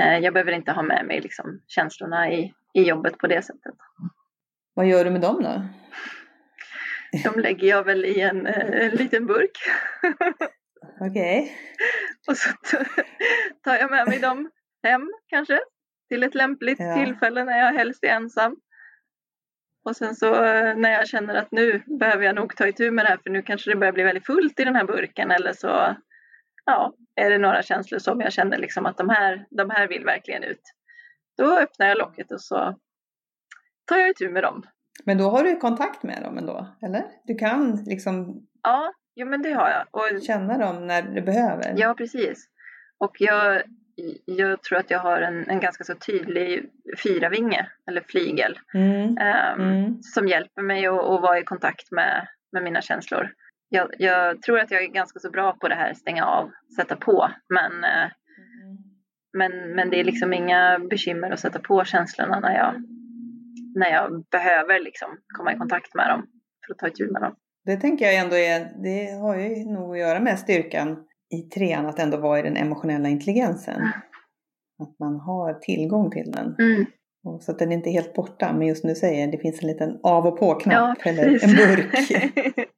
Eh, 0.00 0.18
jag 0.18 0.32
behöver 0.32 0.52
inte 0.52 0.72
ha 0.72 0.82
med 0.82 1.06
mig 1.06 1.20
liksom, 1.20 1.60
känslorna 1.66 2.32
i, 2.32 2.54
i 2.74 2.82
jobbet 2.82 3.18
på 3.18 3.26
det 3.26 3.42
sättet. 3.42 3.74
Vad 4.74 4.86
gör 4.86 5.04
du 5.04 5.10
med 5.10 5.20
dem 5.20 5.42
då? 5.42 5.62
De 7.24 7.40
lägger 7.40 7.68
jag 7.68 7.84
väl 7.84 8.04
i 8.04 8.20
en, 8.20 8.46
en 8.46 8.90
liten 8.90 9.26
burk. 9.26 9.58
okej. 11.00 11.40
Okay. 11.40 11.48
Och 12.28 12.36
så 12.36 12.48
tar 13.64 13.74
jag 13.76 13.90
med 13.90 14.08
mig 14.08 14.18
dem 14.18 14.50
hem 14.82 15.12
kanske 15.26 15.60
till 16.08 16.22
ett 16.22 16.34
lämpligt 16.34 16.80
ja. 16.80 16.94
tillfälle 16.94 17.44
när 17.44 17.58
jag 17.58 17.72
helst 17.72 18.04
är 18.04 18.08
ensam. 18.08 18.56
Och 19.84 19.96
sen 19.96 20.14
så 20.14 20.44
eh, 20.44 20.76
när 20.76 20.90
jag 20.90 21.08
känner 21.08 21.34
att 21.34 21.52
nu 21.52 21.82
behöver 21.86 22.24
jag 22.24 22.34
nog 22.34 22.56
ta 22.56 22.66
itu 22.66 22.90
med 22.90 23.04
det 23.04 23.08
här 23.08 23.18
för 23.22 23.30
nu 23.30 23.42
kanske 23.42 23.70
det 23.70 23.76
börjar 23.76 23.92
bli 23.92 24.02
väldigt 24.02 24.26
fullt 24.26 24.60
i 24.60 24.64
den 24.64 24.76
här 24.76 24.84
burken 24.84 25.30
eller 25.30 25.52
så 25.52 25.96
ja, 26.64 26.94
är 27.14 27.30
det 27.30 27.38
några 27.38 27.62
känslor 27.62 27.98
som 27.98 28.20
jag 28.20 28.32
känner 28.32 28.58
liksom 28.58 28.86
att 28.86 28.98
de 28.98 29.08
här, 29.08 29.46
de 29.50 29.70
här 29.70 29.88
vill 29.88 30.04
verkligen 30.04 30.42
ut. 30.42 30.62
Då 31.36 31.58
öppnar 31.58 31.86
jag 31.86 31.98
locket 31.98 32.32
och 32.32 32.40
så 32.40 32.78
tar 33.84 33.98
jag 33.98 34.10
itu 34.10 34.28
med 34.28 34.42
dem. 34.42 34.62
Men 35.04 35.18
då 35.18 35.30
har 35.30 35.44
du 35.44 35.56
kontakt 35.56 36.02
med 36.02 36.22
dem 36.22 36.38
ändå, 36.38 36.66
eller? 36.82 37.04
Du 37.24 37.34
kan 37.34 37.84
liksom 37.84 38.46
Ja, 38.62 38.92
jo 39.14 39.26
men 39.26 39.42
det 39.42 39.52
har 39.52 39.70
jag. 39.70 39.86
Och, 39.90 40.22
känna 40.22 40.58
dem 40.58 40.86
när 40.86 41.02
du 41.02 41.22
behöver? 41.22 41.74
Ja, 41.76 41.94
precis. 41.94 42.48
Och 42.98 43.16
jag, 43.18 43.62
jag 44.24 44.62
tror 44.62 44.78
att 44.78 44.90
jag 44.90 44.98
har 44.98 45.20
en, 45.20 45.50
en 45.50 45.60
ganska 45.60 45.84
så 45.84 45.94
tydlig 45.94 46.70
fyravinge, 47.02 47.66
eller 47.88 48.00
flygel, 48.00 48.58
mm. 48.74 49.08
Um, 49.08 49.16
mm. 49.60 50.02
som 50.02 50.28
hjälper 50.28 50.62
mig 50.62 50.86
att, 50.86 51.04
att, 51.04 51.22
vara 51.22 51.38
i 51.38 51.44
kontakt 51.44 51.92
med, 51.92 52.28
med 52.52 52.62
mina 52.62 52.80
känslor. 52.80 53.30
Jag, 53.68 53.88
jag, 53.98 54.42
tror 54.42 54.58
att 54.58 54.70
jag 54.70 54.82
är 54.82 54.88
ganska 54.88 55.18
så 55.18 55.30
bra 55.30 55.52
på 55.52 55.68
det 55.68 55.74
här 55.74 55.94
stänga 55.94 56.24
av, 56.24 56.50
sätta 56.76 56.96
på, 56.96 57.30
men, 57.48 57.72
mm. 57.84 58.10
men, 59.32 59.74
men 59.74 59.90
det 59.90 60.00
är 60.00 60.04
liksom 60.04 60.32
inga 60.32 60.78
bekymmer 60.90 61.30
att 61.30 61.40
sätta 61.40 61.58
på 61.58 61.84
känslorna 61.84 62.40
när 62.40 62.54
jag, 62.54 62.74
när 63.76 63.90
jag 63.90 64.24
behöver 64.30 64.80
liksom 64.80 65.08
komma 65.36 65.52
i 65.52 65.56
kontakt 65.56 65.94
med 65.94 66.08
dem 66.10 66.26
för 66.66 66.72
att 66.72 66.78
ta 66.78 66.88
itu 66.88 67.12
med 67.12 67.22
dem. 67.22 67.34
Det 67.64 67.76
tänker 67.76 68.04
jag 68.04 68.14
ändå 68.14 68.36
är, 68.36 68.72
det 68.82 69.20
har 69.20 69.36
ju 69.36 69.64
nog 69.64 69.92
att 69.92 69.98
göra 69.98 70.20
med 70.20 70.38
styrkan 70.38 70.96
i 71.34 71.42
trean 71.42 71.86
att 71.86 71.98
ändå 71.98 72.16
vara 72.16 72.38
i 72.38 72.42
den 72.42 72.56
emotionella 72.56 73.08
intelligensen. 73.08 73.76
Mm. 73.76 73.88
Att 74.82 74.98
man 74.98 75.20
har 75.20 75.54
tillgång 75.54 76.10
till 76.10 76.32
den. 76.32 76.56
Mm. 76.58 76.86
Och 77.24 77.42
så 77.42 77.52
att 77.52 77.58
den 77.58 77.72
inte 77.72 77.90
är 77.90 77.92
helt 77.92 78.14
borta, 78.14 78.52
men 78.52 78.66
just 78.66 78.84
nu 78.84 78.94
säger 78.94 79.32
det 79.32 79.38
finns 79.38 79.62
en 79.62 79.68
liten 79.68 80.00
av 80.02 80.26
och 80.26 80.38
på-knapp 80.38 80.98
ja, 81.04 81.10
eller 81.10 81.24
en 81.24 81.56
burk. 81.56 82.10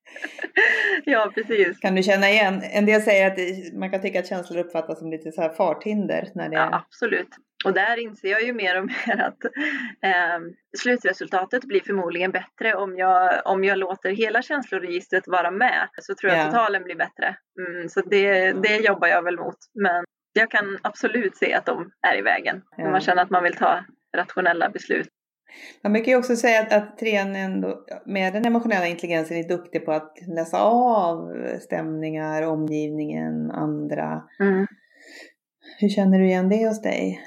ja, 1.04 1.32
precis. 1.34 1.78
Kan 1.78 1.94
du 1.94 2.02
känna 2.02 2.30
igen? 2.30 2.62
En 2.72 2.86
del 2.86 3.02
säger 3.02 3.26
att 3.26 3.74
man 3.74 3.90
kan 3.90 4.00
tycka 4.00 4.18
att 4.18 4.26
känslor 4.26 4.64
uppfattas 4.64 4.98
som 4.98 5.10
lite 5.10 5.32
så 5.32 5.40
här 5.40 5.48
farthinder. 5.48 6.28
När 6.34 6.48
det... 6.48 6.56
Ja, 6.56 6.84
absolut. 6.86 7.28
Och 7.64 7.74
där 7.74 7.96
inser 8.02 8.28
jag 8.28 8.42
ju 8.42 8.52
mer 8.52 8.78
och 8.78 8.86
mer 8.86 9.20
att 9.20 9.44
eh, 10.02 10.38
slutresultatet 10.78 11.64
blir 11.64 11.80
förmodligen 11.80 12.30
bättre 12.30 12.74
om 12.74 12.96
jag, 12.96 13.42
om 13.44 13.64
jag 13.64 13.78
låter 13.78 14.10
hela 14.10 14.42
känsloregistret 14.42 15.28
vara 15.28 15.50
med. 15.50 15.88
Så 16.02 16.14
tror 16.14 16.32
jag 16.32 16.40
ja. 16.40 16.46
totalen 16.46 16.84
blir 16.84 16.96
bättre. 16.96 17.36
Mm, 17.68 17.88
så 17.88 18.00
det, 18.00 18.52
det 18.52 18.76
jobbar 18.76 19.08
jag 19.08 19.22
väl 19.22 19.38
mot. 19.38 19.56
Men 19.74 20.04
jag 20.32 20.50
kan 20.50 20.78
absolut 20.82 21.36
se 21.36 21.54
att 21.54 21.66
de 21.66 21.90
är 22.06 22.18
i 22.18 22.22
vägen. 22.22 22.62
När 22.78 22.90
man 22.90 23.00
känner 23.00 23.22
att 23.22 23.30
man 23.30 23.42
vill 23.42 23.56
ta 23.56 23.84
rationella 24.16 24.70
beslut. 24.70 25.08
Man 25.82 25.92
brukar 25.92 26.12
ju 26.12 26.18
också 26.18 26.36
säga 26.36 26.60
att, 26.60 26.72
att 26.72 26.98
trean 26.98 27.32
med 28.06 28.32
den 28.32 28.46
emotionella 28.46 28.86
intelligensen 28.86 29.36
är 29.36 29.48
duktig 29.48 29.84
på 29.84 29.92
att 29.92 30.18
läsa 30.36 30.60
av 30.60 31.34
stämningar, 31.60 32.42
omgivningen, 32.42 33.50
andra. 33.50 34.22
Mm. 34.40 34.66
Hur 35.80 35.88
känner 35.88 36.18
du 36.18 36.26
igen 36.26 36.48
det 36.48 36.68
hos 36.68 36.82
dig? 36.82 37.20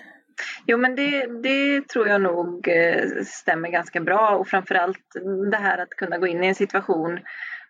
Jo 0.66 0.78
men 0.78 0.96
det, 0.96 1.42
det 1.44 1.88
tror 1.88 2.08
jag 2.08 2.22
nog 2.22 2.68
eh, 2.68 3.24
stämmer 3.26 3.70
ganska 3.70 4.00
bra 4.00 4.30
och 4.30 4.48
framförallt 4.48 5.06
det 5.52 5.58
här 5.58 5.78
att 5.78 5.90
kunna 5.90 6.18
gå 6.18 6.28
in 6.28 6.44
i 6.44 6.48
en 6.48 6.56
situation 6.56 7.20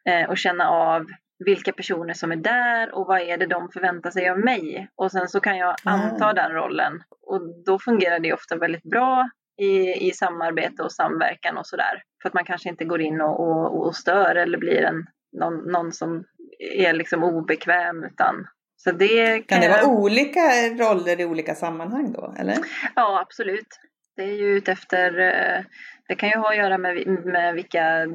eh, 0.06 0.30
och 0.30 0.38
känna 0.38 0.70
av 0.70 1.06
vilka 1.46 1.72
personer 1.72 2.14
som 2.14 2.32
är 2.32 2.36
där 2.36 2.96
och 2.96 3.08
vad 3.08 3.22
är 3.22 3.38
det 3.38 3.46
de 3.46 3.70
förväntar 3.70 4.12
sig 4.12 4.30
av 4.30 4.40
mig. 4.40 4.90
Och 4.96 5.12
sen 5.12 5.28
så 5.28 5.40
kan 5.40 5.58
jag 5.58 5.76
anta 5.84 6.24
mm. 6.24 6.36
den 6.36 6.52
rollen. 6.52 7.04
Och 7.22 7.42
då 7.66 7.80
fungerar 7.80 8.20
det 8.20 8.34
ofta 8.34 8.56
väldigt 8.56 8.84
bra 8.84 9.30
i, 9.58 10.08
i 10.08 10.12
samarbete 10.12 10.84
och 10.84 10.92
samverkan 10.92 11.58
och 11.58 11.68
sådär. 11.68 12.04
För 12.22 12.30
att 12.30 12.34
man 12.34 12.46
kanske 12.46 12.70
inte 12.70 12.86
går 12.86 13.02
in 13.02 13.22
och, 13.22 13.40
och, 13.40 13.86
och 13.86 13.96
stör 13.96 14.36
eller 14.36 14.58
blir 14.58 14.82
en, 14.82 15.06
någon, 15.40 15.72
någon 15.72 15.92
som 15.92 16.24
är 16.60 16.94
liksom 16.94 17.24
obekväm 17.24 18.04
utan 18.04 18.48
så 18.84 18.92
det 18.92 19.34
kan, 19.34 19.44
kan 19.44 19.62
det 19.62 19.70
vara 19.70 19.86
olika 19.86 20.40
roller 20.80 21.20
i 21.20 21.26
olika 21.26 21.56
sammanhang 21.56 22.12
då, 22.12 22.36
eller? 22.38 22.58
Ja, 22.96 23.22
absolut. 23.22 23.68
Det 24.16 24.24
är 24.24 24.36
ju 24.36 24.58
utefter, 24.58 25.20
eh, 25.20 25.64
det 26.08 26.16
kan 26.16 26.30
ju 26.30 26.38
ha 26.38 26.50
att 26.50 26.58
göra 26.58 26.78
med, 26.78 27.08
med 27.08 27.56
vilka, 27.56 28.08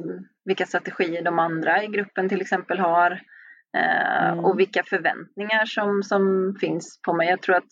vilka 0.45 0.65
strategier 0.65 1.23
de 1.23 1.39
andra 1.39 1.83
i 1.83 1.87
gruppen 1.87 2.29
till 2.29 2.41
exempel 2.41 2.79
har. 2.79 3.11
Eh, 3.77 4.27
mm. 4.27 4.45
Och 4.45 4.59
vilka 4.59 4.83
förväntningar 4.83 5.65
som, 5.65 6.03
som 6.03 6.55
finns 6.59 6.99
på 7.01 7.13
mig. 7.13 7.27
Jag 7.29 7.41
tror 7.41 7.55
att 7.55 7.71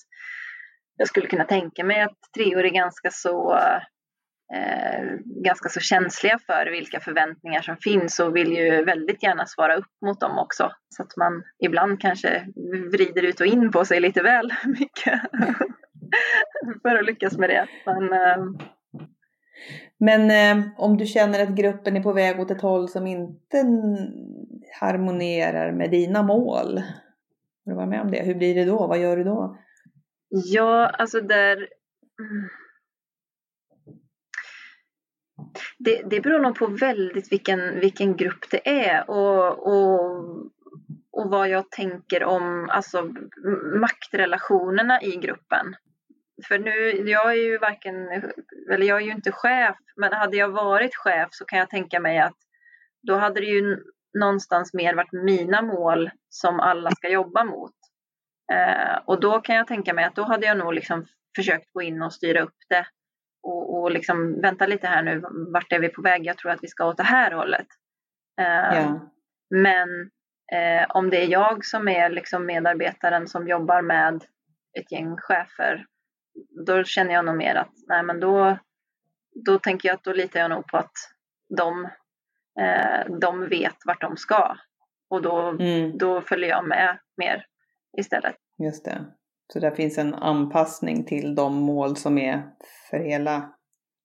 jag 0.97 1.07
skulle 1.07 1.27
kunna 1.27 1.45
tänka 1.45 1.83
mig 1.83 2.01
att 2.01 2.17
treor 2.37 2.65
är 2.65 2.69
ganska 2.69 3.11
så 3.11 3.59
eh, 4.55 5.03
ganska 5.25 5.69
så 5.69 5.79
känsliga 5.79 6.39
för 6.45 6.71
vilka 6.71 6.99
förväntningar 6.99 7.61
som 7.61 7.77
finns 7.77 8.19
och 8.19 8.35
vill 8.35 8.51
ju 8.51 8.85
väldigt 8.85 9.23
gärna 9.23 9.45
svara 9.45 9.75
upp 9.75 9.91
mot 10.05 10.19
dem 10.19 10.37
också. 10.37 10.71
Så 10.89 11.03
att 11.03 11.17
man 11.17 11.43
ibland 11.59 12.01
kanske 12.01 12.47
vrider 12.91 13.23
ut 13.23 13.39
och 13.39 13.45
in 13.45 13.71
på 13.71 13.85
sig 13.85 13.99
lite 13.99 14.21
väl 14.21 14.53
mycket 14.65 15.21
för 16.81 16.95
att 16.95 17.05
lyckas 17.05 17.37
med 17.37 17.49
det. 17.49 17.67
Men, 17.85 18.13
eh... 18.13 18.45
Men 19.97 20.31
eh, 20.31 20.67
om 20.77 20.97
du 20.97 21.05
känner 21.05 21.43
att 21.43 21.55
gruppen 21.55 21.97
är 21.97 22.03
på 22.03 22.13
väg 22.13 22.39
åt 22.39 22.51
ett 22.51 22.61
håll 22.61 22.89
som 22.89 23.07
inte 23.07 23.57
harmonerar 24.79 25.71
med 25.71 25.91
dina 25.91 26.23
mål, 26.23 26.77
har 27.65 27.71
du 27.71 27.75
varit 27.75 27.89
med 27.89 28.01
om 28.01 28.11
det? 28.11 28.23
Hur 28.23 28.35
blir 28.35 28.55
det 28.55 28.65
då? 28.65 28.87
Vad 28.87 28.99
gör 28.99 29.17
du 29.17 29.23
då? 29.23 29.57
Ja, 30.29 30.87
alltså 30.87 31.21
där 31.21 31.55
mm, 32.19 32.49
det, 35.77 36.01
det 36.09 36.21
beror 36.21 36.39
nog 36.39 36.55
på 36.55 36.67
väldigt 36.67 37.31
vilken, 37.31 37.79
vilken 37.79 38.17
grupp 38.17 38.49
det 38.51 38.87
är 38.87 39.09
och, 39.09 39.67
och, 39.67 40.25
och 41.11 41.29
vad 41.29 41.49
jag 41.49 41.71
tänker 41.71 42.23
om 42.23 42.69
alltså, 42.69 43.13
maktrelationerna 43.79 45.01
i 45.01 45.15
gruppen. 45.15 45.75
För 46.47 46.59
nu, 46.59 47.09
jag 47.09 47.31
är 47.31 47.43
ju 47.43 47.57
varken, 47.57 47.95
eller 48.71 48.85
jag 48.85 49.01
är 49.01 49.05
ju 49.05 49.11
inte 49.11 49.31
chef, 49.31 49.77
men 49.95 50.13
hade 50.13 50.37
jag 50.37 50.49
varit 50.49 50.95
chef 50.95 51.27
så 51.31 51.45
kan 51.45 51.59
jag 51.59 51.69
tänka 51.69 51.99
mig 51.99 52.19
att 52.19 52.37
då 53.07 53.15
hade 53.15 53.39
det 53.39 53.45
ju 53.45 53.77
någonstans 54.19 54.73
mer 54.73 54.95
varit 54.95 55.11
mina 55.11 55.61
mål 55.61 56.09
som 56.29 56.59
alla 56.59 56.91
ska 56.91 57.09
jobba 57.09 57.43
mot. 57.43 57.71
Eh, 58.53 58.97
och 59.05 59.19
då 59.19 59.39
kan 59.39 59.55
jag 59.55 59.67
tänka 59.67 59.93
mig 59.93 60.05
att 60.05 60.15
då 60.15 60.23
hade 60.23 60.45
jag 60.45 60.57
nog 60.57 60.73
liksom 60.73 61.05
försökt 61.35 61.73
gå 61.73 61.81
in 61.81 62.01
och 62.01 62.13
styra 62.13 62.41
upp 62.41 62.55
det 62.69 62.85
och, 63.45 63.81
och 63.81 63.91
liksom 63.91 64.41
vänta 64.41 64.65
lite 64.65 64.87
här 64.87 65.03
nu, 65.03 65.23
vart 65.53 65.71
är 65.71 65.79
vi 65.79 65.89
på 65.89 66.01
väg? 66.01 66.25
Jag 66.25 66.37
tror 66.37 66.51
att 66.51 66.63
vi 66.63 66.67
ska 66.67 66.85
åt 66.85 66.97
det 66.97 67.03
här 67.03 67.31
hållet. 67.31 67.67
Uh, 68.41 68.77
ja. 68.77 69.11
Men 69.49 69.89
uh, 70.55 70.85
om 70.89 71.09
det 71.09 71.23
är 71.23 71.27
jag 71.27 71.65
som 71.65 71.87
är 71.87 72.09
liksom 72.09 72.45
medarbetaren 72.45 73.27
som 73.27 73.47
jobbar 73.47 73.81
med 73.81 74.23
ett 74.79 74.91
gäng 74.91 75.17
chefer, 75.17 75.85
då 76.65 76.83
känner 76.83 77.13
jag 77.13 77.25
nog 77.25 77.37
mer 77.37 77.55
att 77.55 77.73
nej 77.87 78.03
men 78.03 78.19
då, 78.19 78.57
då 79.45 79.59
tänker 79.59 79.89
jag 79.89 79.95
att 79.95 80.03
då 80.03 80.13
litar 80.13 80.39
jag 80.39 80.49
nog 80.49 80.67
på 80.67 80.77
att 80.77 80.93
de, 81.57 81.83
uh, 82.61 83.17
de 83.19 83.49
vet 83.49 83.77
vart 83.85 84.01
de 84.01 84.17
ska. 84.17 84.57
Och 85.09 85.21
då, 85.21 85.37
mm. 85.39 85.97
då 85.97 86.21
följer 86.21 86.49
jag 86.49 86.67
med 86.67 86.97
mer 87.17 87.45
istället. 87.97 88.35
Just 88.63 88.85
det. 88.85 89.05
Så 89.53 89.59
där 89.59 89.71
finns 89.71 89.97
en 89.97 90.13
anpassning 90.13 91.05
till 91.05 91.35
de 91.35 91.55
mål 91.55 91.95
som 91.95 92.17
är 92.17 92.43
för 92.89 92.97
hela 92.97 93.49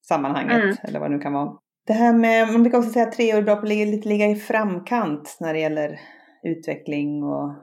sammanhanget 0.09 0.63
mm. 0.63 0.77
eller 0.83 1.01
vad 1.01 1.11
det 1.11 1.17
nu 1.17 1.23
kan 1.23 1.33
vara. 1.33 1.53
Det 1.87 1.93
här 1.93 2.13
med, 2.13 2.49
man 2.49 2.63
brukar 2.63 2.79
också 2.79 2.91
säga 2.91 3.07
att 3.07 3.13
tre 3.13 3.35
år 3.35 3.39
är 3.39 3.43
bra 3.43 3.57
på 3.57 3.63
att 3.63 3.69
ligga, 3.69 3.85
lite 3.85 4.09
ligga 4.09 4.27
i 4.27 4.37
framkant 4.37 5.37
när 5.41 5.53
det 5.53 5.61
gäller 5.61 6.01
utveckling 6.43 7.23
och 7.23 7.55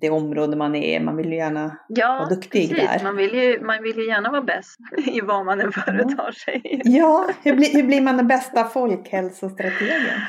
det 0.00 0.10
område 0.10 0.56
man 0.56 0.74
är. 0.74 1.00
Man 1.00 1.16
vill 1.16 1.30
ju 1.30 1.36
gärna 1.36 1.78
ja, 1.88 2.08
vara 2.08 2.28
duktig 2.28 2.70
precis. 2.70 2.88
där. 2.88 3.04
Man 3.04 3.16
vill, 3.16 3.34
ju, 3.34 3.60
man 3.60 3.82
vill 3.82 3.96
ju 3.96 4.08
gärna 4.08 4.30
vara 4.30 4.42
bäst 4.42 4.78
i 5.06 5.20
vad 5.20 5.46
man 5.46 5.60
än 5.60 5.72
företar 5.72 6.32
sig. 6.32 6.80
Ja, 6.84 7.28
hur, 7.42 7.56
blir, 7.56 7.72
hur 7.72 7.82
blir 7.82 8.00
man 8.00 8.16
den 8.16 8.28
bästa 8.28 8.64
folkhälsostrategen? 8.64 10.20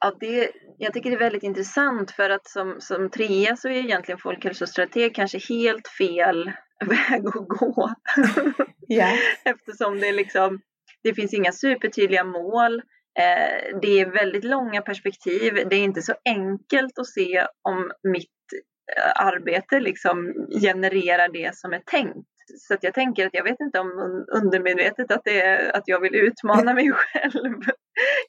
Ja, 0.00 0.12
det, 0.20 0.50
jag 0.78 0.92
tycker 0.92 1.10
det 1.10 1.16
är 1.16 1.20
väldigt 1.20 1.42
intressant 1.42 2.10
för 2.10 2.30
att 2.30 2.48
som, 2.48 2.76
som 2.78 3.10
trea 3.10 3.56
så 3.56 3.68
är 3.68 3.72
egentligen 3.72 4.18
folkhälsostrateg 4.18 5.14
kanske 5.14 5.38
helt 5.48 5.88
fel 5.88 6.44
väg 6.86 7.26
att 7.26 7.48
gå. 7.48 7.90
Yeah. 8.88 9.14
Eftersom 9.44 10.00
det, 10.00 10.12
liksom, 10.12 10.60
det 11.02 11.14
finns 11.14 11.34
inga 11.34 11.52
supertydliga 11.52 12.24
mål. 12.24 12.74
Eh, 13.18 13.78
det 13.82 14.00
är 14.00 14.10
väldigt 14.10 14.44
långa 14.44 14.82
perspektiv. 14.82 15.54
Det 15.54 15.76
är 15.76 15.84
inte 15.84 16.02
så 16.02 16.14
enkelt 16.24 16.98
att 16.98 17.06
se 17.06 17.46
om 17.62 17.92
mitt 18.12 18.52
eh, 18.96 19.26
arbete 19.26 19.80
liksom 19.80 20.34
genererar 20.62 21.28
det 21.32 21.56
som 21.56 21.72
är 21.72 21.82
tänkt. 21.86 22.33
Så 22.58 22.74
att 22.74 22.82
jag 22.84 22.94
tänker 22.94 23.26
att 23.26 23.34
jag 23.34 23.44
vet 23.44 23.60
inte 23.60 23.80
om 23.80 23.90
undermedvetet 24.32 25.10
att 25.12 25.24
det 25.24 25.40
är 25.42 25.76
att 25.76 25.82
jag 25.86 26.00
vill 26.00 26.14
utmana 26.14 26.74
mig 26.74 26.92
själv 26.94 27.54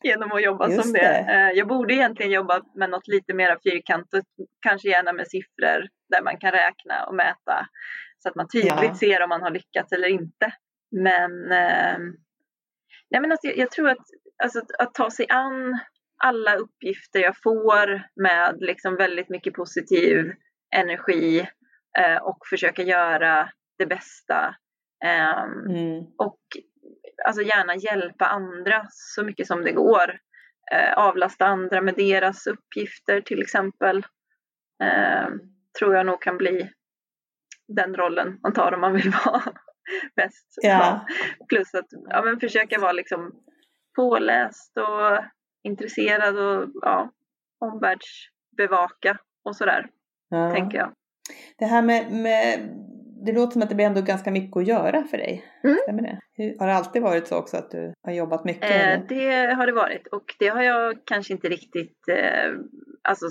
genom 0.03 0.31
att 0.31 0.43
jobba 0.43 0.69
Just 0.69 0.83
som 0.83 0.93
det. 0.93 0.99
det. 0.99 1.33
Eh, 1.33 1.49
Jag 1.57 1.67
borde 1.67 1.93
egentligen 1.93 2.31
jobba 2.31 2.61
med 2.75 2.89
något 2.89 3.07
lite 3.07 3.33
mer 3.33 3.57
fyrkantigt, 3.63 4.27
kanske 4.61 4.89
gärna 4.89 5.13
med 5.13 5.27
siffror 5.27 5.87
där 6.09 6.21
man 6.23 6.37
kan 6.37 6.51
räkna 6.51 7.05
och 7.07 7.15
mäta 7.15 7.67
så 8.19 8.29
att 8.29 8.35
man 8.35 8.47
tydligt 8.47 8.71
Ja. 8.83 8.95
ser 8.95 9.21
om 9.23 9.29
man 9.29 9.41
har 9.41 9.51
lyckats 9.51 9.91
eller 9.91 10.07
inte. 10.07 10.53
Men, 10.91 11.51
eh, 11.51 11.97
nej 13.11 13.21
men 13.21 13.31
alltså, 13.31 13.47
jag, 13.47 13.57
jag 13.57 13.71
tror 13.71 13.89
att, 13.89 14.05
alltså, 14.43 14.59
att, 14.59 14.71
att 14.79 14.93
ta 14.93 15.11
sig 15.11 15.25
an 15.29 15.79
alla 16.23 16.55
uppgifter 16.55 17.19
jag 17.19 17.35
får 17.43 18.01
med 18.21 18.55
liksom 18.59 18.95
väldigt 18.95 19.29
mycket 19.29 19.53
positiv 19.53 20.31
energi 20.75 21.39
eh, 21.99 22.17
och 22.17 22.37
försöka 22.49 22.81
göra 22.83 23.49
det 23.77 23.85
bästa. 23.85 24.55
Ehm, 25.05 25.49
Mm. 25.69 26.05
och 26.17 26.39
alltså 27.25 27.41
gärna 27.41 27.75
hjälpa 27.75 28.25
andra 28.25 28.85
så 28.89 29.23
mycket 29.23 29.47
som 29.47 29.61
det 29.63 29.71
går. 29.71 30.19
Eh, 30.71 30.93
avlasta 30.97 31.45
andra 31.45 31.81
med 31.81 31.95
deras 31.95 32.47
uppgifter 32.47 33.21
till 33.21 33.41
exempel. 33.41 33.97
Eh, 34.83 35.27
tror 35.79 35.95
jag 35.95 36.05
nog 36.05 36.21
kan 36.21 36.37
bli 36.37 36.69
den 37.67 37.95
rollen 37.95 38.39
man 38.43 38.53
tar 38.53 38.71
om 38.71 38.81
man 38.81 38.93
vill 38.93 39.09
vara 39.25 39.43
bäst. 40.15 40.47
Ja. 40.61 41.05
Plus 41.49 41.73
att 41.73 41.85
ja, 42.09 42.21
men 42.21 42.39
försöka 42.39 42.79
vara 42.79 42.91
liksom 42.91 43.31
påläst 43.95 44.77
och 44.77 45.23
intresserad 45.63 46.37
och 46.39 46.69
ja, 46.81 47.11
omvärldsbevaka 47.59 49.17
och 49.43 49.55
sådär, 49.55 49.87
Ja. 50.29 50.51
tänker 50.53 50.77
jag. 50.77 50.93
Det 51.57 51.65
här 51.65 51.81
med, 51.81 52.11
med, 52.11 52.59
det 53.25 53.31
låter 53.31 53.53
som 53.53 53.61
att 53.61 53.69
det 53.69 53.75
blir 53.75 53.85
ändå 53.85 54.01
ganska 54.01 54.31
mycket 54.31 54.57
att 54.57 54.67
göra 54.67 55.03
för 55.03 55.17
dig. 55.17 55.45
Mm. 55.63 55.77
Stämmer 55.83 56.01
det? 56.01 56.19
Har 56.59 56.67
det 56.67 56.73
alltid 56.73 57.01
varit 57.01 57.27
så 57.27 57.37
också 57.37 57.57
att 57.57 57.71
du 57.71 57.93
har 58.03 58.13
jobbat 58.13 58.45
mycket? 58.45 58.71
Eh, 58.71 59.07
det 59.09 59.53
har 59.53 59.65
det 59.65 59.73
varit 59.73 60.07
och 60.07 60.35
det 60.39 60.47
har 60.47 60.63
jag 60.63 60.97
kanske 61.05 61.33
inte 61.33 61.49
riktigt 61.49 62.07
eh, 62.09 62.53
alltså, 63.01 63.25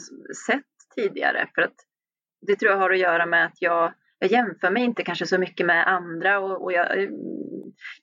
sett 0.46 0.64
tidigare 0.94 1.48
för 1.54 1.62
att 1.62 1.74
det 2.46 2.56
tror 2.56 2.72
jag 2.72 2.78
har 2.78 2.90
att 2.90 2.98
göra 2.98 3.26
med 3.26 3.46
att 3.46 3.62
jag, 3.62 3.92
jag 4.18 4.30
jämför 4.30 4.70
mig 4.70 4.84
inte 4.84 5.02
kanske 5.02 5.26
så 5.26 5.38
mycket 5.38 5.66
med 5.66 5.88
andra 5.88 6.40
och, 6.40 6.62
och 6.62 6.72
jag, 6.72 6.98
eh, 6.98 7.08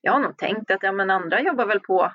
jag 0.01 0.11
har 0.11 0.19
nog 0.19 0.37
tänkt 0.37 0.71
att 0.71 0.83
ja, 0.83 0.91
men 0.91 1.09
andra 1.09 1.41
jobbar 1.41 1.65
väl 1.65 1.79
på, 1.79 2.11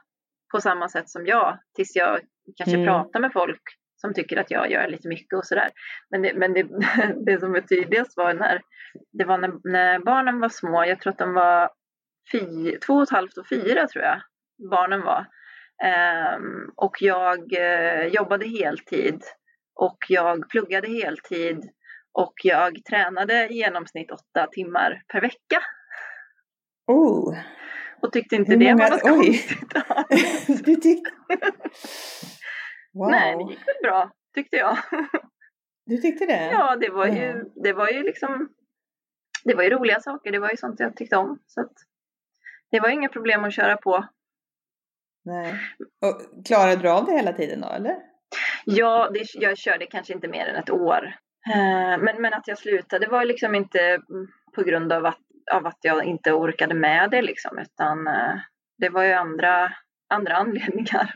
på 0.53 0.61
samma 0.61 0.89
sätt 0.89 1.09
som 1.09 1.27
jag 1.27 1.59
tills 1.77 1.97
jag 1.97 2.21
kanske 2.57 2.77
Mm. 2.77 2.87
pratar 2.87 3.21
med 3.21 3.33
folk 3.33 3.63
som 4.07 4.15
tycker 4.15 4.37
att 4.37 4.51
jag 4.51 4.71
gör 4.71 4.89
lite 4.89 5.09
mycket 5.09 5.37
och 5.39 5.47
sådär. 5.47 5.71
Men, 6.11 6.23
det, 6.23 6.35
men 6.35 6.53
det, 6.53 6.63
det 7.27 7.41
som 7.41 7.55
är 7.55 7.61
tydligast 7.61 8.17
var 8.17 8.35
när, 8.35 8.61
det 9.13 9.25
var 9.25 9.39
när, 9.39 9.53
när 9.73 9.99
barnen 9.99 10.41
var 10.41 10.49
små, 10.49 10.85
jag 10.85 11.01
tror 11.01 11.13
att 11.13 11.19
de 11.19 11.33
var 11.35 11.71
fy, 12.33 12.79
två 12.79 12.95
och 12.95 13.03
ett 13.03 13.11
halvt 13.11 13.37
och 13.39 13.49
fyra 13.49 13.87
tror 13.87 14.05
jag 14.05 14.21
barnen 14.71 15.03
var. 15.03 15.27
Ehm, 15.85 16.71
och 16.77 16.97
jag 17.01 17.53
eh, 17.53 18.07
jobbade 18.07 18.49
heltid 18.49 19.23
och 19.75 19.97
jag 20.09 20.49
pluggade 20.49 20.89
heltid 20.89 21.59
och 22.13 22.35
jag 22.45 22.85
tränade 22.91 23.49
i 23.49 23.55
genomsnitt 23.55 24.11
åtta 24.11 24.47
timmar 24.53 25.03
per 25.13 25.21
vecka 25.21 25.63
Oh, 26.87 27.37
och 28.03 28.13
tyckte 28.13 28.37
inte 28.37 28.53
Hur 28.53 28.59
det 28.59 28.73
många- 28.75 28.85
var 28.85 28.91
något 28.91 29.03
oj. 29.05 29.49
konstigt 30.47 30.65
du 30.67 30.75
tyckte... 30.77 31.11
Wow, 32.99 33.11
Nej, 33.11 33.37
det 33.37 33.51
gick 33.51 33.67
väl 33.69 33.75
bra 33.83 34.11
tyckte 34.35 34.57
jag. 34.57 34.77
du 35.87 35.97
tyckte 35.97 36.27
det? 36.27 36.51
Ja, 36.53 36.77
det 36.77 36.89
var 36.91 37.07
Ja. 37.07 37.15
ju, 37.15 37.45
det 37.55 37.73
var 37.73 37.89
ju 37.91 38.03
liksom 38.03 38.49
det 39.45 39.55
var 39.55 39.63
ju 39.63 39.71
roliga 39.71 40.01
saker, 40.01 40.33
det 40.33 40.39
var 40.39 40.51
ju 40.51 40.57
sånt 40.57 40.81
jag 40.81 40.97
tyckte 40.97 41.17
om. 41.17 41.39
Så 41.47 41.69
det 42.71 42.81
var 42.81 42.89
inga 42.89 43.09
problem 43.09 43.45
att 43.45 43.55
köra 43.55 43.77
på. 43.77 44.07
Nej. 45.25 45.55
Och 46.03 46.45
klarade 46.47 46.83
du 46.83 46.91
av 46.91 47.05
det 47.07 47.13
hela 47.13 47.33
tiden 47.33 47.61
då, 47.61 47.69
eller? 47.69 47.97
Ja, 48.65 49.11
det, 49.15 49.25
jag 49.35 49.59
körde 49.59 49.87
kanske 49.87 50.13
inte 50.13 50.29
mer 50.29 50.47
än 50.47 50.57
ett 50.57 50.71
år. 50.71 51.05
Eh, 51.55 51.99
Men, 51.99 52.23
men 52.23 52.35
att 52.35 52.49
jag 52.49 52.59
slutade 52.59 53.07
var 53.07 53.25
liksom 53.25 53.55
inte 53.55 53.99
på 54.55 54.63
grund 54.63 54.93
av 54.93 55.07
att, 55.07 55.19
av 55.53 55.67
att 55.67 55.79
jag 55.83 56.05
inte 56.05 56.33
orkade 56.33 56.75
med 56.75 57.11
det 57.11 57.23
liksom, 57.23 57.59
utan 57.59 58.07
eh, 58.07 58.37
det 58.79 58.89
var 58.89 59.03
ju 59.05 59.13
andra, 59.13 59.73
andra 60.09 60.35
anledningar. 60.37 61.13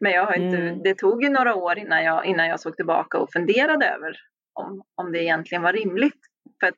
Men 0.00 0.12
jag 0.12 0.26
har 0.26 0.34
inte, 0.34 0.56
Mm. 0.56 0.82
det 0.82 0.94
tog 0.94 1.22
ju 1.22 1.28
några 1.28 1.54
år 1.54 1.78
innan 1.78 2.04
jag, 2.04 2.24
innan 2.24 2.48
jag 2.48 2.60
såg 2.60 2.76
tillbaka 2.76 3.18
och 3.18 3.32
funderade 3.32 3.86
över 3.86 4.16
om, 4.54 4.82
om 4.94 5.12
det 5.12 5.22
egentligen 5.22 5.62
var 5.62 5.72
rimligt. 5.72 6.20
För 6.60 6.66
att 6.66 6.76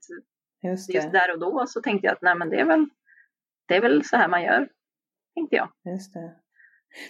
Just 0.62 0.94
just 0.94 1.12
där 1.12 1.32
och 1.32 1.40
då 1.40 1.64
så 1.66 1.80
tänkte 1.80 2.06
jag 2.06 2.12
att 2.14 2.22
nej 2.22 2.34
men 2.34 2.50
det 2.50 2.60
är 2.60 2.64
väl, 2.64 2.86
det 3.68 3.76
är 3.76 3.80
väl 3.80 4.04
så 4.04 4.16
här 4.16 4.28
man 4.28 4.42
gör, 4.42 4.68
tänkte 5.34 5.56
jag. 5.56 5.68
Just 5.92 6.14
det. 6.14 6.34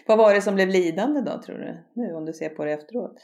Vad 0.07 0.19
var 0.19 0.35
det 0.35 0.41
som 0.43 0.55
blev 0.55 0.69
lidande 0.69 1.21
då, 1.21 1.43
tror 1.43 1.59
du? 1.59 1.85
Nu, 1.95 2.15
om 2.15 2.25
du 2.25 2.33
ser 2.33 2.49
på 2.49 2.65
det 2.65 2.73
efteråt. 2.73 3.17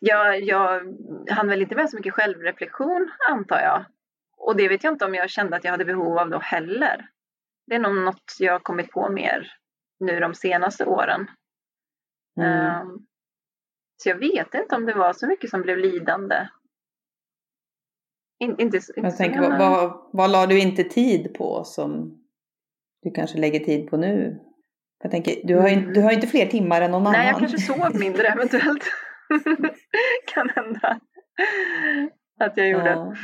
Jag, 0.00 0.40
jag 0.42 0.82
hann 1.30 1.48
väl 1.48 1.62
inte 1.62 1.74
med 1.76 1.90
så 1.90 1.96
mycket 1.96 2.14
självreflektion 2.14 3.10
antar 3.30 3.60
jag. 3.60 3.84
Och 4.36 4.56
det 4.56 4.68
vet 4.68 4.84
jag 4.84 4.92
inte 4.92 5.04
om 5.04 5.14
jag 5.14 5.30
kände 5.30 5.56
att 5.56 5.64
jag 5.64 5.70
hade 5.70 5.84
behov 5.84 6.18
av 6.18 6.30
då 6.30 6.38
heller. 6.38 7.06
Det 7.66 7.74
är 7.74 7.78
nog 7.78 7.94
något 7.94 8.36
jag 8.38 8.52
har 8.52 8.60
kommit 8.60 8.90
på 8.90 9.08
mer 9.08 9.52
nu 10.00 10.20
de 10.20 10.34
senaste 10.34 10.84
åren. 10.84 11.26
Mm. 12.36 12.50
Ehm, 12.50 12.98
så 13.96 14.08
jag 14.08 14.16
vet 14.18 14.54
inte 14.54 14.76
om 14.76 14.84
det 14.86 14.94
var 14.94 15.12
så 15.12 15.26
mycket 15.26 15.50
som 15.50 15.62
blev 15.62 15.78
lidande. 15.78 16.48
In, 18.38 18.50
inte, 18.50 18.76
inte 18.76 18.92
Jag 18.96 19.16
tänker, 19.16 19.40
vad, 19.40 19.58
vad, 19.58 20.08
vad 20.12 20.30
la 20.30 20.46
du 20.46 20.58
inte 20.60 20.84
tid 20.84 21.34
på 21.34 21.64
som 21.64 22.20
du 23.02 23.10
kanske 23.10 23.38
lägger 23.38 23.60
tid 23.60 23.90
på 23.90 23.96
nu? 23.96 24.40
Jag 25.02 25.10
tänker, 25.10 25.46
du 25.46 25.56
har 25.56 25.68
Mm. 25.68 25.92
du 25.92 26.02
har 26.02 26.12
inte 26.12 26.26
fler 26.26 26.46
timmar 26.46 26.80
än 26.80 26.90
någon 26.90 27.02
Nej, 27.02 27.14
annan. 27.14 27.26
jag 27.26 27.38
kanske 27.38 27.58
sov 27.58 28.00
mindre 28.00 28.26
eventuellt. 28.28 28.84
kan 30.34 30.48
hända 30.48 31.00
att 32.40 32.56
jag 32.56 32.68
gjorde. 32.68 32.90
Ja. 32.90 33.14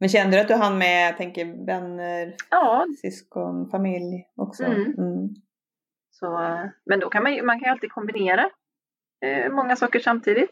Men 0.00 0.08
kände 0.08 0.36
du 0.36 0.40
att 0.40 0.48
du 0.48 0.54
hann 0.54 0.78
med, 0.78 1.08
jag 1.08 1.16
tänker 1.16 1.66
vänner, 1.66 2.34
Ja, 2.50 2.86
syskon, 3.00 3.70
familj 3.70 4.24
också? 4.36 4.64
Mm. 4.64 4.80
Mm. 4.98 5.28
Så, 6.20 6.58
men 6.90 7.00
då 7.00 7.08
kan 7.08 7.22
man, 7.22 7.34
ju- 7.34 7.42
man 7.42 7.60
kan 7.60 7.70
alltid 7.70 7.92
kombinera 7.92 8.50
eh, 9.24 9.52
många 9.52 9.76
saker 9.76 9.98
samtidigt. 10.00 10.50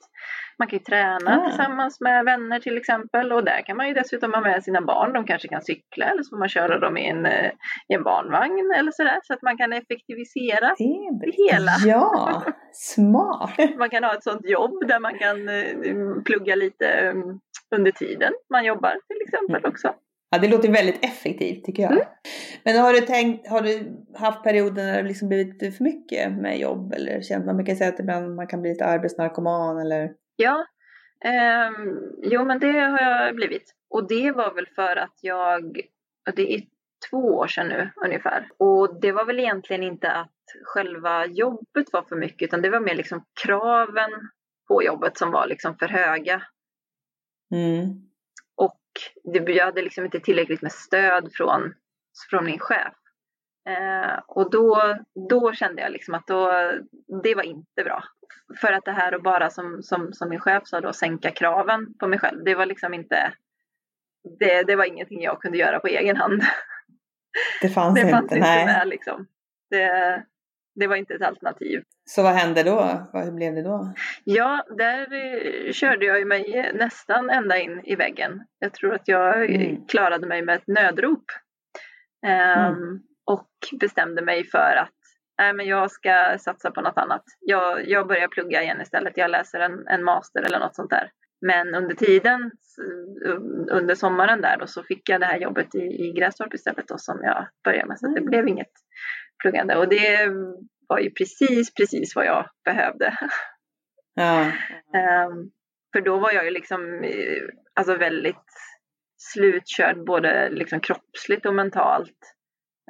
Man 0.59 0.69
kan 0.69 0.79
ju 0.79 0.85
träna 0.85 1.41
Ah. 1.43 1.49
tillsammans 1.49 2.01
med 2.01 2.25
vänner 2.25 2.61
till 2.61 2.77
exempel 2.77 3.33
och 3.33 3.45
där 3.45 3.62
kan 3.67 3.77
man 3.77 3.89
ju 3.89 3.95
dessutom 3.95 4.33
ha 4.35 4.41
med 4.41 4.64
sina 4.64 4.81
barn. 4.81 5.12
De 5.12 5.25
kanske 5.27 5.49
kan 5.49 5.62
cykla 5.62 6.05
eller 6.07 6.23
så 6.23 6.31
får 6.31 6.39
man 6.39 6.49
köra 6.49 6.79
dem 6.79 6.97
i 6.97 7.09
en, 7.09 7.27
eh, 7.27 7.51
i 7.89 7.95
en 7.95 8.03
barnvagn 8.03 8.73
eller 8.77 8.91
sådär 8.93 9.19
så 9.23 9.33
att 9.35 9.43
man 9.43 9.57
kan 9.57 9.73
effektivisera. 9.73 10.75
Det 10.79 11.19
bra. 11.21 11.33
hela. 11.53 11.73
Ja, 11.87 12.43
smart. 12.73 13.51
Man 13.79 13.91
kan 13.91 14.05
ha 14.05 14.14
ett 14.14 14.23
sånt 14.25 14.49
jobb 14.49 14.87
där 14.89 15.01
man 15.01 15.19
kan 15.19 15.49
eh, 15.49 16.23
plugga 16.25 16.55
lite 16.55 16.87
eh, 16.89 17.14
under 17.77 17.91
tiden 17.91 18.33
man 18.51 18.64
jobbar 18.64 18.91
till 19.09 19.21
exempel 19.27 19.57
Mm. 19.64 19.71
också. 19.71 19.95
Ja, 20.31 20.39
det 20.39 20.49
låter 20.49 20.72
väldigt 20.72 21.05
effektivt 21.05 21.64
tycker 21.64 21.83
jag. 21.83 21.93
Mm. 21.93 22.05
Men 22.64 22.77
har 22.79 22.93
du 22.93 23.01
tänkt, 23.01 23.49
har 23.49 23.61
du 23.61 23.97
haft 24.14 24.43
perioder 24.43 24.85
när 24.85 25.03
det 25.03 25.09
liksom 25.09 25.29
blivit 25.29 25.77
för 25.77 25.85
mycket 25.85 26.33
med 26.33 26.59
jobb? 26.59 26.93
Eller 26.93 27.22
känt, 27.22 27.47
man 27.47 27.64
kan 27.64 27.77
säga 27.77 27.91
att 27.91 28.01
ibland 28.01 28.35
man 28.35 28.47
kan 28.47 28.62
bli 28.62 28.70
lite 28.70 28.85
arbetsnarkoman 28.85 29.79
eller? 29.79 30.12
Ja, 30.37 30.66
ehm, 31.24 31.99
jo 32.22 32.45
men 32.45 32.59
det 32.59 32.72
har 32.72 33.01
jag 33.01 33.37
blivit. 33.37 33.74
Och 33.91 34.09
det 34.09 34.33
var 34.33 34.55
väl 34.55 34.66
för 34.74 34.97
att 34.97 35.18
jag, 35.20 35.81
det 36.37 36.55
är 36.55 36.62
två 37.11 37.18
år 37.18 37.47
sedan 37.47 37.68
nu 37.68 37.91
ungefär. 38.05 38.49
Och 38.59 39.01
det 39.01 39.12
var 39.12 39.24
väl 39.24 39.39
egentligen 39.39 39.83
inte 39.83 40.11
att 40.11 40.33
själva 40.64 41.27
jobbet 41.27 41.93
var 41.93 42.03
för 42.03 42.16
mycket 42.16 42.47
utan 42.47 42.62
det 42.62 42.70
var 42.70 42.81
mer 42.81 42.95
liksom 42.95 43.24
kraven 43.45 44.11
på 44.68 44.83
jobbet 44.83 45.18
som 45.18 45.31
var 45.31 45.47
liksom 45.47 45.77
för 45.79 45.89
höga. 45.89 46.43
Mm. 47.55 48.07
Det, 49.32 49.53
jag 49.53 49.64
hade 49.64 49.82
liksom 49.82 50.05
inte 50.05 50.20
tillräckligt 50.20 50.62
med 50.62 50.72
stöd 50.72 51.32
från, 51.32 51.74
från 52.30 52.44
min 52.44 52.59
chef. 52.59 52.94
Eh, 53.68 54.18
och 54.26 54.51
då, 54.51 54.97
då 55.30 55.53
kände 55.53 55.82
jag 55.82 55.92
liksom 55.92 56.14
att 56.14 56.26
då, 56.26 56.51
det 57.22 57.34
var 57.34 57.42
inte 57.42 57.84
bra. 57.84 58.05
För 58.61 58.72
att 58.72 58.84
det 58.84 58.92
här 58.92 59.12
att 59.12 59.22
bara 59.22 59.51
som, 59.51 59.82
som, 59.82 60.12
som 60.12 60.28
min 60.28 60.40
chef 60.40 60.62
sa 60.66 60.80
då 60.80 60.92
sänka 60.92 61.30
kraven 61.30 61.99
på 61.99 62.07
mig 62.07 62.18
själv, 62.18 62.44
det 62.44 62.55
var 62.55 62.66
liksom 62.66 62.94
inte, 62.94 63.32
det, 64.38 64.62
det 64.62 64.76
var 64.76 64.84
ingenting 64.84 65.22
jag 65.22 65.40
kunde 65.40 65.59
göra 65.59 65.80
på 65.80 65.86
egen 65.86 66.16
hand. 66.16 66.42
Det 67.62 67.68
fanns 67.68 67.94
Det 67.94 68.01
inte, 68.01 68.12
fanns 68.12 68.32
inte 68.32 68.40
nej. 68.47 68.66
med 68.66 68.88
liksom. 68.88 69.26
Det, 69.70 70.24
det 70.77 70.87
var 70.87 70.97
inte 70.97 71.14
ett 71.14 71.22
alternativ. 71.22 71.83
Så 72.05 72.22
vad 72.22 72.33
hände 72.35 72.62
då? 72.62 73.09
Vad, 73.12 73.24
hur 73.24 73.33
blev 73.33 73.55
det 73.55 73.62
då? 73.62 73.93
Ja, 74.24 74.64
där 74.79 75.07
eh, 75.12 75.72
körde 75.72 76.07
jag 76.07 76.27
mig 76.27 76.72
nästan 76.74 77.31
ända 77.31 77.59
in 77.59 77.81
i 77.85 77.95
väggen. 77.97 78.43
Jag 78.59 78.72
tror 78.74 78.95
att 78.95 79.09
jag 79.09 79.51
eh, 79.51 79.61
Mm. 79.66 79.87
klarade 79.87 80.27
mig 80.27 80.43
med 80.43 80.57
ett 80.57 80.66
nödrop. 80.66 81.24
Ehm, 82.27 82.74
Mm. 82.74 83.01
Och 83.27 83.49
bestämde 83.81 84.22
mig 84.22 84.45
för 84.45 84.77
att 84.77 84.93
nej, 85.39 85.53
men 85.53 85.66
jag 85.66 85.91
ska 85.91 86.37
satsa 86.39 86.70
på 86.70 86.81
något 86.81 86.99
annat. 86.99 87.22
Jag, 87.41 87.89
jag 87.89 88.07
börjar 88.07 88.29
plugga 88.29 88.62
igen 88.62 88.81
istället. 88.81 89.16
Jag 89.16 89.31
läser 89.31 89.61
en, 89.61 89.89
en 89.89 90.05
master 90.05 90.43
eller 90.43 90.59
något 90.59 90.74
sånt 90.77 90.91
där. 90.91 91.11
Men 91.41 91.74
under 91.74 91.95
tiden, 91.95 92.51
under 93.70 93.95
sommaren 93.95 94.41
där 94.41 94.57
då, 94.61 94.66
så 94.66 94.83
fick 94.83 95.09
jag 95.09 95.20
det 95.20 95.27
här 95.27 95.39
jobbet 95.39 95.74
i, 95.74 95.79
i 95.79 96.12
Grästorp 96.12 96.55
istället 96.55 96.89
då 96.89 96.99
som 96.99 97.20
jag 97.22 97.47
började 97.64 97.87
med. 97.89 97.99
Så 97.99 98.07
det 98.07 98.18
mm. 98.18 98.31
blev 98.31 98.49
inget 98.49 98.72
pluggande 99.43 99.76
och 99.76 99.89
det 99.89 100.28
var 100.89 100.99
ju 100.99 101.11
precis, 101.11 101.74
precis 101.74 102.16
vad 102.16 102.26
jag 102.26 102.49
behövde. 102.64 103.18
Ja. 104.14 104.53
um, 105.28 105.51
för 105.93 106.01
då 106.01 106.18
var 106.18 106.32
jag 106.32 106.45
ju 106.45 106.51
liksom 106.51 107.05
eh, 107.05 107.43
alltså 107.74 107.97
väldigt 107.97 108.47
slutkörd 109.16 110.05
både 110.05 110.49
liksom 110.51 110.80
kroppsligt 110.80 111.47
och 111.47 111.55
mentalt. 111.55 112.18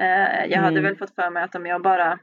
Uh, 0.01 0.41
jag 0.41 0.53
mm. 0.53 0.65
hade 0.65 0.81
väl 0.81 0.97
fått 0.97 1.15
för 1.15 1.31
mig 1.31 1.43
att 1.43 1.55
om 1.55 1.67
jag 1.67 1.83
bara 1.83 2.19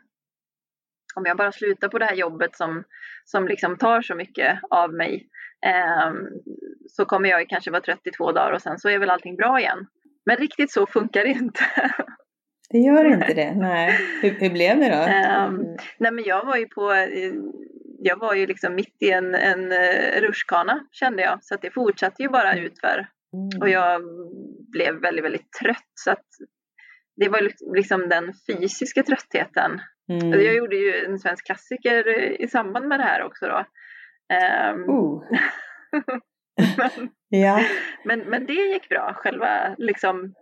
om 1.16 1.26
jag 1.26 1.38
bara 1.38 1.52
slutar 1.52 1.90
på 1.90 2.00
det 2.00 2.06
här 2.06 2.16
jobbet 2.16 2.56
som, 2.56 2.84
som 3.26 3.48
liksom 3.48 3.78
tar 3.78 4.02
så 4.02 4.16
mycket 4.16 4.60
av 4.70 4.94
mig 4.94 5.30
eh, 5.66 6.12
så 6.90 7.06
kommer 7.06 7.30
jag 7.30 7.50
kanske 7.50 7.72
vara 7.72 7.82
32 7.82 8.32
dagar 8.32 8.52
och 8.52 8.62
sen 8.62 8.80
så 8.80 8.90
är 8.90 9.00
väl 9.00 9.10
allting 9.10 9.36
bra 9.36 9.60
igen. 9.60 9.88
Men 10.26 10.38
riktigt 10.38 10.72
så 10.72 10.86
funkar 10.86 11.24
det 11.24 11.30
inte. 11.30 11.64
Det 12.74 12.80
gör 12.80 13.06
inte 13.06 13.34
det, 13.34 13.56
nej. 13.56 14.00
Hur, 14.22 14.30
hur 14.30 14.50
blev 14.50 14.80
det 14.80 14.90
då? 14.90 15.02
Um, 15.46 15.78
nej 15.98 16.12
men 16.12 16.24
jag 16.24 16.46
var 16.46 16.58
ju 16.58 16.68
på, 16.68 16.94
jag 18.00 18.20
var 18.20 18.34
ju 18.34 18.48
liksom 18.48 18.76
mitt 18.76 18.98
i 19.00 19.12
en, 19.12 19.36
en 19.36 19.72
uh, 19.72 20.22
rutschkana 20.22 20.88
kände 20.92 21.22
jag. 21.22 21.44
Så 21.44 21.56
att 21.56 21.62
det 21.62 21.72
fortsatte 21.72 22.24
ju 22.24 22.30
bara 22.30 22.56
utför. 22.58 23.08
Mm. 23.34 23.62
Och 23.62 23.70
jag 23.70 24.02
blev 24.72 24.96
väldigt, 25.02 25.26
väldigt 25.26 25.52
trött. 25.62 25.92
Så 25.94 26.12
att 26.12 26.26
det 27.16 27.30
var 27.30 27.50
liksom 27.76 28.10
den 28.10 28.34
fysiska 28.48 29.04
tröttheten. 29.04 29.82
Mm. 30.10 30.32
Jag 30.32 30.56
gjorde 30.56 30.76
ju 30.76 31.06
en 31.06 31.20
svensk 31.20 31.46
klassiker 31.46 32.08
i 32.42 32.48
samband 32.48 32.88
med 32.88 33.00
det 33.00 33.04
här 33.04 33.24
också 33.24 33.46
då. 33.46 33.66
Um, 34.74 34.90
uh. 34.90 35.22
men, 36.78 37.10
ja. 37.30 37.64
men, 38.06 38.20
men 38.20 38.46
det 38.46 38.54
gick 38.54 38.90
bra. 38.90 39.14
Själva 39.16 39.76
liksom, 39.78 40.34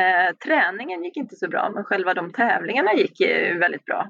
eh, 0.00 0.36
träningen 0.36 1.04
gick 1.04 1.16
inte 1.16 1.36
så 1.36 1.48
bra 1.48 1.70
men 1.74 1.84
själva 1.84 2.14
de 2.14 2.32
tävlingarna 2.32 2.94
gick 2.94 3.20
väldigt 3.60 3.84
bra. 3.84 4.08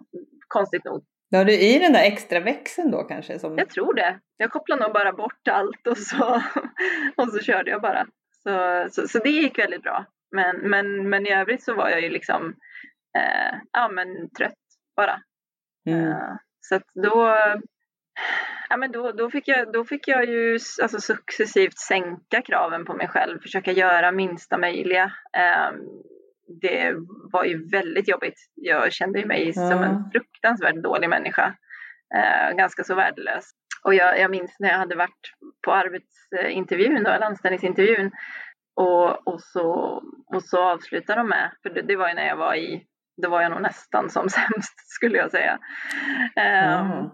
Konstigt 0.49 0.85
nog. 0.85 1.05
Var 1.31 1.45
du 1.45 1.53
i 1.53 1.79
den 1.79 1.93
där 1.93 2.03
extra 2.03 2.41
växeln 2.41 2.91
då 2.91 3.03
kanske? 3.03 3.39
Som... 3.39 3.59
Jag 3.59 3.71
tror 3.71 3.95
det. 3.95 4.21
Jag 4.37 4.51
kopplade 4.51 4.83
nog 4.83 4.93
bara 4.93 5.13
bort 5.13 5.49
allt 5.49 5.87
och 5.87 5.99
så, 5.99 6.43
och 7.17 7.29
så 7.29 7.39
körde 7.39 7.71
jag 7.71 7.83
bara. 7.83 8.07
Så, 8.43 8.87
så, 8.91 9.09
så 9.09 9.19
det 9.19 9.31
gick 9.31 9.59
väldigt 9.59 9.83
bra. 9.83 10.07
Men, 10.31 10.57
men, 10.57 11.09
men 11.09 11.27
i 11.27 11.33
övrigt 11.33 11.63
så 11.63 11.75
var 11.75 11.89
jag 11.91 12.01
ju 12.01 12.09
liksom 12.09 12.57
eh, 13.19 13.59
ja, 13.73 13.89
men 13.89 14.31
trött 14.31 14.59
bara. 14.97 15.23
Mm. 15.87 16.05
Uh, 16.05 16.37
så 16.61 16.75
att 16.75 16.87
då, 16.95 17.37
ja, 18.69 18.77
men 18.77 18.93
då, 18.93 19.13
då, 19.13 19.31
fick 19.31 19.49
jag, 19.49 19.73
då 19.73 19.85
fick 19.85 20.09
jag 20.09 20.25
ju 20.25 20.59
alltså, 20.83 21.01
successivt 21.01 21.79
sänka 21.79 22.43
kraven 22.43 22.85
på 22.85 22.95
mig 22.95 23.09
själv, 23.09 23.41
försöka 23.41 23.73
göra 23.73 24.13
minsta 24.13 24.59
möjliga. 24.59 25.05
Uh, 25.05 25.79
det 26.61 26.95
var 27.33 27.45
ju 27.45 27.69
väldigt 27.69 28.09
jobbigt. 28.09 28.39
Jag 28.55 28.93
kände 28.93 29.27
mig 29.27 29.53
mm. 29.57 29.71
som 29.71 29.83
en 29.83 30.11
fruktansvärt 30.13 30.83
dålig 30.83 31.09
människa. 31.09 31.55
Uh, 32.17 32.57
ganska 32.57 32.85
så 32.85 32.95
värdelös. 32.95 33.51
Och 33.85 33.95
jag, 33.95 34.21
jag 34.21 34.31
minns 34.31 34.57
när 34.59 34.69
jag 34.69 34.79
hade 34.79 34.97
varit 34.97 35.33
på 35.65 35.73
arbetsintervjun, 35.73 37.05
då, 37.05 37.11
eller 37.11 37.27
anställningsintervjun, 37.27 38.11
och, 38.77 39.29
och, 39.29 39.41
så, 39.41 39.67
och 40.27 40.43
så 40.43 40.63
avslutade 40.63 41.21
de 41.21 41.29
med, 41.29 41.51
för 41.63 41.71
det, 41.71 41.83
det 41.83 41.97
var 41.97 42.09
ju 42.09 42.15
när 42.15 42.27
jag 42.27 42.37
var 42.37 42.55
i 42.55 42.87
då 43.23 43.29
var 43.29 43.43
jag 43.43 43.51
nog 43.51 43.63
nästan 43.63 44.11
som 44.11 44.29
sämst 44.29 44.91
skulle 44.91 45.19
jag 45.19 45.31
säga. 45.31 45.59
Mm. 46.37 47.11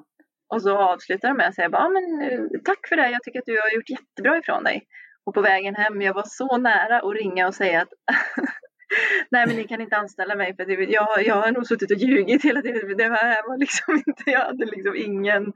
Och 0.54 0.62
så 0.62 0.76
avslutar 0.76 1.28
de 1.28 1.36
med 1.36 1.48
att 1.48 1.54
säga 1.54 1.68
bara, 1.68 1.88
men, 1.88 2.20
eh, 2.22 2.40
tack 2.64 2.88
för 2.88 2.96
det, 2.96 3.10
jag 3.10 3.22
tycker 3.22 3.38
att 3.38 3.46
du 3.46 3.58
har 3.62 3.76
gjort 3.76 3.90
jättebra 3.90 4.38
ifrån 4.38 4.64
dig. 4.64 4.86
Och 5.26 5.34
på 5.34 5.40
vägen 5.40 5.74
hem, 5.74 6.02
jag 6.02 6.14
var 6.14 6.24
så 6.26 6.56
nära 6.56 7.00
att 7.00 7.14
ringa 7.14 7.46
och 7.46 7.54
säga 7.54 7.82
att 7.82 7.88
Nej 9.30 9.46
men 9.46 9.56
ni 9.56 9.64
kan 9.64 9.80
inte 9.80 9.96
anställa 9.96 10.34
mig 10.36 10.56
för 10.56 10.64
det, 10.64 10.92
jag, 10.92 11.26
jag 11.26 11.34
har 11.34 11.52
nog 11.52 11.66
suttit 11.66 11.90
och 11.90 11.96
ljugit 11.96 12.44
hela 12.44 12.62
tiden. 12.62 12.96
Det 12.96 13.04
här 13.04 13.48
var 13.48 13.58
liksom 13.58 13.94
inte, 14.06 14.22
jag 14.26 14.40
hade 14.40 14.64
liksom 14.64 14.96
ingen, 14.96 15.52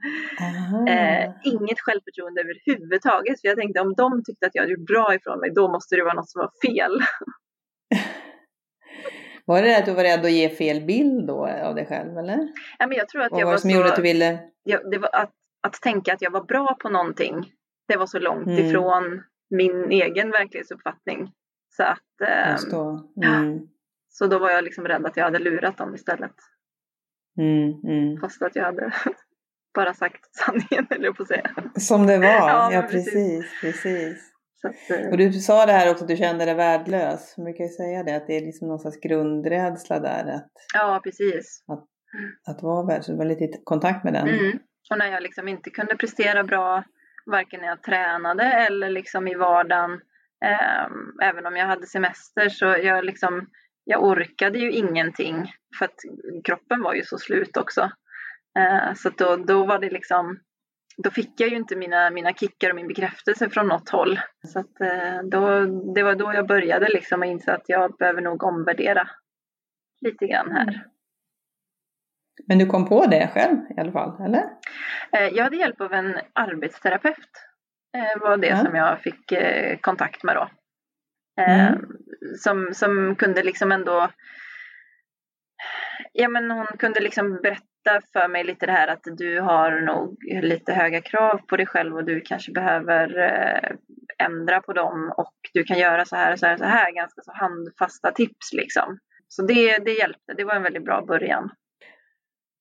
eh, 0.87 1.31
inget 1.43 1.79
självförtroende 1.79 2.41
överhuvudtaget. 2.41 3.41
För 3.41 3.47
jag 3.47 3.57
tänkte 3.57 3.81
om 3.81 3.93
de 3.93 4.23
tyckte 4.23 4.45
att 4.45 4.55
jag 4.55 4.61
hade 4.61 4.73
gjort 4.73 4.87
bra 4.87 5.15
ifrån 5.15 5.39
mig 5.39 5.51
då 5.55 5.71
måste 5.71 5.95
det 5.95 6.03
vara 6.03 6.13
något 6.13 6.29
som 6.29 6.39
var 6.39 6.51
fel. 6.67 6.99
Var 9.45 9.61
det 9.61 9.77
att 9.77 9.85
du 9.85 9.93
var 9.93 10.03
rädd 10.03 10.25
att 10.25 10.31
ge 10.31 10.49
fel 10.49 10.81
bild 10.81 11.27
då 11.27 11.47
av 11.47 11.75
dig 11.75 11.85
själv 11.85 12.17
eller? 12.17 12.47
Ja, 12.79 12.87
men 12.87 12.97
jag 12.97 13.09
tror 13.09 13.21
att 13.21 13.31
Vad 13.31 13.41
jag 13.41 13.45
var 13.45 13.53
det 13.53 13.59
som 13.59 13.69
så, 13.69 13.75
gjorde 13.75 13.89
att 13.89 13.95
du 13.95 14.01
ville? 14.01 14.39
Ja, 14.63 14.79
det 14.91 14.97
var 14.97 15.09
att, 15.13 15.31
att 15.67 15.73
tänka 15.73 16.13
att 16.13 16.21
jag 16.21 16.31
var 16.31 16.43
bra 16.43 16.77
på 16.79 16.89
någonting. 16.89 17.51
Det 17.87 17.97
var 17.97 18.05
så 18.05 18.19
långt 18.19 18.47
mm. 18.47 18.65
ifrån 18.65 19.23
min 19.49 19.91
egen 19.91 20.31
verklighetsuppfattning. 20.31 21.31
Så 21.77 21.83
att... 21.83 22.21
Eh, 22.21 22.71
då. 22.71 23.09
Mm. 23.23 23.67
Så 24.09 24.27
då 24.27 24.39
var 24.39 24.49
jag 24.49 24.63
liksom 24.63 24.87
rädd 24.87 25.05
att 25.05 25.17
jag 25.17 25.23
hade 25.23 25.39
lurat 25.39 25.77
dem 25.77 25.95
istället. 25.95 26.35
Mm, 27.37 27.73
mm. 27.83 28.19
Fast 28.21 28.41
att 28.41 28.55
jag 28.55 28.63
hade 28.63 28.93
bara 29.75 29.93
sagt 29.93 30.35
sanningen, 30.35 30.87
eller 30.95 31.11
på 31.11 31.23
att 31.23 31.27
säga. 31.27 31.51
Som 31.79 32.07
det 32.07 32.17
var, 32.17 32.25
ja, 32.25 32.73
ja 32.73 32.81
precis, 32.81 33.61
precis. 33.61 33.61
precis. 33.61 34.32
Att, 34.63 34.99
eh, 34.99 35.09
och 35.09 35.17
du 35.17 35.31
sa 35.31 35.65
det 35.65 35.71
här 35.71 35.91
också 35.91 36.03
att 36.03 36.09
du 36.09 36.15
kände 36.15 36.45
dig 36.45 36.55
värdelös. 36.55 37.37
Man 37.37 37.45
brukar 37.45 37.63
ju 37.63 37.69
säga 37.69 38.03
det 38.03 38.15
att 38.15 38.27
det 38.27 38.37
är 38.37 38.41
liksom 38.41 38.67
någon 38.67 38.79
slags 38.79 38.99
grundrädsla 38.99 39.99
där. 39.99 40.35
Att, 40.35 40.51
ja, 40.73 41.01
precis. 41.03 41.63
Att, 41.67 41.85
att 42.47 42.63
vara 42.63 42.85
värd, 42.85 43.03
så 43.03 43.11
du 43.11 43.17
var 43.17 43.25
lite 43.25 43.43
i 43.43 43.61
kontakt 43.63 44.03
med 44.03 44.13
den. 44.13 44.27
Mm. 44.29 44.59
Och 44.91 44.97
när 44.97 45.11
jag 45.11 45.23
liksom 45.23 45.47
inte 45.47 45.69
kunde 45.69 45.95
prestera 45.95 46.43
bra, 46.43 46.83
varken 47.25 47.61
när 47.61 47.67
jag 47.67 47.83
tränade 47.83 48.43
eller 48.43 48.89
liksom 48.89 49.27
i 49.27 49.35
vardagen. 49.35 49.91
Eh, 50.45 50.85
även 51.27 51.45
om 51.45 51.55
jag 51.55 51.67
hade 51.67 51.85
semester 51.85 52.49
så 52.49 52.65
jag 52.65 53.05
liksom, 53.05 53.47
jag 53.83 54.03
orkade 54.03 54.59
ju 54.59 54.71
ingenting 54.71 55.53
för 55.77 55.85
att 55.85 55.95
kroppen 56.43 56.81
var 56.81 56.93
ju 56.93 57.03
så 57.03 57.17
slut 57.17 57.57
också. 57.57 57.81
Eh, 58.59 58.93
så 58.95 59.09
då, 59.09 59.35
då 59.35 59.65
var 59.65 59.79
det 59.79 59.89
liksom 59.89 60.39
då 60.97 61.11
fick 61.11 61.39
jag 61.41 61.49
ju 61.49 61.55
inte 61.55 61.75
mina, 61.75 62.09
mina 62.09 62.33
kickar 62.33 62.69
och 62.69 62.75
min 62.75 62.87
bekräftelse 62.87 63.49
från 63.49 63.67
något 63.67 63.89
håll. 63.89 64.19
Så 64.47 64.59
att, 64.59 64.81
eh, 64.81 65.23
då, 65.23 65.65
det 65.93 66.03
var 66.03 66.15
då 66.15 66.33
jag 66.33 66.47
började 66.47 66.89
liksom 66.89 67.21
och 67.21 67.25
inse 67.25 67.53
att 67.53 67.69
jag 67.69 67.97
behöver 67.97 68.21
nog 68.21 68.43
omvärdera 68.43 69.09
lite 70.01 70.27
grann 70.27 70.51
här. 70.51 70.61
Mm. 70.61 70.79
Men 72.47 72.57
du 72.57 72.65
kom 72.65 72.89
på 72.89 73.05
det 73.05 73.29
själv 73.33 73.57
i 73.77 73.79
alla 73.79 73.91
fall, 73.91 74.25
eller? 74.25 74.43
Eh, 75.11 75.27
jag 75.33 75.43
hade 75.43 75.57
hjälp 75.57 75.81
av 75.81 75.93
en 75.93 76.15
arbetsterapeut. 76.33 77.29
Det 77.93 78.19
var 78.21 78.37
det 78.37 78.47
ja. 78.47 78.57
som 78.57 78.75
jag 78.75 78.99
fick 78.99 79.33
kontakt 79.81 80.23
med 80.23 80.35
då. 80.35 80.49
Mm. 81.41 81.85
Som, 82.37 82.73
som 82.73 83.15
kunde 83.15 83.43
liksom 83.43 83.71
ändå 83.71 84.09
Ja 86.13 86.29
men 86.29 86.51
hon 86.51 86.67
kunde 86.79 86.99
liksom 86.99 87.39
berätta 87.43 87.72
berätta 87.83 88.07
för 88.13 88.27
mig 88.27 88.43
lite 88.43 88.65
det 88.65 88.71
här 88.71 88.87
att 88.87 89.03
du 89.17 89.39
har 89.39 89.81
nog 89.81 90.17
lite 90.43 90.73
höga 90.73 91.01
krav 91.01 91.37
på 91.47 91.57
dig 91.57 91.65
själv 91.65 91.95
och 91.95 92.05
du 92.05 92.21
kanske 92.21 92.51
behöver 92.51 93.17
eh, 93.17 93.75
ändra 94.25 94.61
på 94.61 94.73
dem 94.73 95.13
och 95.17 95.33
du 95.53 95.63
kan 95.63 95.79
göra 95.79 96.05
så 96.05 96.15
här 96.15 96.31
och 96.33 96.39
så 96.39 96.45
här, 96.45 96.57
så 96.57 96.63
här 96.63 96.91
ganska 96.91 97.21
så 97.21 97.31
handfasta 97.33 98.11
tips 98.11 98.53
liksom. 98.53 98.97
Så 99.27 99.41
det, 99.41 99.77
det 99.77 99.91
hjälpte, 99.91 100.33
det 100.37 100.43
var 100.43 100.55
en 100.55 100.63
väldigt 100.63 100.85
bra 100.85 101.05
början. 101.07 101.49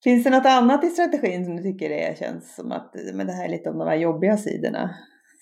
Finns 0.04 0.24
det 0.24 0.30
något 0.30 0.46
annat 0.46 0.84
i 0.84 0.88
strategin 0.88 1.44
som 1.44 1.56
du 1.56 1.62
tycker 1.62 1.88
det 1.88 2.18
känns 2.18 2.54
som 2.54 2.72
att 2.72 2.94
men 3.14 3.26
det 3.26 3.32
här 3.32 3.44
är 3.44 3.48
lite 3.48 3.70
om 3.70 3.78
de 3.78 3.88
här 3.88 3.96
jobbiga 3.96 4.36
sidorna 4.36 4.90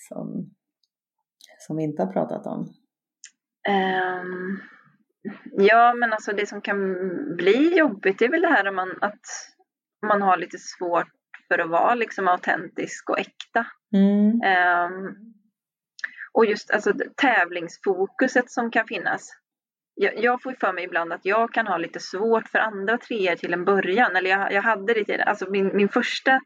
som, 0.08 0.50
som 1.58 1.76
vi 1.76 1.82
inte 1.82 2.02
har 2.02 2.12
pratat 2.12 2.46
om? 2.46 2.60
Um, 3.68 4.60
ja, 5.52 5.94
men 5.94 6.12
alltså 6.12 6.32
det 6.32 6.46
som 6.46 6.60
kan 6.60 6.78
bli 7.36 7.78
jobbigt 7.78 8.22
är 8.22 8.28
väl 8.28 8.40
det 8.40 8.48
här 8.48 8.68
om 8.68 8.74
man, 8.76 8.88
att 9.00 9.20
man 10.02 10.22
har 10.22 10.36
lite 10.36 10.58
svårt 10.58 11.08
för 11.48 11.58
att 11.58 11.70
vara 11.70 11.94
liksom 11.94 12.28
autentisk 12.28 13.10
och 13.10 13.18
äkta. 13.18 13.66
Mm. 13.94 14.40
Um, 14.92 15.16
och 16.32 16.46
just 16.46 16.70
alltså, 16.70 16.92
tävlingsfokuset 17.16 18.50
som 18.50 18.70
kan 18.70 18.86
finnas. 18.86 19.30
Jag, 19.94 20.24
jag 20.24 20.42
får 20.42 20.54
för 20.60 20.72
mig 20.72 20.84
ibland 20.84 21.12
att 21.12 21.24
jag 21.24 21.52
kan 21.52 21.66
ha 21.66 21.76
lite 21.76 22.00
svårt 22.00 22.48
för 22.48 22.58
andra 22.58 22.98
treor 22.98 23.36
till 23.36 23.52
en 23.52 23.64
början. 23.64 24.16
Eller 24.16 24.30
jag, 24.30 24.52
jag 24.52 24.62
hade 24.62 24.94
det 24.94 25.04
till, 25.04 25.20
alltså 25.20 25.50
min, 25.50 25.76
min 25.76 25.88
första 25.88 26.40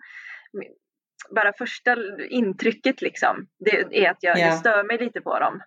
min, 0.53 0.73
bara 1.31 1.53
första 1.53 1.97
intrycket 2.29 3.03
liksom, 3.03 3.47
det 3.59 4.05
är 4.05 4.11
att 4.11 4.23
jag, 4.23 4.39
yeah. 4.39 4.51
jag 4.51 4.59
stör 4.59 4.85
mig 4.85 4.99
lite 4.99 5.21
på 5.21 5.39
dem. 5.39 5.61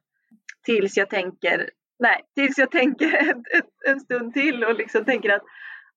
Tills 0.66 0.98
jag 0.98 1.10
tänker, 1.10 1.70
nej, 2.00 2.22
tills 2.36 2.58
jag 2.58 2.72
tänker 2.72 3.14
en, 3.32 3.44
en 3.88 4.00
stund 4.00 4.34
till 4.34 4.64
och 4.64 4.76
liksom 4.76 5.06
tänker 5.06 5.30
att 5.30 5.44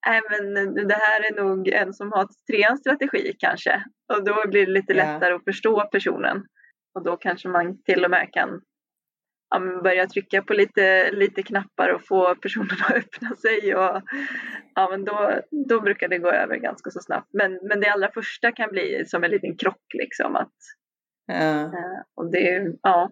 nej 0.06 0.20
men 0.30 0.74
det 0.74 0.94
här 0.94 1.30
är 1.30 1.44
nog 1.44 1.68
en 1.68 1.92
som 1.92 2.12
har 2.12 2.28
treans 2.50 2.80
strategi 2.80 3.36
kanske. 3.38 3.84
Och 4.12 4.24
då 4.24 4.48
blir 4.48 4.66
det 4.66 4.72
lite 4.72 4.94
lättare 4.94 5.28
yeah. 5.28 5.36
att 5.36 5.44
förstå 5.44 5.88
personen. 5.92 6.44
Och 6.94 7.04
då 7.04 7.16
kanske 7.16 7.48
man 7.48 7.82
till 7.82 8.04
och 8.04 8.10
med 8.10 8.32
kan 8.32 8.60
ja, 9.50 9.80
börja 9.82 10.06
trycka 10.06 10.42
på 10.42 10.52
lite, 10.54 11.10
lite 11.10 11.42
knappar 11.42 11.88
och 11.88 12.06
få 12.06 12.34
personen 12.34 12.76
att 12.88 12.96
öppna 12.96 13.36
sig. 13.36 13.74
Och, 13.74 14.02
ja, 14.74 14.88
men 14.90 15.04
då, 15.04 15.40
då 15.68 15.80
brukar 15.80 16.08
det 16.08 16.18
gå 16.18 16.30
över 16.30 16.56
ganska 16.56 16.90
så 16.90 17.00
snabbt. 17.00 17.28
Men, 17.32 17.58
men 17.62 17.80
det 17.80 17.88
allra 17.88 18.10
första 18.12 18.52
kan 18.52 18.70
bli 18.70 19.04
som 19.06 19.24
en 19.24 19.30
liten 19.30 19.56
krock 19.56 19.84
liksom. 19.94 20.36
Att, 20.36 20.54
Ja. 21.32 21.64
Eh, 21.64 22.00
och 22.14 22.30
det, 22.30 22.74
ja. 22.82 23.10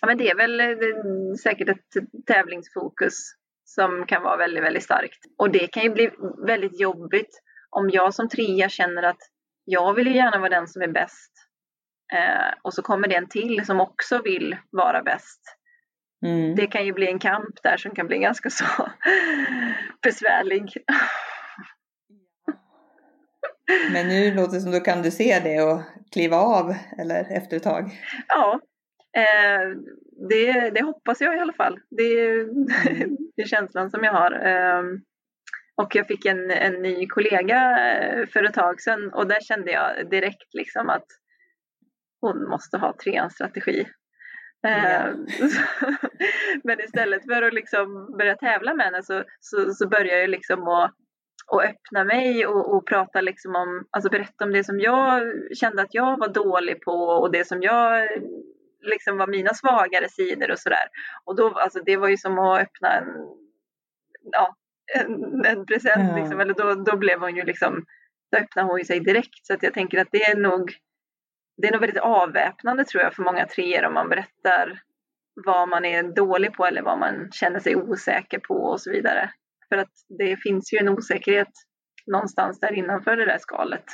ja, 0.00 0.06
men 0.06 0.18
det 0.18 0.30
är 0.30 0.36
väl 0.36 0.60
eh, 0.60 1.34
säkert 1.42 1.68
ett 1.68 2.24
tävlingsfokus 2.26 3.14
som 3.66 4.06
kan 4.06 4.22
vara 4.22 4.36
väldigt, 4.36 4.62
väldigt 4.62 4.84
starkt. 4.84 5.18
Och 5.38 5.50
det 5.50 5.66
kan 5.66 5.82
ju 5.82 5.90
bli 5.90 6.10
väldigt 6.46 6.80
jobbigt 6.80 7.42
om 7.70 7.90
jag 7.90 8.14
som 8.14 8.28
trea 8.28 8.68
känner 8.68 9.02
att 9.02 9.20
jag 9.64 9.94
vill 9.94 10.06
ju 10.06 10.14
gärna 10.14 10.38
vara 10.38 10.50
den 10.50 10.68
som 10.68 10.82
är 10.82 10.88
bäst. 10.88 11.32
Eh, 12.12 12.54
och 12.62 12.74
så 12.74 12.82
kommer 12.82 13.08
det 13.08 13.14
en 13.14 13.28
till 13.28 13.66
som 13.66 13.80
också 13.80 14.22
vill 14.22 14.56
vara 14.70 15.02
bäst. 15.02 15.40
Mm. 16.26 16.54
Det 16.54 16.66
kan 16.66 16.86
ju 16.86 16.92
bli 16.92 17.06
en 17.06 17.18
kamp 17.18 17.62
där 17.62 17.76
som 17.76 17.94
kan 17.94 18.06
bli 18.06 18.18
ganska 18.18 18.50
så 18.50 18.64
besvärlig. 20.02 20.72
Men 23.92 24.08
nu 24.08 24.34
låter 24.34 24.54
det 24.54 24.60
som 24.60 24.72
då 24.72 24.80
kan 24.80 25.02
du 25.02 25.10
se 25.10 25.40
det 25.44 25.62
och 25.62 25.80
kliva 26.12 26.36
av 26.36 26.74
eller 26.98 27.36
efter 27.36 27.56
ett 27.56 27.62
tag. 27.62 27.90
Ja, 28.28 28.60
eh, 29.16 29.76
det, 30.28 30.70
det 30.70 30.82
hoppas 30.82 31.20
jag 31.20 31.36
i 31.36 31.40
alla 31.40 31.52
fall. 31.52 31.80
Det, 31.90 32.32
Mm. 32.32 32.66
det 33.36 33.42
är 33.42 33.46
känslan 33.46 33.90
som 33.90 34.04
jag 34.04 34.12
har. 34.12 34.32
Eh, 34.32 34.82
och 35.76 35.94
jag 35.94 36.06
fick 36.06 36.24
en, 36.24 36.50
en 36.50 36.82
ny 36.82 37.06
kollega 37.06 37.78
eh, 37.94 38.26
för 38.26 38.44
ett 38.44 38.54
tag 38.54 38.80
sedan 38.80 39.12
och 39.12 39.26
där 39.26 39.40
kände 39.40 39.72
jag 39.72 40.10
direkt 40.10 40.54
liksom 40.54 40.90
att 40.90 41.06
hon 42.20 42.48
måste 42.48 42.78
ha 42.78 42.94
treans 43.04 43.34
strategi. 43.34 43.86
Ja. 44.60 45.12
Men 46.64 46.80
istället 46.80 47.24
för 47.24 47.42
att 47.42 47.54
liksom 47.54 48.16
börja 48.18 48.36
tävla 48.36 48.74
med 48.74 48.86
henne 48.86 49.02
så, 49.02 49.24
så, 49.40 49.74
så 49.74 49.88
börjar 49.88 50.18
jag 50.18 50.30
liksom 50.30 50.68
att, 50.68 50.94
att 51.52 51.64
öppna 51.64 52.04
mig 52.04 52.46
och, 52.46 52.76
och 52.76 52.86
prata 52.86 53.20
liksom 53.20 53.56
om, 53.56 53.86
alltså 53.90 54.10
berätta 54.10 54.44
om 54.44 54.52
det 54.52 54.64
som 54.64 54.80
jag 54.80 55.22
kände 55.56 55.82
att 55.82 55.94
jag 55.94 56.18
var 56.18 56.28
dålig 56.28 56.80
på 56.82 56.92
och 56.92 57.32
det 57.32 57.46
som 57.46 57.62
jag 57.62 58.08
liksom 58.80 59.18
var 59.18 59.26
mina 59.26 59.54
svagare 59.54 60.08
sidor 60.08 60.50
och 60.50 60.58
sådär. 60.58 60.88
Och 61.24 61.36
då, 61.36 61.58
alltså 61.58 61.80
det 61.86 61.96
var 61.96 62.08
ju 62.08 62.16
som 62.16 62.38
att 62.38 62.60
öppna 62.60 62.92
en, 62.92 63.06
ja, 64.32 64.56
en, 64.94 65.44
en 65.44 65.66
present 65.66 66.10
Ja. 66.10 66.16
liksom, 66.16 66.40
eller 66.40 66.54
då, 66.54 66.74
då 66.74 66.96
blev 66.96 67.20
hon 67.20 67.36
ju 67.36 67.42
liksom, 67.42 67.84
då 68.32 68.38
öppnade 68.38 68.68
hon 68.68 68.78
ju 68.78 68.84
sig 68.84 69.00
direkt. 69.00 69.46
Så 69.46 69.54
att 69.54 69.62
jag 69.62 69.74
tänker 69.74 70.00
att 70.00 70.08
det 70.12 70.22
är 70.22 70.36
nog, 70.36 70.72
det 71.56 71.68
är 71.68 71.72
nog 71.72 71.80
väldigt 71.80 72.02
avväpnande 72.02 72.84
tror 72.84 73.02
jag 73.02 73.14
för 73.14 73.22
många 73.22 73.46
treor 73.46 73.84
om 73.84 73.94
man 73.94 74.08
berättar 74.08 74.80
vad 75.44 75.68
man 75.68 75.84
är 75.84 76.02
dålig 76.02 76.52
på 76.52 76.66
eller 76.66 76.82
vad 76.82 76.98
man 76.98 77.32
känner 77.32 77.60
sig 77.60 77.76
osäker 77.76 78.38
på 78.38 78.54
och 78.54 78.80
så 78.80 78.90
vidare. 78.90 79.30
För 79.68 79.76
att 79.76 79.92
det 80.18 80.36
finns 80.36 80.72
ju 80.72 80.78
en 80.78 80.88
osäkerhet 80.88 81.52
någonstans 82.06 82.60
där 82.60 82.72
innanför 82.72 83.16
det 83.16 83.24
där 83.26 83.38
skalet. 83.38 83.84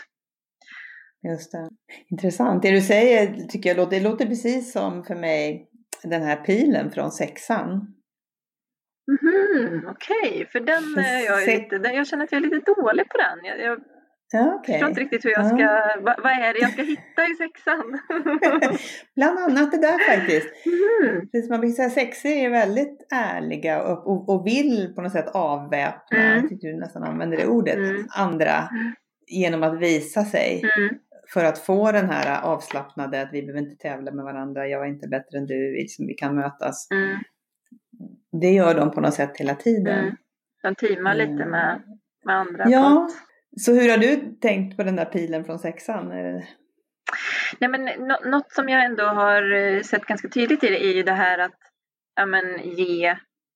Just 1.29 1.53
det. 1.53 1.69
Intressant. 2.11 2.63
Det 2.63 2.71
du 2.71 2.81
säger 2.81 3.47
tycker 3.49 3.71
jag 3.71 3.77
låter, 3.77 3.97
det 3.97 4.03
låter 4.09 4.27
precis 4.27 4.73
som 4.73 5.05
för 5.05 5.15
mig 5.15 5.69
den 6.03 6.23
här 6.23 6.37
pilen 6.37 6.91
från 6.91 7.11
sexan. 7.11 7.69
Mhm, 9.23 9.87
Okej, 9.89 10.49
för 10.53 10.61
den 10.61 11.05
är 11.05 11.25
jag, 11.27 11.43
Se- 11.43 11.57
lite, 11.57 11.79
den, 11.79 11.95
jag 11.95 12.07
känner 12.07 12.25
att 12.25 12.33
jag 12.33 12.39
är 12.45 12.51
lite 12.51 12.73
dålig 12.73 13.09
på 13.09 13.17
den. 13.19 13.45
Jag, 13.45 13.61
jag 13.61 13.79
Ja, 14.35 14.55
okej. 14.55 14.73
förstår 14.75 14.89
inte 14.89 15.01
riktigt 15.01 15.25
hur 15.25 15.31
jag 15.31 15.45
Ja. 15.45 15.49
ska, 15.49 16.01
vad, 16.03 16.23
vad 16.23 16.33
är 16.33 16.53
det 16.53 16.59
jag 16.61 16.73
ska 16.73 16.83
hitta 16.83 17.23
i 17.33 17.35
sexan? 17.39 17.99
Bland 19.17 19.39
annat 19.39 19.71
det 19.73 19.79
där 19.81 20.17
faktiskt. 20.17 20.49
Det 21.33 21.41
som 21.43 21.49
man 21.51 21.61
brukar 21.61 21.75
säga, 21.75 21.91
sexor 21.91 22.31
är 22.31 22.51
väldigt 22.51 23.07
ärliga 23.15 23.83
och, 23.83 24.07
och, 24.07 24.29
och 24.29 24.47
vill 24.47 24.93
på 24.95 25.03
något 25.03 25.13
sätt 25.13 25.29
avväpna, 25.35 26.19
Mm. 26.19 26.33
jag 26.41 26.49
tyckte 26.49 26.67
du 26.67 26.77
nästan 26.81 27.03
använder 27.03 27.37
det 27.37 27.47
ordet, 27.47 27.77
Mm. 27.77 28.07
andra 28.17 28.69
genom 29.27 29.63
att 29.63 29.81
visa 29.81 30.25
sig. 30.25 30.63
mm, 30.79 30.95
För 31.33 31.45
att 31.45 31.59
få 31.59 31.93
den 31.93 32.11
här 32.11 32.43
avslappnade, 32.43 33.23
att 33.23 33.33
vi 33.33 33.43
behöver 33.43 33.61
inte 33.61 33.77
tävla 33.77 34.11
med 34.13 34.25
varandra, 34.25 34.69
jag 34.69 34.83
är 34.83 34.87
inte 34.89 35.09
bättre 35.09 35.39
än 35.39 35.47
du, 35.47 35.55
vi, 35.73 35.87
vi 36.09 36.15
kan 36.15 36.35
mötas. 36.37 36.91
mm, 36.91 37.19
Det 38.41 38.51
gör 38.51 38.75
de 38.75 38.91
på 38.91 39.01
något 39.01 39.15
sätt 39.15 39.37
hela 39.37 39.55
tiden. 39.55 39.99
mm. 39.99 40.17
De 40.63 40.75
teamar 40.75 41.15
lite 41.15 41.33
Mm. 41.33 41.51
med, 41.51 41.83
med 42.25 42.37
andra. 42.37 42.65
Ja, 42.69 43.09
så 43.61 43.73
hur 43.73 43.91
har 43.91 43.99
du 43.99 44.17
tänkt 44.41 44.77
på 44.77 44.83
den 44.83 44.97
där 44.97 45.05
pilen 45.05 45.45
från 45.45 45.59
sexan? 45.59 46.09
Nej, 47.59 47.69
men 47.71 47.85
nå- 48.09 48.31
något 48.31 48.53
som 48.53 48.69
jag 48.69 48.85
ändå 48.85 49.05
har 49.05 49.53
eh, 49.53 49.81
sett 49.81 50.05
ganska 50.05 50.29
tydligt 50.29 50.65
i 50.65 50.69
det 50.69 50.85
är 50.85 50.95
ju 50.95 51.03
det 51.03 51.13
här 51.13 51.39
att, 51.39 51.59
ja, 52.17 52.27
men, 52.27 52.59
ge, 52.77 53.07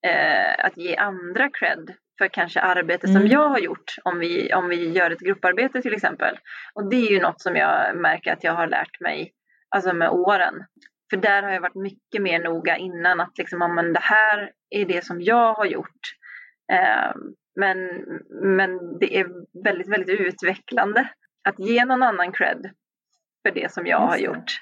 eh, 0.06 0.64
att 0.64 0.76
ge 0.76 0.96
andra 0.96 1.48
cred 1.50 1.94
för 2.18 2.28
kanske 2.28 2.60
arbete 2.60 3.06
som 3.06 3.16
Mm. 3.16 3.28
jag 3.28 3.48
har 3.48 3.58
gjort 3.58 3.94
om 4.04 4.18
vi, 4.18 4.54
om 4.54 4.68
vi 4.68 4.90
gör 4.90 5.10
ett 5.10 5.20
grupparbete 5.20 5.82
till 5.82 5.94
exempel. 5.94 6.38
Och 6.74 6.90
det 6.90 6.96
är 6.96 7.10
ju 7.10 7.20
något 7.20 7.40
som 7.40 7.56
jag 7.56 7.96
märker 7.96 8.32
att 8.32 8.44
jag 8.44 8.52
har 8.52 8.66
lärt 8.66 9.00
mig 9.00 9.32
alltså 9.68 9.92
med 9.92 10.10
åren. 10.10 10.54
För 11.10 11.16
där 11.16 11.42
har 11.42 11.50
jag 11.50 11.60
varit 11.60 11.74
mycket 11.74 12.22
mer 12.22 12.40
noga 12.44 12.76
innan 12.76 13.20
att 13.20 13.38
liksom, 13.38 13.60
ja, 13.60 13.68
men 13.68 13.92
det 13.92 14.00
här 14.02 14.50
är 14.70 14.84
det 14.84 15.04
som 15.04 15.20
jag 15.22 15.52
har 15.54 15.64
gjort. 15.66 16.00
Eh, 16.72 17.12
men, 17.60 17.78
men 18.56 18.98
det 18.98 19.16
är 19.20 19.26
väldigt, 19.64 19.88
väldigt 19.88 20.20
utvecklande 20.20 21.08
att 21.48 21.58
ge 21.58 21.84
någon 21.84 22.02
annan 22.02 22.32
cred 22.32 22.70
för 23.42 23.54
det 23.54 23.72
som 23.72 23.86
jag 23.86 24.00
Just 24.02 24.10
har 24.12 24.18
gjort. 24.18 24.60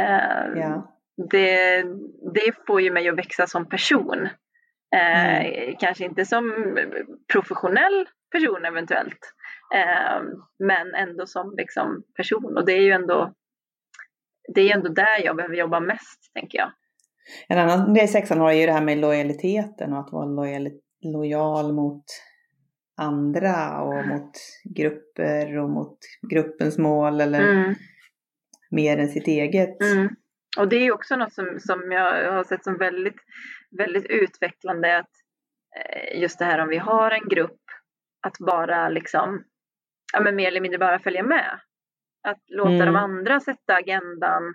Eh, 0.00 0.60
Ja. 0.60 0.92
det, 1.30 1.82
det 2.34 2.52
får 2.66 2.80
ju 2.80 2.90
mig 2.90 3.08
att 3.08 3.18
växa 3.18 3.46
som 3.46 3.68
person. 3.68 4.28
Eh, 4.96 5.46
Mm. 5.46 5.76
Kanske 5.78 6.04
inte 6.04 6.24
som 6.24 6.52
professionell 7.32 8.06
person 8.32 8.64
eventuellt. 8.64 9.18
Eh, 9.74 10.22
men 10.58 10.94
ändå 10.94 11.26
som 11.26 11.54
liksom 11.56 12.02
person. 12.16 12.56
Och 12.56 12.66
det 12.66 12.72
är 12.72 12.80
ju 12.80 12.90
ändå, 12.92 13.32
det 14.54 14.60
är 14.60 14.74
ändå 14.76 14.88
där 14.88 15.24
jag 15.24 15.36
behöver 15.36 15.54
jobba 15.56 15.80
mest, 15.80 16.30
tänker 16.34 16.58
jag. 16.58 16.70
En 17.48 17.58
annan 17.58 17.94
grej 17.94 18.08
sexan 18.08 18.40
har 18.40 18.52
ju 18.52 18.66
det 18.66 18.72
här 18.72 18.84
med 18.84 18.98
lojaliteten 18.98 19.92
och 19.92 20.00
att 20.00 20.12
vara 20.12 20.24
lojal, 20.26 20.70
lojal 21.02 21.72
mot 21.72 22.04
andra 22.96 23.82
och 23.82 24.06
mot 24.06 24.30
grupper 24.76 25.58
och 25.58 25.70
mot 25.70 25.98
gruppens 26.30 26.78
mål 26.78 27.20
eller 27.20 27.40
Mm. 27.50 27.74
mer 28.70 28.98
än 28.98 29.08
sitt 29.08 29.26
eget. 29.26 29.82
Mm. 29.82 30.08
Och 30.58 30.68
det 30.68 30.76
är 30.76 30.82
ju 30.82 30.92
också 30.92 31.16
något 31.16 31.32
som, 31.32 31.58
som 31.60 31.92
jag 31.92 32.32
har 32.32 32.44
sett 32.44 32.64
som 32.64 32.78
väldigt, 32.78 33.16
väldigt 33.70 34.06
utvecklande. 34.06 34.98
Att, 34.98 35.10
eh, 35.76 36.20
just 36.20 36.38
det 36.38 36.44
här 36.44 36.58
om 36.58 36.68
vi 36.68 36.78
har 36.78 37.10
en 37.10 37.28
grupp, 37.28 37.60
att 38.26 38.38
bara 38.38 38.88
liksom, 38.88 39.44
ja 40.12 40.20
men 40.20 40.36
mer 40.36 40.48
eller 40.48 40.60
mindre 40.60 40.78
bara 40.78 40.98
följa 40.98 41.22
med. 41.22 41.60
Att 42.28 42.42
låta 42.46 42.70
Mm. 42.70 42.86
de 42.86 42.96
andra 42.96 43.40
sätta 43.40 43.74
agendan 43.74 44.54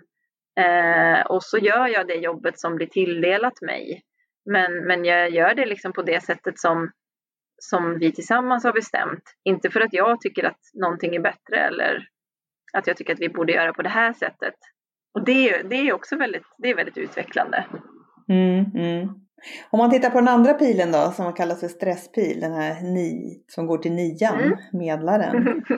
eh, 0.60 1.20
och 1.26 1.42
så 1.44 1.58
gör 1.58 1.86
jag 1.86 2.06
det 2.08 2.14
jobbet 2.14 2.58
som 2.60 2.76
blir 2.76 2.86
tilldelat 2.86 3.60
mig. 3.62 4.02
Men, 4.44 4.84
men 4.86 5.04
jag 5.04 5.30
gör 5.30 5.54
det 5.54 5.66
liksom 5.66 5.92
på 5.92 6.02
det 6.02 6.20
sättet 6.24 6.58
som, 6.58 6.90
som 7.62 7.98
vi 7.98 8.12
tillsammans 8.12 8.64
har 8.64 8.72
bestämt. 8.72 9.22
Inte 9.44 9.70
för 9.70 9.80
att 9.80 9.92
jag 9.92 10.20
tycker 10.20 10.44
att 10.44 10.60
någonting 10.74 11.14
är 11.16 11.20
bättre 11.20 11.56
eller 11.56 12.06
att 12.72 12.86
jag 12.86 12.96
tycker 12.96 13.12
att 13.12 13.20
vi 13.20 13.28
borde 13.28 13.52
göra 13.52 13.72
på 13.72 13.82
det 13.82 13.88
här 13.88 14.12
sättet. 14.12 14.54
Och 15.14 15.24
det, 15.24 15.50
är- 15.50 15.62
det 15.64 15.76
är 15.76 15.92
också 15.92 16.16
väldigt, 16.16 16.46
det 16.58 16.70
är 16.70 16.74
väldigt 16.74 16.98
utvecklande. 16.98 17.64
Mm, 18.28 18.64
mm. 18.74 19.08
Om 19.70 19.78
man 19.78 19.90
tittar 19.90 20.10
på 20.10 20.18
den 20.18 20.28
andra 20.28 20.54
pilen 20.54 20.92
då, 20.92 21.12
som 21.16 21.32
kallas 21.32 21.60
för 21.60 21.68
stresspil, 21.68 22.40
den 22.40 22.52
här 22.52 22.80
ni, 22.82 23.42
som 23.48 23.66
går 23.66 23.78
till 23.78 23.92
nian, 23.92 24.40
Mm. 24.40 24.58
medlaren. 24.72 25.62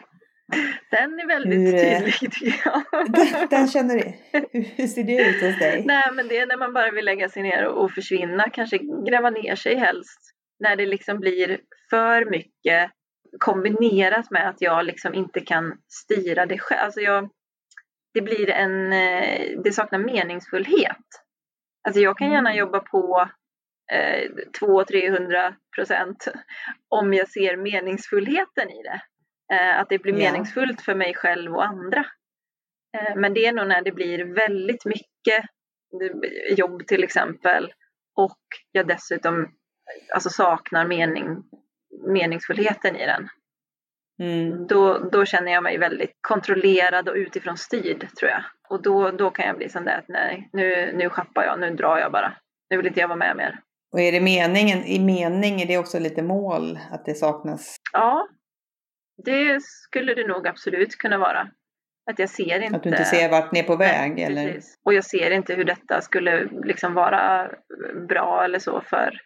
Den 0.90 1.20
är 1.20 1.26
väldigt 1.26 1.58
Hur, 1.58 1.74
eh, 1.74 1.98
tydlig 1.98 2.14
tycker 2.14 2.62
jag. 2.64 2.82
Den, 3.14 3.48
den 3.50 3.68
känner 3.68 3.94
du, 3.94 4.12
hur- 4.52 4.86
ser 4.86 5.04
det 5.04 5.16
ut 5.28 5.42
hos 5.42 5.58
dig? 5.58 5.82
Nej 5.86 6.02
men 6.14 6.28
det 6.28 6.38
är 6.38 6.46
när 6.46 6.56
man 6.56 6.72
bara 6.72 6.90
vill 6.90 7.04
lägga 7.04 7.28
sig 7.28 7.42
ner 7.42 7.64
och, 7.66 7.84
och 7.84 7.90
försvinna, 7.92 8.44
kanske 8.52 8.78
gräva 9.08 9.30
ner 9.30 9.54
sig 9.56 9.74
helst. 9.76 10.20
När 10.60 10.76
det 10.76 10.86
liksom 10.86 11.18
blir 11.20 11.60
för 11.90 12.30
mycket 12.30 12.90
kombinerat 13.38 14.30
med 14.30 14.48
att 14.48 14.60
jag 14.60 14.84
liksom 14.84 15.14
inte 15.14 15.40
kan 15.40 15.72
styra 15.88 16.46
det 16.46 16.58
själv. 16.58 16.80
Alltså 16.80 17.00
jag, 17.00 17.28
det 18.14 18.20
blir 18.22 18.50
en, 18.50 18.92
eh, 18.92 19.60
det 19.64 19.72
saknar 19.72 19.98
meningsfullhet. 19.98 21.06
Alltså 21.84 22.00
jag 22.00 22.18
kan 22.18 22.30
gärna 22.32 22.50
Mm. 22.50 22.58
jobba 22.58 22.80
på 22.80 23.28
eh, 23.92 24.30
200-300 24.60 25.54
procent 25.76 26.28
om 26.88 27.14
jag 27.14 27.28
ser 27.28 27.56
meningsfullheten 27.56 28.70
i 28.70 28.82
det. 28.82 29.00
Eh, 29.54 29.80
att 29.80 29.88
det 29.88 29.98
blir 29.98 30.12
Ja. 30.12 30.18
meningsfullt 30.18 30.80
för 30.82 30.94
mig 30.94 31.14
själv 31.14 31.54
och 31.54 31.64
andra. 31.64 32.06
Eh, 32.98 33.16
men 33.16 33.34
det 33.34 33.46
är 33.46 33.52
nog 33.52 33.68
när 33.68 33.82
det 33.82 33.92
blir 33.92 34.24
väldigt 34.24 34.84
mycket 34.84 35.44
jobb 36.56 36.86
till 36.86 37.04
exempel 37.04 37.72
och 38.16 38.38
jag 38.72 38.86
dessutom 38.86 39.48
alltså, 40.14 40.30
saknar 40.30 40.86
mening, 40.86 41.42
meningsfullheten 42.08 42.96
i 42.96 43.06
den. 43.06 43.28
Mm. 44.22 44.66
Då, 44.66 44.98
då 44.98 45.24
känner 45.24 45.52
jag 45.52 45.62
mig 45.62 45.78
väldigt 45.78 46.18
kontrollerad 46.20 47.08
och 47.08 47.14
utifrån 47.14 47.56
styrd 47.56 48.08
tror 48.18 48.30
jag. 48.30 48.42
Och 48.68 48.82
då, 48.82 49.10
då 49.10 49.30
kan 49.30 49.46
jag 49.46 49.56
bli 49.56 49.68
sån 49.68 49.84
där 49.84 49.98
att 49.98 50.08
nej, 50.08 50.48
nu, 50.52 50.92
nu 50.94 51.08
schappar 51.08 51.44
jag, 51.44 51.60
nu 51.60 51.70
drar 51.70 51.98
jag 51.98 52.12
bara. 52.12 52.36
Nu 52.70 52.76
vill 52.76 52.86
inte 52.86 53.00
jag 53.00 53.08
vara 53.08 53.18
med 53.18 53.36
mer. 53.36 53.60
Och 53.92 54.00
är 54.00 54.12
det 54.12 54.20
meningen, 54.20 54.84
i 54.84 54.98
mening 54.98 55.60
är 55.60 55.66
det 55.66 55.78
också 55.78 55.98
lite 55.98 56.22
mål 56.22 56.78
att 56.90 57.04
det 57.04 57.14
saknas? 57.14 57.76
Ja, 57.92 58.28
det 59.24 59.62
skulle 59.62 60.14
det 60.14 60.26
nog 60.26 60.46
absolut 60.46 60.96
kunna 60.98 61.18
vara. 61.18 61.48
Att 62.10 62.18
jag 62.18 62.30
ser 62.30 62.60
inte... 62.60 62.76
Att 62.76 62.82
du 62.82 62.88
inte 62.88 63.04
ser 63.04 63.30
vart 63.30 63.52
ni 63.52 63.60
är 63.60 63.64
på 63.64 63.76
väg? 63.76 64.14
Nej, 64.14 64.24
eller? 64.24 64.52
Precis. 64.52 64.78
Och 64.84 64.94
jag 64.94 65.04
ser 65.04 65.30
inte 65.30 65.54
hur 65.54 65.64
detta 65.64 66.00
skulle 66.00 66.48
liksom 66.64 66.94
vara 66.94 67.50
bra 68.08 68.44
eller 68.44 68.58
så 68.58 68.80
för 68.80 69.20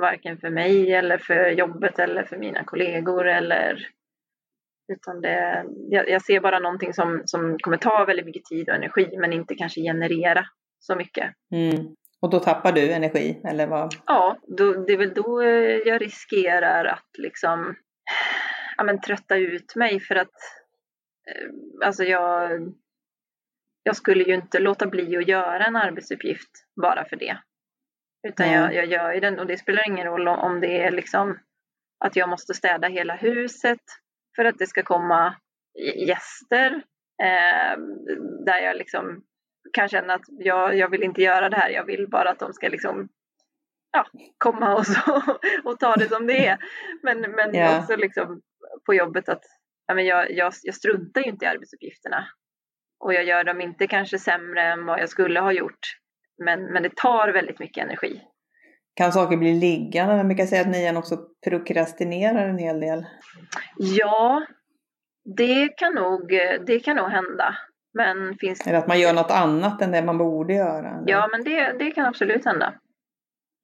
varken 0.00 0.38
för 0.38 0.50
mig 0.50 0.92
eller 0.94 1.18
för 1.18 1.50
jobbet 1.50 1.98
eller 1.98 2.22
för 2.24 2.36
mina 2.36 2.64
kollegor 2.64 3.28
eller 3.28 3.88
utan 4.92 5.20
det, 5.20 5.64
jag, 5.88 6.08
jag 6.08 6.22
ser 6.22 6.40
bara 6.40 6.58
någonting 6.58 6.92
som, 6.92 7.22
som 7.24 7.58
kommer 7.58 7.76
ta 7.76 8.04
väldigt 8.04 8.26
mycket 8.26 8.44
tid 8.44 8.68
och 8.68 8.74
energi 8.74 9.16
men 9.18 9.32
inte 9.32 9.54
kanske 9.54 9.80
generera 9.80 10.46
så 10.78 10.96
mycket. 10.96 11.34
Mm. 11.54 11.94
Och 12.20 12.30
då 12.30 12.38
tappar 12.40 12.72
du 12.72 12.92
energi 12.92 13.40
eller 13.44 13.66
vad? 13.66 13.94
Ja, 14.06 14.38
då, 14.42 14.72
det 14.72 14.92
är 14.92 14.96
väl 14.96 15.14
då 15.14 15.44
jag 15.90 16.02
riskerar 16.02 16.84
att 16.84 17.18
liksom 17.18 17.76
ja, 18.76 18.84
men, 18.84 19.00
trötta 19.00 19.36
ut 19.36 19.76
mig 19.76 20.00
för 20.00 20.14
att 20.14 20.34
eh, 21.30 21.86
alltså 21.86 22.04
jag, 22.04 22.50
jag 23.82 23.96
skulle 23.96 24.24
ju 24.24 24.34
inte 24.34 24.58
låta 24.58 24.86
bli 24.86 25.16
att 25.16 25.28
göra 25.28 25.66
en 25.66 25.76
arbetsuppgift 25.76 26.50
bara 26.82 27.04
för 27.04 27.16
det. 27.16 27.38
Utan 28.28 28.46
mm. 28.46 28.62
jag, 28.62 28.74
jag 28.74 28.86
gör 28.86 29.12
ju 29.12 29.20
den 29.20 29.38
och 29.38 29.46
det 29.46 29.56
spelar 29.56 29.88
ingen 29.88 30.06
roll 30.06 30.28
om 30.28 30.60
det 30.60 30.82
är 30.82 30.90
liksom 30.90 31.38
att 32.04 32.16
jag 32.16 32.28
måste 32.28 32.54
städa 32.54 32.88
hela 32.88 33.16
huset 33.16 33.80
för 34.36 34.44
att 34.44 34.58
det 34.58 34.66
ska 34.66 34.82
komma 34.82 35.34
gäster 35.96 36.82
eh, 37.22 37.78
där 38.44 38.58
jag 38.58 38.76
liksom 38.76 39.24
kan 39.72 39.88
känna 39.88 40.14
att 40.14 40.24
jag, 40.28 40.76
jag 40.76 40.88
vill 40.88 41.02
inte 41.02 41.22
göra 41.22 41.48
det 41.48 41.56
här, 41.56 41.70
jag 41.70 41.84
vill 41.84 42.08
bara 42.08 42.30
att 42.30 42.38
de 42.38 42.52
ska 42.52 42.68
liksom 42.68 43.08
ja, 43.92 44.06
komma 44.38 44.74
och, 44.74 44.86
så, 44.86 45.22
och 45.64 45.78
ta 45.78 45.94
det 45.94 46.08
som 46.08 46.26
det 46.26 46.46
är. 46.46 46.58
Men, 47.02 47.20
men 47.20 47.54
yeah. 47.54 47.80
också 47.80 47.96
liksom 47.96 48.40
på 48.86 48.94
jobbet 48.94 49.28
att 49.28 49.42
ja, 49.86 49.94
men 49.94 50.06
jag, 50.06 50.30
jag, 50.30 50.52
jag 50.62 50.74
struntar 50.74 51.20
ju 51.20 51.30
inte 51.30 51.44
i 51.44 51.48
arbetsuppgifterna. 51.48 52.26
Och 53.00 53.14
jag 53.14 53.24
gör 53.24 53.44
dem 53.44 53.60
inte 53.60 53.86
kanske 53.86 54.18
sämre 54.18 54.62
än 54.62 54.86
vad 54.86 55.00
jag 55.00 55.08
skulle 55.08 55.40
ha 55.40 55.52
gjort. 55.52 55.80
Men, 56.44 56.64
men 56.64 56.82
det 56.82 56.96
tar 56.96 57.28
väldigt 57.28 57.58
mycket 57.58 57.84
energi. 57.84 58.22
Kan 58.94 59.12
saker 59.12 59.36
bli 59.36 59.54
liggande? 59.54 60.16
Man 60.16 60.28
brukar 60.28 60.46
säga 60.46 60.60
att 60.60 60.68
nian 60.68 60.96
också 60.96 61.18
prokrastinerar 61.44 62.48
en 62.48 62.58
hel 62.58 62.80
del. 62.80 63.06
Ja, 63.76 64.46
det 65.36 65.68
kan 65.68 65.94
nog, 65.94 66.30
det 66.66 66.80
kan 66.80 66.96
nog 66.96 67.10
hända. 67.10 67.56
Men 67.94 68.38
finns 68.38 68.66
Eller 68.66 68.78
att 68.78 68.88
man 68.88 69.00
gör 69.00 69.12
något 69.12 69.30
annat 69.30 69.82
än 69.82 69.90
det 69.90 70.02
man 70.02 70.18
borde 70.18 70.54
göra? 70.54 70.88
Eller? 70.88 71.10
Ja, 71.10 71.28
men 71.32 71.44
det, 71.44 71.72
det 71.78 71.90
kan 71.90 72.06
absolut 72.06 72.44
hända. 72.44 72.74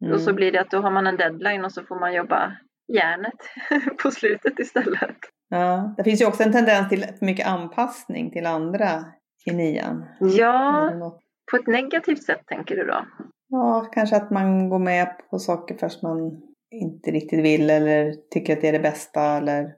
Mm. 0.03 0.15
Och 0.15 0.21
så 0.21 0.33
blir 0.33 0.53
det 0.53 0.61
att 0.61 0.71
då 0.71 0.79
har 0.79 0.91
man 0.91 1.07
en 1.07 1.17
deadline 1.17 1.65
och 1.65 1.73
så 1.73 1.83
får 1.83 2.01
man 2.01 2.15
jobba 2.15 2.53
järnet 2.93 3.39
på 4.03 4.11
slutet 4.11 4.59
istället. 4.59 5.17
Ja, 5.49 5.95
det 5.97 6.05
finns 6.05 6.21
ju 6.21 6.27
också 6.27 6.43
en 6.43 6.53
tendens 6.53 6.89
till 6.89 7.07
mycket 7.21 7.47
anpassning 7.47 8.31
till 8.31 8.47
andra 8.47 9.05
i 9.47 9.53
nian. 9.53 10.07
Ja, 10.21 10.93
på 11.51 11.57
ett 11.57 11.67
negativt 11.67 12.23
sätt 12.23 12.43
tänker 12.47 12.77
du 12.77 12.85
då? 12.85 13.05
Ja, 13.51 13.89
kanske 13.93 14.17
att 14.17 14.31
man 14.31 14.69
går 14.69 14.79
med 14.79 15.17
på 15.31 15.39
saker 15.39 15.75
fast 15.79 16.03
man 16.03 16.43
inte 16.71 17.11
riktigt 17.11 17.45
vill 17.45 17.71
eller 17.71 18.15
tycker 18.31 18.53
att 18.53 18.61
det 18.61 18.69
är 18.69 18.73
det 18.73 18.79
bästa 18.79 19.23
eller 19.23 19.75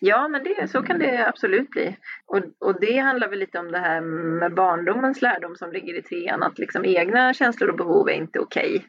Ja, 0.00 0.28
men 0.28 0.44
det, 0.44 0.68
så 0.68 0.82
kan 0.82 0.98
det 0.98 1.28
absolut 1.28 1.70
bli. 1.70 1.96
Och, 2.26 2.42
och 2.58 2.80
det 2.80 2.98
handlar 2.98 3.28
väl 3.28 3.38
lite 3.38 3.58
om 3.58 3.72
det 3.72 3.78
här 3.78 4.00
med 4.40 4.54
barndomens 4.54 5.22
lärdom 5.22 5.56
som 5.56 5.72
ligger 5.72 5.98
i 5.98 6.02
trean, 6.02 6.42
att 6.42 6.58
liksom 6.58 6.84
egna 6.84 7.34
känslor 7.34 7.70
och 7.70 7.76
behov 7.76 8.08
är 8.08 8.12
inte 8.12 8.38
okej. 8.38 8.76
Okay. 8.76 8.88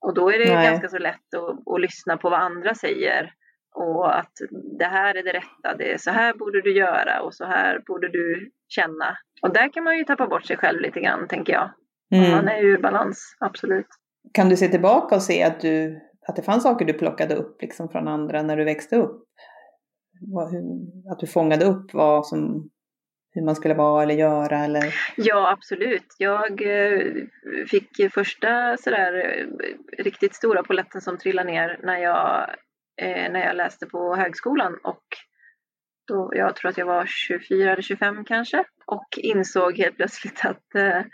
Och 0.00 0.14
då 0.14 0.30
är 0.30 0.38
det 0.38 0.54
Nej. 0.54 0.70
ganska 0.70 0.88
så 0.88 0.98
lätt 0.98 1.34
att, 1.34 1.74
att 1.74 1.80
lyssna 1.80 2.16
på 2.16 2.30
vad 2.30 2.40
andra 2.40 2.74
säger 2.74 3.32
och 3.74 4.18
att 4.18 4.32
det 4.78 4.84
här 4.84 5.14
är 5.14 5.22
det 5.22 5.32
rätta, 5.32 5.76
det 5.78 5.92
är 5.92 5.98
så 5.98 6.10
här 6.10 6.34
borde 6.34 6.60
du 6.60 6.72
göra 6.76 7.22
och 7.22 7.34
så 7.34 7.44
här 7.44 7.82
borde 7.86 8.08
du 8.08 8.50
känna. 8.68 9.18
Och 9.42 9.52
där 9.52 9.72
kan 9.72 9.84
man 9.84 9.98
ju 9.98 10.04
tappa 10.04 10.26
bort 10.26 10.46
sig 10.46 10.56
själv 10.56 10.80
lite 10.80 11.00
grann, 11.00 11.28
tänker 11.28 11.52
jag. 11.52 11.70
Mm. 12.14 12.30
Man 12.30 12.48
är 12.48 12.58
ju 12.58 12.74
i 12.74 12.78
balans, 12.78 13.36
absolut. 13.40 13.86
Kan 14.32 14.48
du 14.48 14.56
se 14.56 14.68
tillbaka 14.68 15.14
och 15.14 15.22
se 15.22 15.42
att, 15.42 15.60
du, 15.60 16.00
att 16.28 16.36
det 16.36 16.42
fanns 16.42 16.62
saker 16.62 16.84
du 16.84 16.92
plockade 16.92 17.34
upp 17.34 17.62
liksom 17.62 17.88
från 17.88 18.08
andra 18.08 18.42
när 18.42 18.56
du 18.56 18.64
växte 18.64 18.96
upp? 18.96 19.22
Att 21.12 21.18
du 21.18 21.26
fångade 21.26 21.64
upp 21.64 21.94
vad 21.94 22.26
som, 22.26 22.70
hur 23.30 23.42
man 23.42 23.56
skulle 23.56 23.74
vara 23.74 24.02
eller 24.02 24.14
göra? 24.14 24.58
Eller? 24.58 24.94
Ja, 25.16 25.50
absolut. 25.50 26.14
Jag 26.18 26.62
eh, 26.62 27.00
fick 27.70 28.12
första 28.12 28.76
sådär 28.76 29.14
eh, 29.14 29.46
riktigt 30.04 30.34
stora 30.34 30.62
poletten 30.62 31.00
som 31.00 31.18
trillade 31.18 31.50
ner 31.50 31.80
när 31.82 31.98
jag, 31.98 32.50
eh, 33.02 33.32
när 33.32 33.46
jag 33.46 33.56
läste 33.56 33.86
på 33.86 34.16
högskolan 34.16 34.78
och 34.84 35.04
då, 36.08 36.30
jag 36.34 36.56
tror 36.56 36.70
att 36.70 36.78
jag 36.78 36.86
var 36.86 37.06
24 37.06 37.72
eller 37.72 37.82
25 37.82 38.24
kanske 38.24 38.64
och 38.86 39.08
insåg 39.16 39.78
helt 39.78 39.96
plötsligt 39.96 40.44
att 40.44 41.04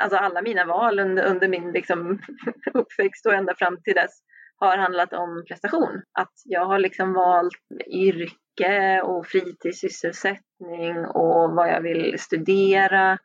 alltså 0.00 0.16
alla 0.16 0.42
mina 0.42 0.64
val 0.64 1.00
under, 1.00 1.24
under 1.24 1.48
min 1.48 1.72
liksom, 1.72 2.18
uppväxt 2.74 3.26
och 3.26 3.34
ända 3.34 3.54
fram 3.54 3.76
till 3.82 3.94
dess 3.94 4.22
har 4.60 4.76
handlat 4.76 5.12
om 5.12 5.44
prestation. 5.48 6.02
Att 6.12 6.32
jag 6.44 6.64
har 6.64 6.78
liksom 6.78 7.12
valt 7.12 7.54
yrke 7.86 9.02
och 9.02 9.26
fritidssysselsättning 9.26 11.06
och 11.06 11.52
vad 11.52 11.68
jag 11.68 11.80
vill 11.80 12.18
studera. 12.18 13.18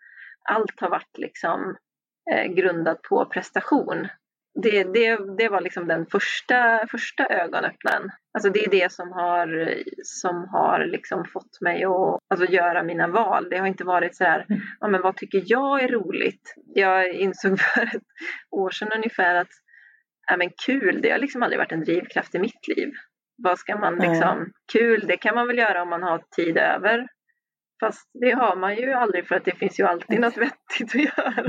Allt 0.49 0.81
har 0.81 0.89
varit 0.89 1.17
liksom 1.17 1.75
eh, 2.31 2.45
grundat 2.45 3.01
på 3.01 3.25
prestation 3.25 4.07
det, 4.55 4.83
det, 4.83 5.19
det 5.37 5.49
var 5.49 5.61
liksom 5.61 5.87
den 5.87 6.05
första, 6.05 6.87
första 6.91 7.25
ögonöppnaren. 7.25 8.09
Alltså 8.33 8.49
det 8.49 8.65
är 8.65 8.69
det 8.69 8.91
som 8.91 9.11
har, 9.11 9.73
som 10.03 10.47
har 10.51 10.85
liksom 10.85 11.25
fått 11.25 11.61
mig 11.61 11.83
att 11.83 12.19
alltså 12.29 12.45
göra 12.45 12.83
mina 12.83 13.07
val. 13.07 13.47
Det 13.49 13.57
har 13.57 13.67
inte 13.67 13.83
varit 13.83 14.15
så 14.15 14.23
här, 14.23 14.45
mm. 14.49 14.61
ja, 14.79 14.87
men 14.87 15.01
vad 15.01 15.15
tycker 15.15 15.43
jag 15.45 15.83
är 15.83 15.87
roligt? 15.87 16.55
Jag 16.65 17.13
insåg 17.13 17.59
för 17.75 17.81
ett 17.81 18.03
år 18.51 18.69
sedan 18.69 18.91
ungefär 18.95 19.35
att 19.35 19.51
ja, 20.27 20.37
men 20.37 20.49
kul, 20.65 21.01
det 21.01 21.11
har 21.11 21.19
liksom 21.19 21.43
aldrig 21.43 21.59
varit 21.59 21.71
en 21.71 21.83
drivkraft 21.83 22.35
i 22.35 22.39
mitt 22.39 22.67
liv. 22.67 22.91
Vad 23.37 23.59
ska 23.59 23.77
man 23.77 23.95
liksom, 23.95 24.51
kul, 24.73 25.05
det 25.07 25.17
kan 25.17 25.35
man 25.35 25.47
väl 25.47 25.57
göra 25.57 25.81
om 25.81 25.89
man 25.89 26.03
har 26.03 26.23
tid 26.35 26.57
över. 26.57 27.07
Fast 27.83 28.09
det 28.13 28.31
har 28.31 28.55
man 28.55 28.75
ju 28.75 28.93
aldrig 28.93 29.27
för 29.27 29.35
att 29.35 29.45
det 29.45 29.55
finns 29.55 29.79
ju 29.79 29.83
alltid 29.83 30.19
något 30.19 30.37
vettigt 30.37 30.95
att 30.95 31.17
göra. 31.17 31.45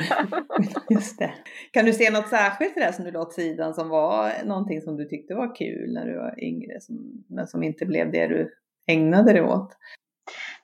Just 0.90 1.18
det. 1.18 1.34
Kan 1.70 1.84
du 1.84 1.92
se 1.92 2.10
något 2.10 2.28
särskilt 2.28 2.76
i 2.76 2.80
det 2.80 2.92
som 2.92 3.04
du 3.04 3.10
la 3.10 3.20
åt 3.20 3.32
sidan 3.32 3.74
som 3.74 3.88
var 3.88 4.44
någonting 4.44 4.80
som 4.80 4.96
du 4.96 5.04
tyckte 5.04 5.34
var 5.34 5.56
kul 5.56 5.92
när 5.94 6.06
du 6.06 6.16
var 6.16 6.44
yngre 6.44 6.80
som, 6.80 7.24
men 7.28 7.46
som 7.46 7.62
inte 7.62 7.86
blev 7.86 8.12
det 8.12 8.26
du 8.26 8.54
ägnade 8.86 9.32
dig 9.32 9.42
åt? 9.42 9.76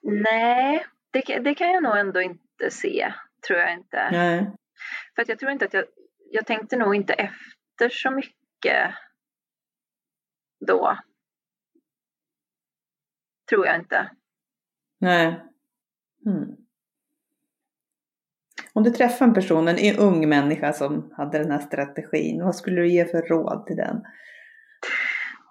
Nej, 0.03 0.87
det, 1.11 1.39
det 1.39 1.55
kan 1.55 1.71
jag 1.71 1.83
nog 1.83 1.97
ändå 1.97 2.23
inte 2.23 2.71
se, 2.71 3.13
tror 3.47 3.59
jag 3.59 3.73
inte. 3.73 4.11
Nej. 4.13 4.51
För 5.15 5.23
att 5.23 5.29
jag 5.29 5.39
tror 5.39 5.53
inte 5.53 5.65
att 5.65 5.75
jag, 5.75 5.85
jag 6.31 6.47
tänkte 6.47 6.77
nog 6.77 6.95
inte 6.95 7.13
efter 7.13 7.89
så 7.89 8.11
mycket 8.11 8.95
då. 10.67 10.99
Tror 13.51 13.67
jag 13.67 13.77
inte. 13.77 14.11
Nej. 15.01 15.50
Mm. 16.27 16.57
Om 18.73 18.83
du 18.83 18.91
träffar 18.91 19.27
en 19.27 19.35
person, 19.35 19.69
en 19.69 19.97
ung 19.99 20.29
människa 20.29 20.73
som 20.73 21.13
hade 21.17 21.39
den 21.39 21.51
här 21.51 21.59
strategin, 21.59 22.45
vad 22.45 22.57
skulle 22.57 22.81
du 22.81 22.89
ge 22.89 23.05
för 23.05 23.23
råd 23.23 23.67
till 23.67 23.77
den? 23.77 24.03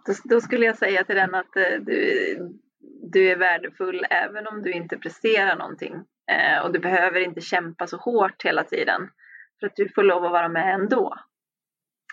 Då, 0.06 0.14
då 0.24 0.42
skulle 0.42 0.66
jag 0.66 0.78
säga 0.78 1.04
till 1.04 1.16
den 1.16 1.36
att 1.36 1.56
eh, 1.56 1.80
du, 1.82 2.38
du 3.12 3.32
är 3.32 3.36
värdefull 3.36 4.06
även 4.10 4.48
om 4.48 4.62
du 4.62 4.72
inte 4.72 4.98
presterar 4.98 5.56
någonting. 5.56 5.94
Eh, 6.32 6.66
och 6.66 6.74
du 6.74 6.80
behöver 6.80 7.20
inte 7.20 7.42
kämpa 7.42 7.88
så 7.88 7.98
hårt 7.98 8.46
hela 8.46 8.64
tiden. 8.64 9.10
För 9.60 9.68
att 9.68 9.76
du 9.76 9.90
får 9.90 10.04
lov 10.04 10.26
att 10.26 10.32
vara 10.32 10.50
med 10.50 10.74
ändå. 10.74 11.16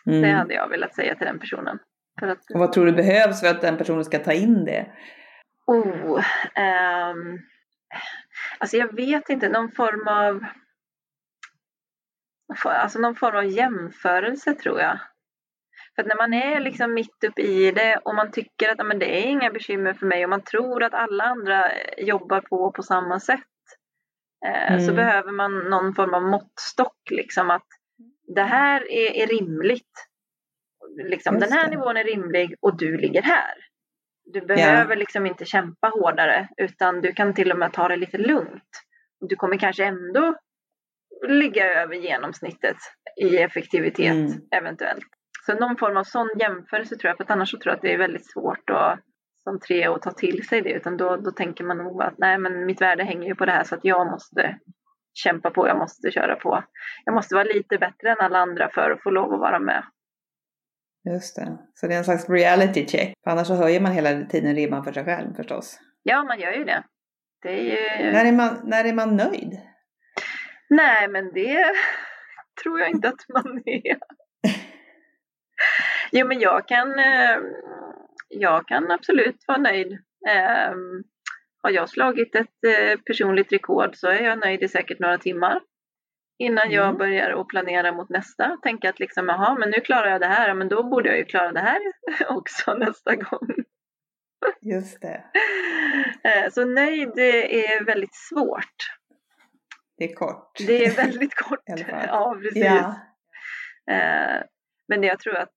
Mm. 0.06 0.22
Det 0.22 0.30
hade 0.30 0.54
jag 0.54 0.68
velat 0.68 0.94
säga 0.94 1.14
till 1.14 1.26
den 1.26 1.38
personen. 1.38 1.78
Att, 2.22 2.50
och 2.54 2.60
vad 2.60 2.72
tror 2.72 2.86
du 2.86 2.92
behövs 2.92 3.40
för 3.40 3.48
att 3.48 3.60
den 3.60 3.76
personen 3.76 4.04
ska 4.04 4.18
ta 4.18 4.32
in 4.32 4.64
det? 4.64 4.86
Oh, 5.66 6.16
um, 6.16 7.38
Alltså 8.58 8.76
jag 8.76 8.96
vet 8.96 9.28
inte, 9.28 9.48
någon 9.48 9.72
form 9.72 10.08
av 10.08 10.44
Alltså 12.64 12.98
någon 12.98 13.16
form 13.16 13.36
av 13.36 13.44
jämförelse 13.44 14.54
tror 14.54 14.80
jag. 14.80 14.98
För 15.96 16.04
när 16.04 16.16
man 16.16 16.34
är 16.34 16.60
liksom 16.60 16.94
mitt 16.94 17.24
uppe 17.24 17.42
i 17.42 17.72
det 17.72 18.00
och 18.04 18.14
man 18.14 18.30
tycker 18.30 18.68
att 18.68 18.86
men 18.86 18.98
det 18.98 19.18
är 19.18 19.26
inga 19.26 19.50
bekymmer 19.50 19.94
för 19.94 20.06
mig 20.06 20.24
och 20.24 20.30
man 20.30 20.42
tror 20.42 20.82
att 20.82 20.94
alla 20.94 21.24
andra 21.24 21.64
jobbar 21.98 22.40
på 22.40 22.72
på 22.72 22.82
samma 22.82 23.20
sätt. 23.20 23.40
Eh, 24.46 24.72
mm. 24.72 24.80
Så 24.80 24.94
behöver 24.94 25.32
man 25.32 25.58
någon 25.58 25.94
form 25.94 26.14
av 26.14 26.22
måttstock 26.22 27.10
liksom 27.10 27.50
att 27.50 27.66
det 28.34 28.42
här 28.42 28.90
är, 28.90 29.22
är 29.22 29.26
rimligt. 29.26 30.08
Liksom, 31.04 31.38
den 31.38 31.52
här 31.52 31.70
nivån 31.70 31.96
är 31.96 32.04
rimlig 32.04 32.54
och 32.60 32.76
du 32.78 32.96
ligger 32.96 33.22
här. 33.22 33.54
Du 34.26 34.40
behöver 34.40 34.92
yeah. 34.92 34.98
liksom 34.98 35.26
inte 35.26 35.44
kämpa 35.44 35.88
hårdare 35.88 36.48
utan 36.56 37.00
du 37.00 37.12
kan 37.12 37.34
till 37.34 37.52
och 37.52 37.58
med 37.58 37.72
ta 37.72 37.88
det 37.88 37.96
lite 37.96 38.18
lugnt. 38.18 38.82
Du 39.20 39.36
kommer 39.36 39.58
kanske 39.58 39.84
ändå 39.84 40.34
ligga 41.28 41.82
över 41.82 41.94
genomsnittet 41.94 42.76
i 43.22 43.36
effektivitet 43.36 44.12
mm. 44.12 44.32
eventuellt. 44.50 45.06
Så 45.46 45.54
någon 45.54 45.76
form 45.76 45.96
av 45.96 46.04
sån 46.04 46.30
jämförelse 46.38 46.96
tror 46.96 47.08
jag, 47.08 47.16
för 47.16 47.32
annars 47.32 47.50
så 47.50 47.58
tror 47.58 47.70
jag 47.70 47.76
att 47.76 47.82
det 47.82 47.94
är 47.94 47.98
väldigt 47.98 48.30
svårt 48.32 48.70
att 48.70 49.00
som 49.42 49.60
tre 49.60 49.88
och 49.88 50.02
ta 50.02 50.10
till 50.10 50.48
sig 50.48 50.62
det 50.62 50.72
utan 50.72 50.96
då, 50.96 51.16
då 51.16 51.30
tänker 51.30 51.64
man 51.64 51.78
nog 51.78 52.02
att 52.02 52.18
nej 52.18 52.38
men 52.38 52.66
mitt 52.66 52.80
värde 52.80 53.04
hänger 53.04 53.28
ju 53.28 53.34
på 53.34 53.46
det 53.46 53.52
här 53.52 53.64
så 53.64 53.74
att 53.74 53.84
jag 53.84 54.10
måste 54.10 54.58
kämpa 55.14 55.50
på, 55.50 55.68
jag 55.68 55.78
måste 55.78 56.10
köra 56.10 56.36
på. 56.36 56.64
Jag 57.04 57.14
måste 57.14 57.34
vara 57.34 57.44
lite 57.44 57.78
bättre 57.78 58.10
än 58.10 58.20
alla 58.20 58.38
andra 58.38 58.70
för 58.74 58.90
att 58.90 59.02
få 59.02 59.10
lov 59.10 59.34
att 59.34 59.40
vara 59.40 59.58
med. 59.58 59.84
Just 61.06 61.36
det, 61.36 61.58
så 61.74 61.86
det 61.86 61.94
är 61.94 61.98
en 61.98 62.04
slags 62.04 62.28
reality 62.28 62.86
check. 62.86 63.14
För 63.24 63.30
annars 63.30 63.46
så 63.46 63.54
höjer 63.54 63.80
man 63.80 63.92
hela 63.92 64.24
tiden 64.24 64.54
ribban 64.54 64.84
för 64.84 64.92
sig 64.92 65.04
själv 65.04 65.34
förstås. 65.34 65.80
Ja, 66.02 66.24
man 66.24 66.40
gör 66.40 66.52
ju 66.52 66.64
det. 66.64 66.84
det 67.42 67.50
är 67.50 67.62
ju... 67.62 68.12
när, 68.12 68.24
är 68.24 68.32
man, 68.32 68.60
när 68.64 68.84
är 68.84 68.92
man 68.92 69.16
nöjd? 69.16 69.60
Nej, 70.68 71.08
men 71.08 71.32
det 71.32 71.64
tror 72.62 72.80
jag 72.80 72.90
inte 72.90 73.08
att 73.08 73.28
man 73.28 73.62
är. 73.66 73.98
jo, 76.12 76.26
men 76.26 76.40
jag 76.40 76.68
kan, 76.68 76.98
eh, 76.98 77.38
jag 78.28 78.68
kan 78.68 78.90
absolut 78.90 79.44
vara 79.46 79.58
nöjd. 79.58 79.92
Ehm, 80.28 81.04
har 81.62 81.70
jag 81.70 81.88
slagit 81.88 82.34
ett 82.34 82.64
eh, 82.66 83.00
personligt 83.00 83.52
rekord 83.52 83.96
så 83.96 84.08
är 84.08 84.22
jag 84.24 84.38
nöjd 84.38 84.62
i 84.62 84.68
säkert 84.68 84.98
några 84.98 85.18
timmar 85.18 85.60
innan 86.38 86.70
jag 86.70 86.84
mm. 86.84 86.98
börjar 86.98 87.40
att 87.40 87.48
planera 87.48 87.92
mot 87.92 88.08
nästa. 88.08 88.58
Tänka 88.62 88.88
att 88.88 89.00
liksom, 89.00 89.28
jaha, 89.28 89.56
men 89.58 89.70
nu 89.70 89.80
klarar 89.80 90.10
jag 90.10 90.20
det 90.20 90.26
här, 90.26 90.54
men 90.54 90.68
då 90.68 90.82
borde 90.82 91.08
jag 91.08 91.18
ju 91.18 91.24
klara 91.24 91.52
det 91.52 91.60
här 91.60 91.80
också 92.28 92.74
nästa 92.74 93.14
gång. 93.14 93.48
Just 94.62 95.00
det. 95.00 95.24
Eh, 96.24 96.50
så 96.50 96.64
nöjd 96.64 97.18
är 97.18 97.84
väldigt 97.84 98.14
svårt. 98.14 98.76
Det 99.98 100.04
är 100.04 100.14
kort. 100.14 100.58
Det 100.66 100.84
är 100.84 100.96
väldigt 100.96 101.34
kort. 101.34 101.60
ja, 101.66 102.36
precis. 102.42 102.64
Ja. 102.64 102.94
Eh, 103.90 104.42
men 104.88 105.02
jag 105.02 105.20
tror 105.20 105.36
att 105.36 105.54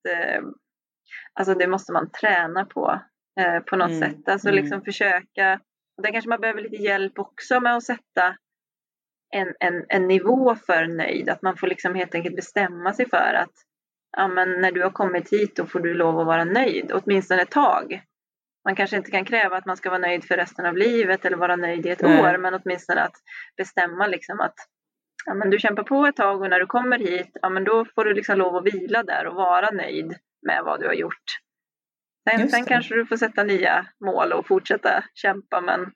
alltså 1.33 1.53
det 1.53 1.67
måste 1.67 1.91
man 1.91 2.11
träna 2.11 2.65
på 2.65 3.01
på 3.69 3.75
något 3.75 3.89
mm. 3.89 3.99
sätt. 3.99 4.29
Alltså 4.29 4.49
mm. 4.49 4.61
liksom 4.61 4.81
försöka 4.81 5.59
och 5.99 6.03
där 6.03 6.11
kanske 6.11 6.29
man 6.29 6.41
behöver 6.41 6.61
lite 6.61 6.83
hjälp 6.83 7.19
också 7.19 7.59
med 7.59 7.75
att 7.75 7.83
sätta 7.83 8.35
en, 9.31 9.53
en, 9.59 9.85
en 9.89 10.07
nivå 10.07 10.55
för 10.55 10.87
nöjd. 10.87 11.29
Att 11.29 11.41
man 11.41 11.57
får 11.57 11.67
liksom 11.67 11.95
helt 11.95 12.15
enkelt 12.15 12.35
bestämma 12.35 12.93
sig 12.93 13.09
för 13.09 13.33
att 13.33 13.53
ja, 14.17 14.27
men 14.27 14.61
när 14.61 14.71
du 14.71 14.83
har 14.83 14.89
kommit 14.89 15.33
hit 15.33 15.55
då 15.55 15.65
får 15.65 15.79
du 15.79 15.93
lov 15.93 16.19
att 16.19 16.25
vara 16.25 16.43
nöjd, 16.43 16.91
åtminstone 16.93 17.41
ett 17.41 17.51
tag. 17.51 18.01
Man 18.65 18.75
kanske 18.75 18.97
inte 18.97 19.11
kan 19.11 19.25
kräva 19.25 19.57
att 19.57 19.65
man 19.65 19.77
ska 19.77 19.89
vara 19.89 19.99
nöjd 19.99 20.23
för 20.23 20.37
resten 20.37 20.65
av 20.65 20.77
livet 20.77 21.25
eller 21.25 21.37
vara 21.37 21.55
nöjd 21.55 21.85
i 21.85 21.89
ett 21.89 22.01
Nej. 22.01 22.21
år, 22.21 22.37
men 22.37 22.53
åtminstone 22.53 23.01
att 23.01 23.15
bestämma 23.57 24.07
liksom 24.07 24.39
att 24.39 24.55
ja, 25.25 25.33
men 25.33 25.49
du 25.49 25.59
kämpar 25.59 25.83
på 25.83 26.05
ett 26.05 26.15
tag 26.15 26.41
och 26.41 26.49
när 26.49 26.59
du 26.59 26.65
kommer 26.65 26.99
hit, 26.99 27.29
ja, 27.41 27.49
men 27.49 27.63
då 27.63 27.85
får 27.85 28.05
du 28.05 28.13
liksom 28.13 28.37
lov 28.37 28.55
att 28.55 28.65
vila 28.65 29.03
där 29.03 29.27
och 29.27 29.35
vara 29.35 29.71
nöjd 29.71 30.15
med 30.47 30.63
vad 30.65 30.79
du 30.79 30.87
har 30.87 30.93
gjort. 30.93 31.23
Sen, 32.29 32.49
sen 32.49 32.65
kanske 32.65 32.95
du 32.95 33.05
får 33.05 33.17
sätta 33.17 33.43
nya 33.43 33.85
mål 34.05 34.33
och 34.33 34.47
fortsätta 34.47 35.03
kämpa 35.13 35.61
men 35.61 35.91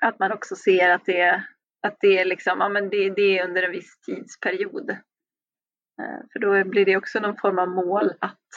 att 0.00 0.18
man 0.18 0.32
också 0.32 0.56
ser 0.56 0.90
att 0.90 1.04
det, 1.04 1.44
att 1.86 1.96
det, 2.00 2.18
är, 2.18 2.24
liksom, 2.24 2.60
ja, 2.60 2.68
men 2.68 2.90
det, 2.90 3.10
det 3.10 3.38
är 3.38 3.44
under 3.44 3.62
en 3.62 3.70
viss 3.70 4.00
tidsperiod. 4.00 4.90
Eh, 4.90 6.20
för 6.32 6.38
då 6.38 6.64
blir 6.70 6.84
det 6.84 6.96
också 6.96 7.20
någon 7.20 7.36
form 7.36 7.58
av 7.58 7.68
mål 7.68 8.12
att 8.20 8.48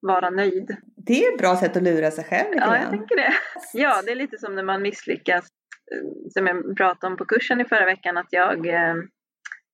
vara 0.00 0.30
nöjd. 0.30 0.76
Det 0.96 1.24
är 1.24 1.32
ett 1.32 1.38
bra 1.38 1.56
sätt 1.56 1.76
att 1.76 1.82
lura 1.82 2.10
sig 2.10 2.24
själv 2.24 2.50
lite 2.50 2.64
Ja, 2.66 2.76
jag 2.76 2.90
tänker 2.90 3.16
det. 3.16 3.34
Ja, 3.72 4.02
det 4.02 4.10
är 4.10 4.16
lite 4.16 4.38
som 4.38 4.54
när 4.54 4.62
man 4.62 4.82
misslyckas. 4.82 5.48
Eh, 5.94 6.30
som 6.30 6.46
jag 6.46 6.76
pratade 6.76 7.12
om 7.12 7.16
på 7.16 7.24
kursen 7.24 7.60
i 7.60 7.64
förra 7.64 7.84
veckan 7.84 8.16
att 8.16 8.28
jag 8.30 8.66
eh, 8.66 8.94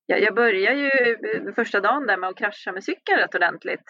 jag, 0.06 0.34
börjar 0.34 0.72
ju 0.72 0.90
första 1.52 1.80
dagen 1.80 2.06
där 2.06 2.16
med 2.16 2.30
att 2.30 2.36
krascha 2.36 2.72
med 2.72 2.84
cykeln 2.84 3.18
rätt 3.18 3.34
ordentligt. 3.34 3.84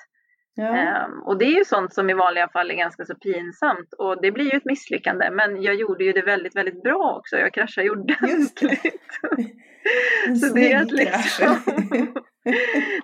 Ja. 0.57 1.07
Um, 1.07 1.23
och 1.23 1.39
det 1.39 1.45
är 1.45 1.59
ju 1.59 1.65
sånt 1.65 1.95
som 1.95 2.11
i 2.11 2.15
vanliga 2.15 2.49
fall 2.49 2.71
är 2.71 2.75
ganska 2.75 3.05
så 3.05 3.15
pinsamt 3.15 3.93
och 3.99 4.23
det 4.23 4.31
blir 4.31 4.45
ju 4.45 4.57
ett 4.57 4.65
misslyckande 4.65 5.31
men 5.31 5.63
jag 5.63 5.75
gjorde 5.75 6.05
ju 6.05 6.13
det 6.13 6.23
väldigt, 6.23 6.57
väldigt 6.57 6.83
bra 6.83 7.17
också. 7.19 7.37
Jag 7.37 7.55
kraschade 7.55 7.91
ordentligt. 7.91 8.59
så 10.41 10.55
det 10.55 10.73
är 10.73 10.83
att 10.83 10.93
liksom 10.93 11.57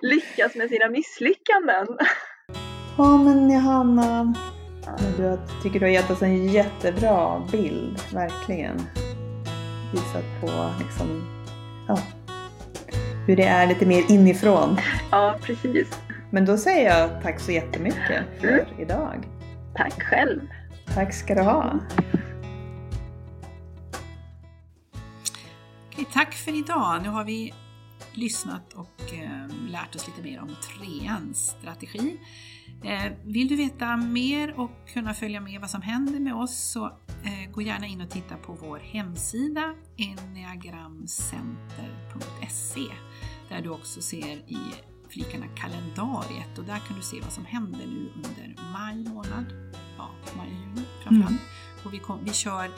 lyckas 0.01 0.55
med 0.55 0.69
sina 0.69 0.89
misslyckanden. 0.89 1.87
Ja 2.97 3.17
men 3.17 3.51
Johanna, 3.51 4.33
du 5.17 5.37
tycker 5.63 5.79
du 5.79 5.85
har 5.85 5.93
gett 5.93 6.11
oss 6.11 6.21
en 6.21 6.47
jättebra 6.47 7.47
bild, 7.51 7.99
verkligen. 8.13 8.77
Visat 9.93 10.41
på 10.41 10.47
liksom, 10.79 11.23
ja, 11.87 11.99
hur 13.27 13.35
det 13.35 13.43
är 13.43 13.67
lite 13.67 13.85
mer 13.85 14.11
inifrån. 14.11 14.77
Ja, 15.11 15.35
precis. 15.41 16.01
Men 16.33 16.45
då 16.45 16.57
säger 16.57 16.99
jag 16.99 17.21
tack 17.21 17.39
så 17.39 17.51
jättemycket 17.51 18.23
för 18.39 18.47
mm. 18.47 18.65
idag. 18.79 19.27
Tack 19.75 20.03
själv. 20.03 20.41
Tack 20.93 21.13
ska 21.13 21.35
du 21.35 21.41
ha. 21.41 21.79
Okej, 25.87 26.05
tack 26.13 26.33
för 26.33 26.59
idag. 26.59 27.01
Nu 27.03 27.09
har 27.09 27.23
vi 27.23 27.53
lyssnat 28.13 28.73
och 28.73 29.13
eh, 29.13 29.47
lärt 29.69 29.95
oss 29.95 30.07
lite 30.07 30.21
mer 30.21 30.41
om 30.41 30.47
treans 30.47 31.55
strategi. 31.59 32.19
Eh, 32.83 33.11
vill 33.23 33.47
du 33.47 33.55
veta 33.55 33.97
mer 33.97 34.59
och 34.59 34.71
kunna 34.93 35.13
följa 35.13 35.41
med 35.41 35.61
vad 35.61 35.69
som 35.69 35.81
händer 35.81 36.19
med 36.19 36.35
oss 36.35 36.71
så 36.71 36.85
eh, 36.85 37.51
gå 37.51 37.61
gärna 37.61 37.85
in 37.85 38.01
och 38.01 38.09
titta 38.09 38.35
på 38.35 38.57
vår 38.61 38.79
hemsida 38.79 39.75
enneagramcenter.se 39.97 42.87
där 43.49 43.61
du 43.61 43.69
också 43.69 44.01
ser 44.01 44.35
i 44.35 44.59
flikarna 45.11 45.45
kalendariet 45.55 46.57
och 46.57 46.63
där 46.63 46.79
kan 46.87 46.97
du 46.97 47.03
se 47.03 47.21
vad 47.21 47.31
som 47.31 47.45
händer 47.45 47.87
nu 47.87 48.11
under 48.15 48.63
maj 48.71 49.03
månad. 49.03 49.45
Ja, 49.97 50.09
maj 50.37 50.49
juni 50.49 50.87
framförallt. 51.03 51.29
Mm. 51.29 51.85
Och 51.85 51.93
vi, 51.93 51.99
kom, 51.99 52.19
vi 52.23 52.33
kör 52.33 52.71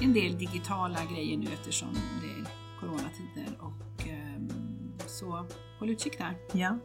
en 0.00 0.12
del 0.12 0.38
digitala 0.38 0.98
grejer 1.12 1.36
nu 1.38 1.46
eftersom 1.52 1.88
det 2.22 2.40
är 2.40 2.46
coronatider 2.80 3.58
och 3.60 4.06
um, 4.36 4.92
så 5.06 5.46
håll 5.78 5.90
utkik 5.90 6.18
där. 6.18 6.36
Ja, 6.52 6.78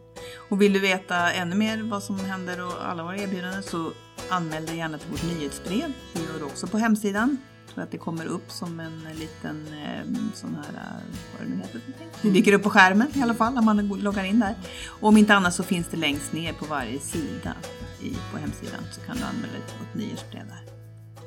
och 0.50 0.62
vill 0.62 0.74
du 0.74 0.80
veta 0.80 1.32
ännu 1.32 1.56
mer 1.56 1.84
vad 1.84 2.04
som 2.04 2.20
händer 2.20 2.66
och 2.66 2.88
alla 2.90 3.04
våra 3.04 3.18
erbjudanden 3.18 3.64
så 3.64 3.92
anmäl 4.30 4.66
dig 4.66 4.78
gärna 4.78 4.98
till 4.98 5.12
vårt 5.12 5.24
nyhetsbrev. 5.24 5.94
Det 6.14 6.24
gör 6.24 6.40
du 6.40 6.46
också 6.46 6.68
på 6.68 6.78
hemsidan 6.78 7.38
så 7.76 7.82
att 7.82 7.92
det 7.92 7.98
kommer 7.98 8.26
upp 8.26 8.52
som 8.52 8.80
en 8.80 9.02
liten 9.16 9.68
eh, 9.68 10.34
sån 10.34 10.56
här, 10.56 10.74
eh, 10.74 11.18
vad 11.38 11.48
det 11.48 11.56
nu 11.56 11.62
heter 11.62 11.82
Det 12.22 12.30
dyker 12.30 12.54
upp 12.54 12.64
på 12.64 12.70
skärmen 12.70 13.08
i 13.14 13.22
alla 13.22 13.34
fall 13.34 13.54
när 13.54 13.62
man 13.62 13.88
loggar 13.88 14.24
in 14.24 14.40
där. 14.40 14.56
Och 14.88 15.08
om 15.08 15.18
inte 15.18 15.36
annat 15.36 15.54
så 15.54 15.64
finns 15.64 15.88
det 15.88 15.98
längst 15.98 16.34
ner 16.34 16.54
på 16.54 16.66
varje 16.66 17.00
sida 17.00 17.54
i, 18.02 18.14
på 18.32 18.38
hemsidan 18.38 18.82
så 18.92 19.02
kan 19.02 19.18
du 19.18 19.24
anmäla 19.24 19.54
dig 19.54 19.62
till 19.68 19.80
vårt 19.80 19.96
nyhetsbrev 19.96 20.48
där. 20.48 20.74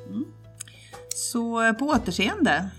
Mm. 0.09 0.25
Så 1.15 1.63
eh, 1.63 1.73
på 1.73 1.85
återseende! 1.85 2.69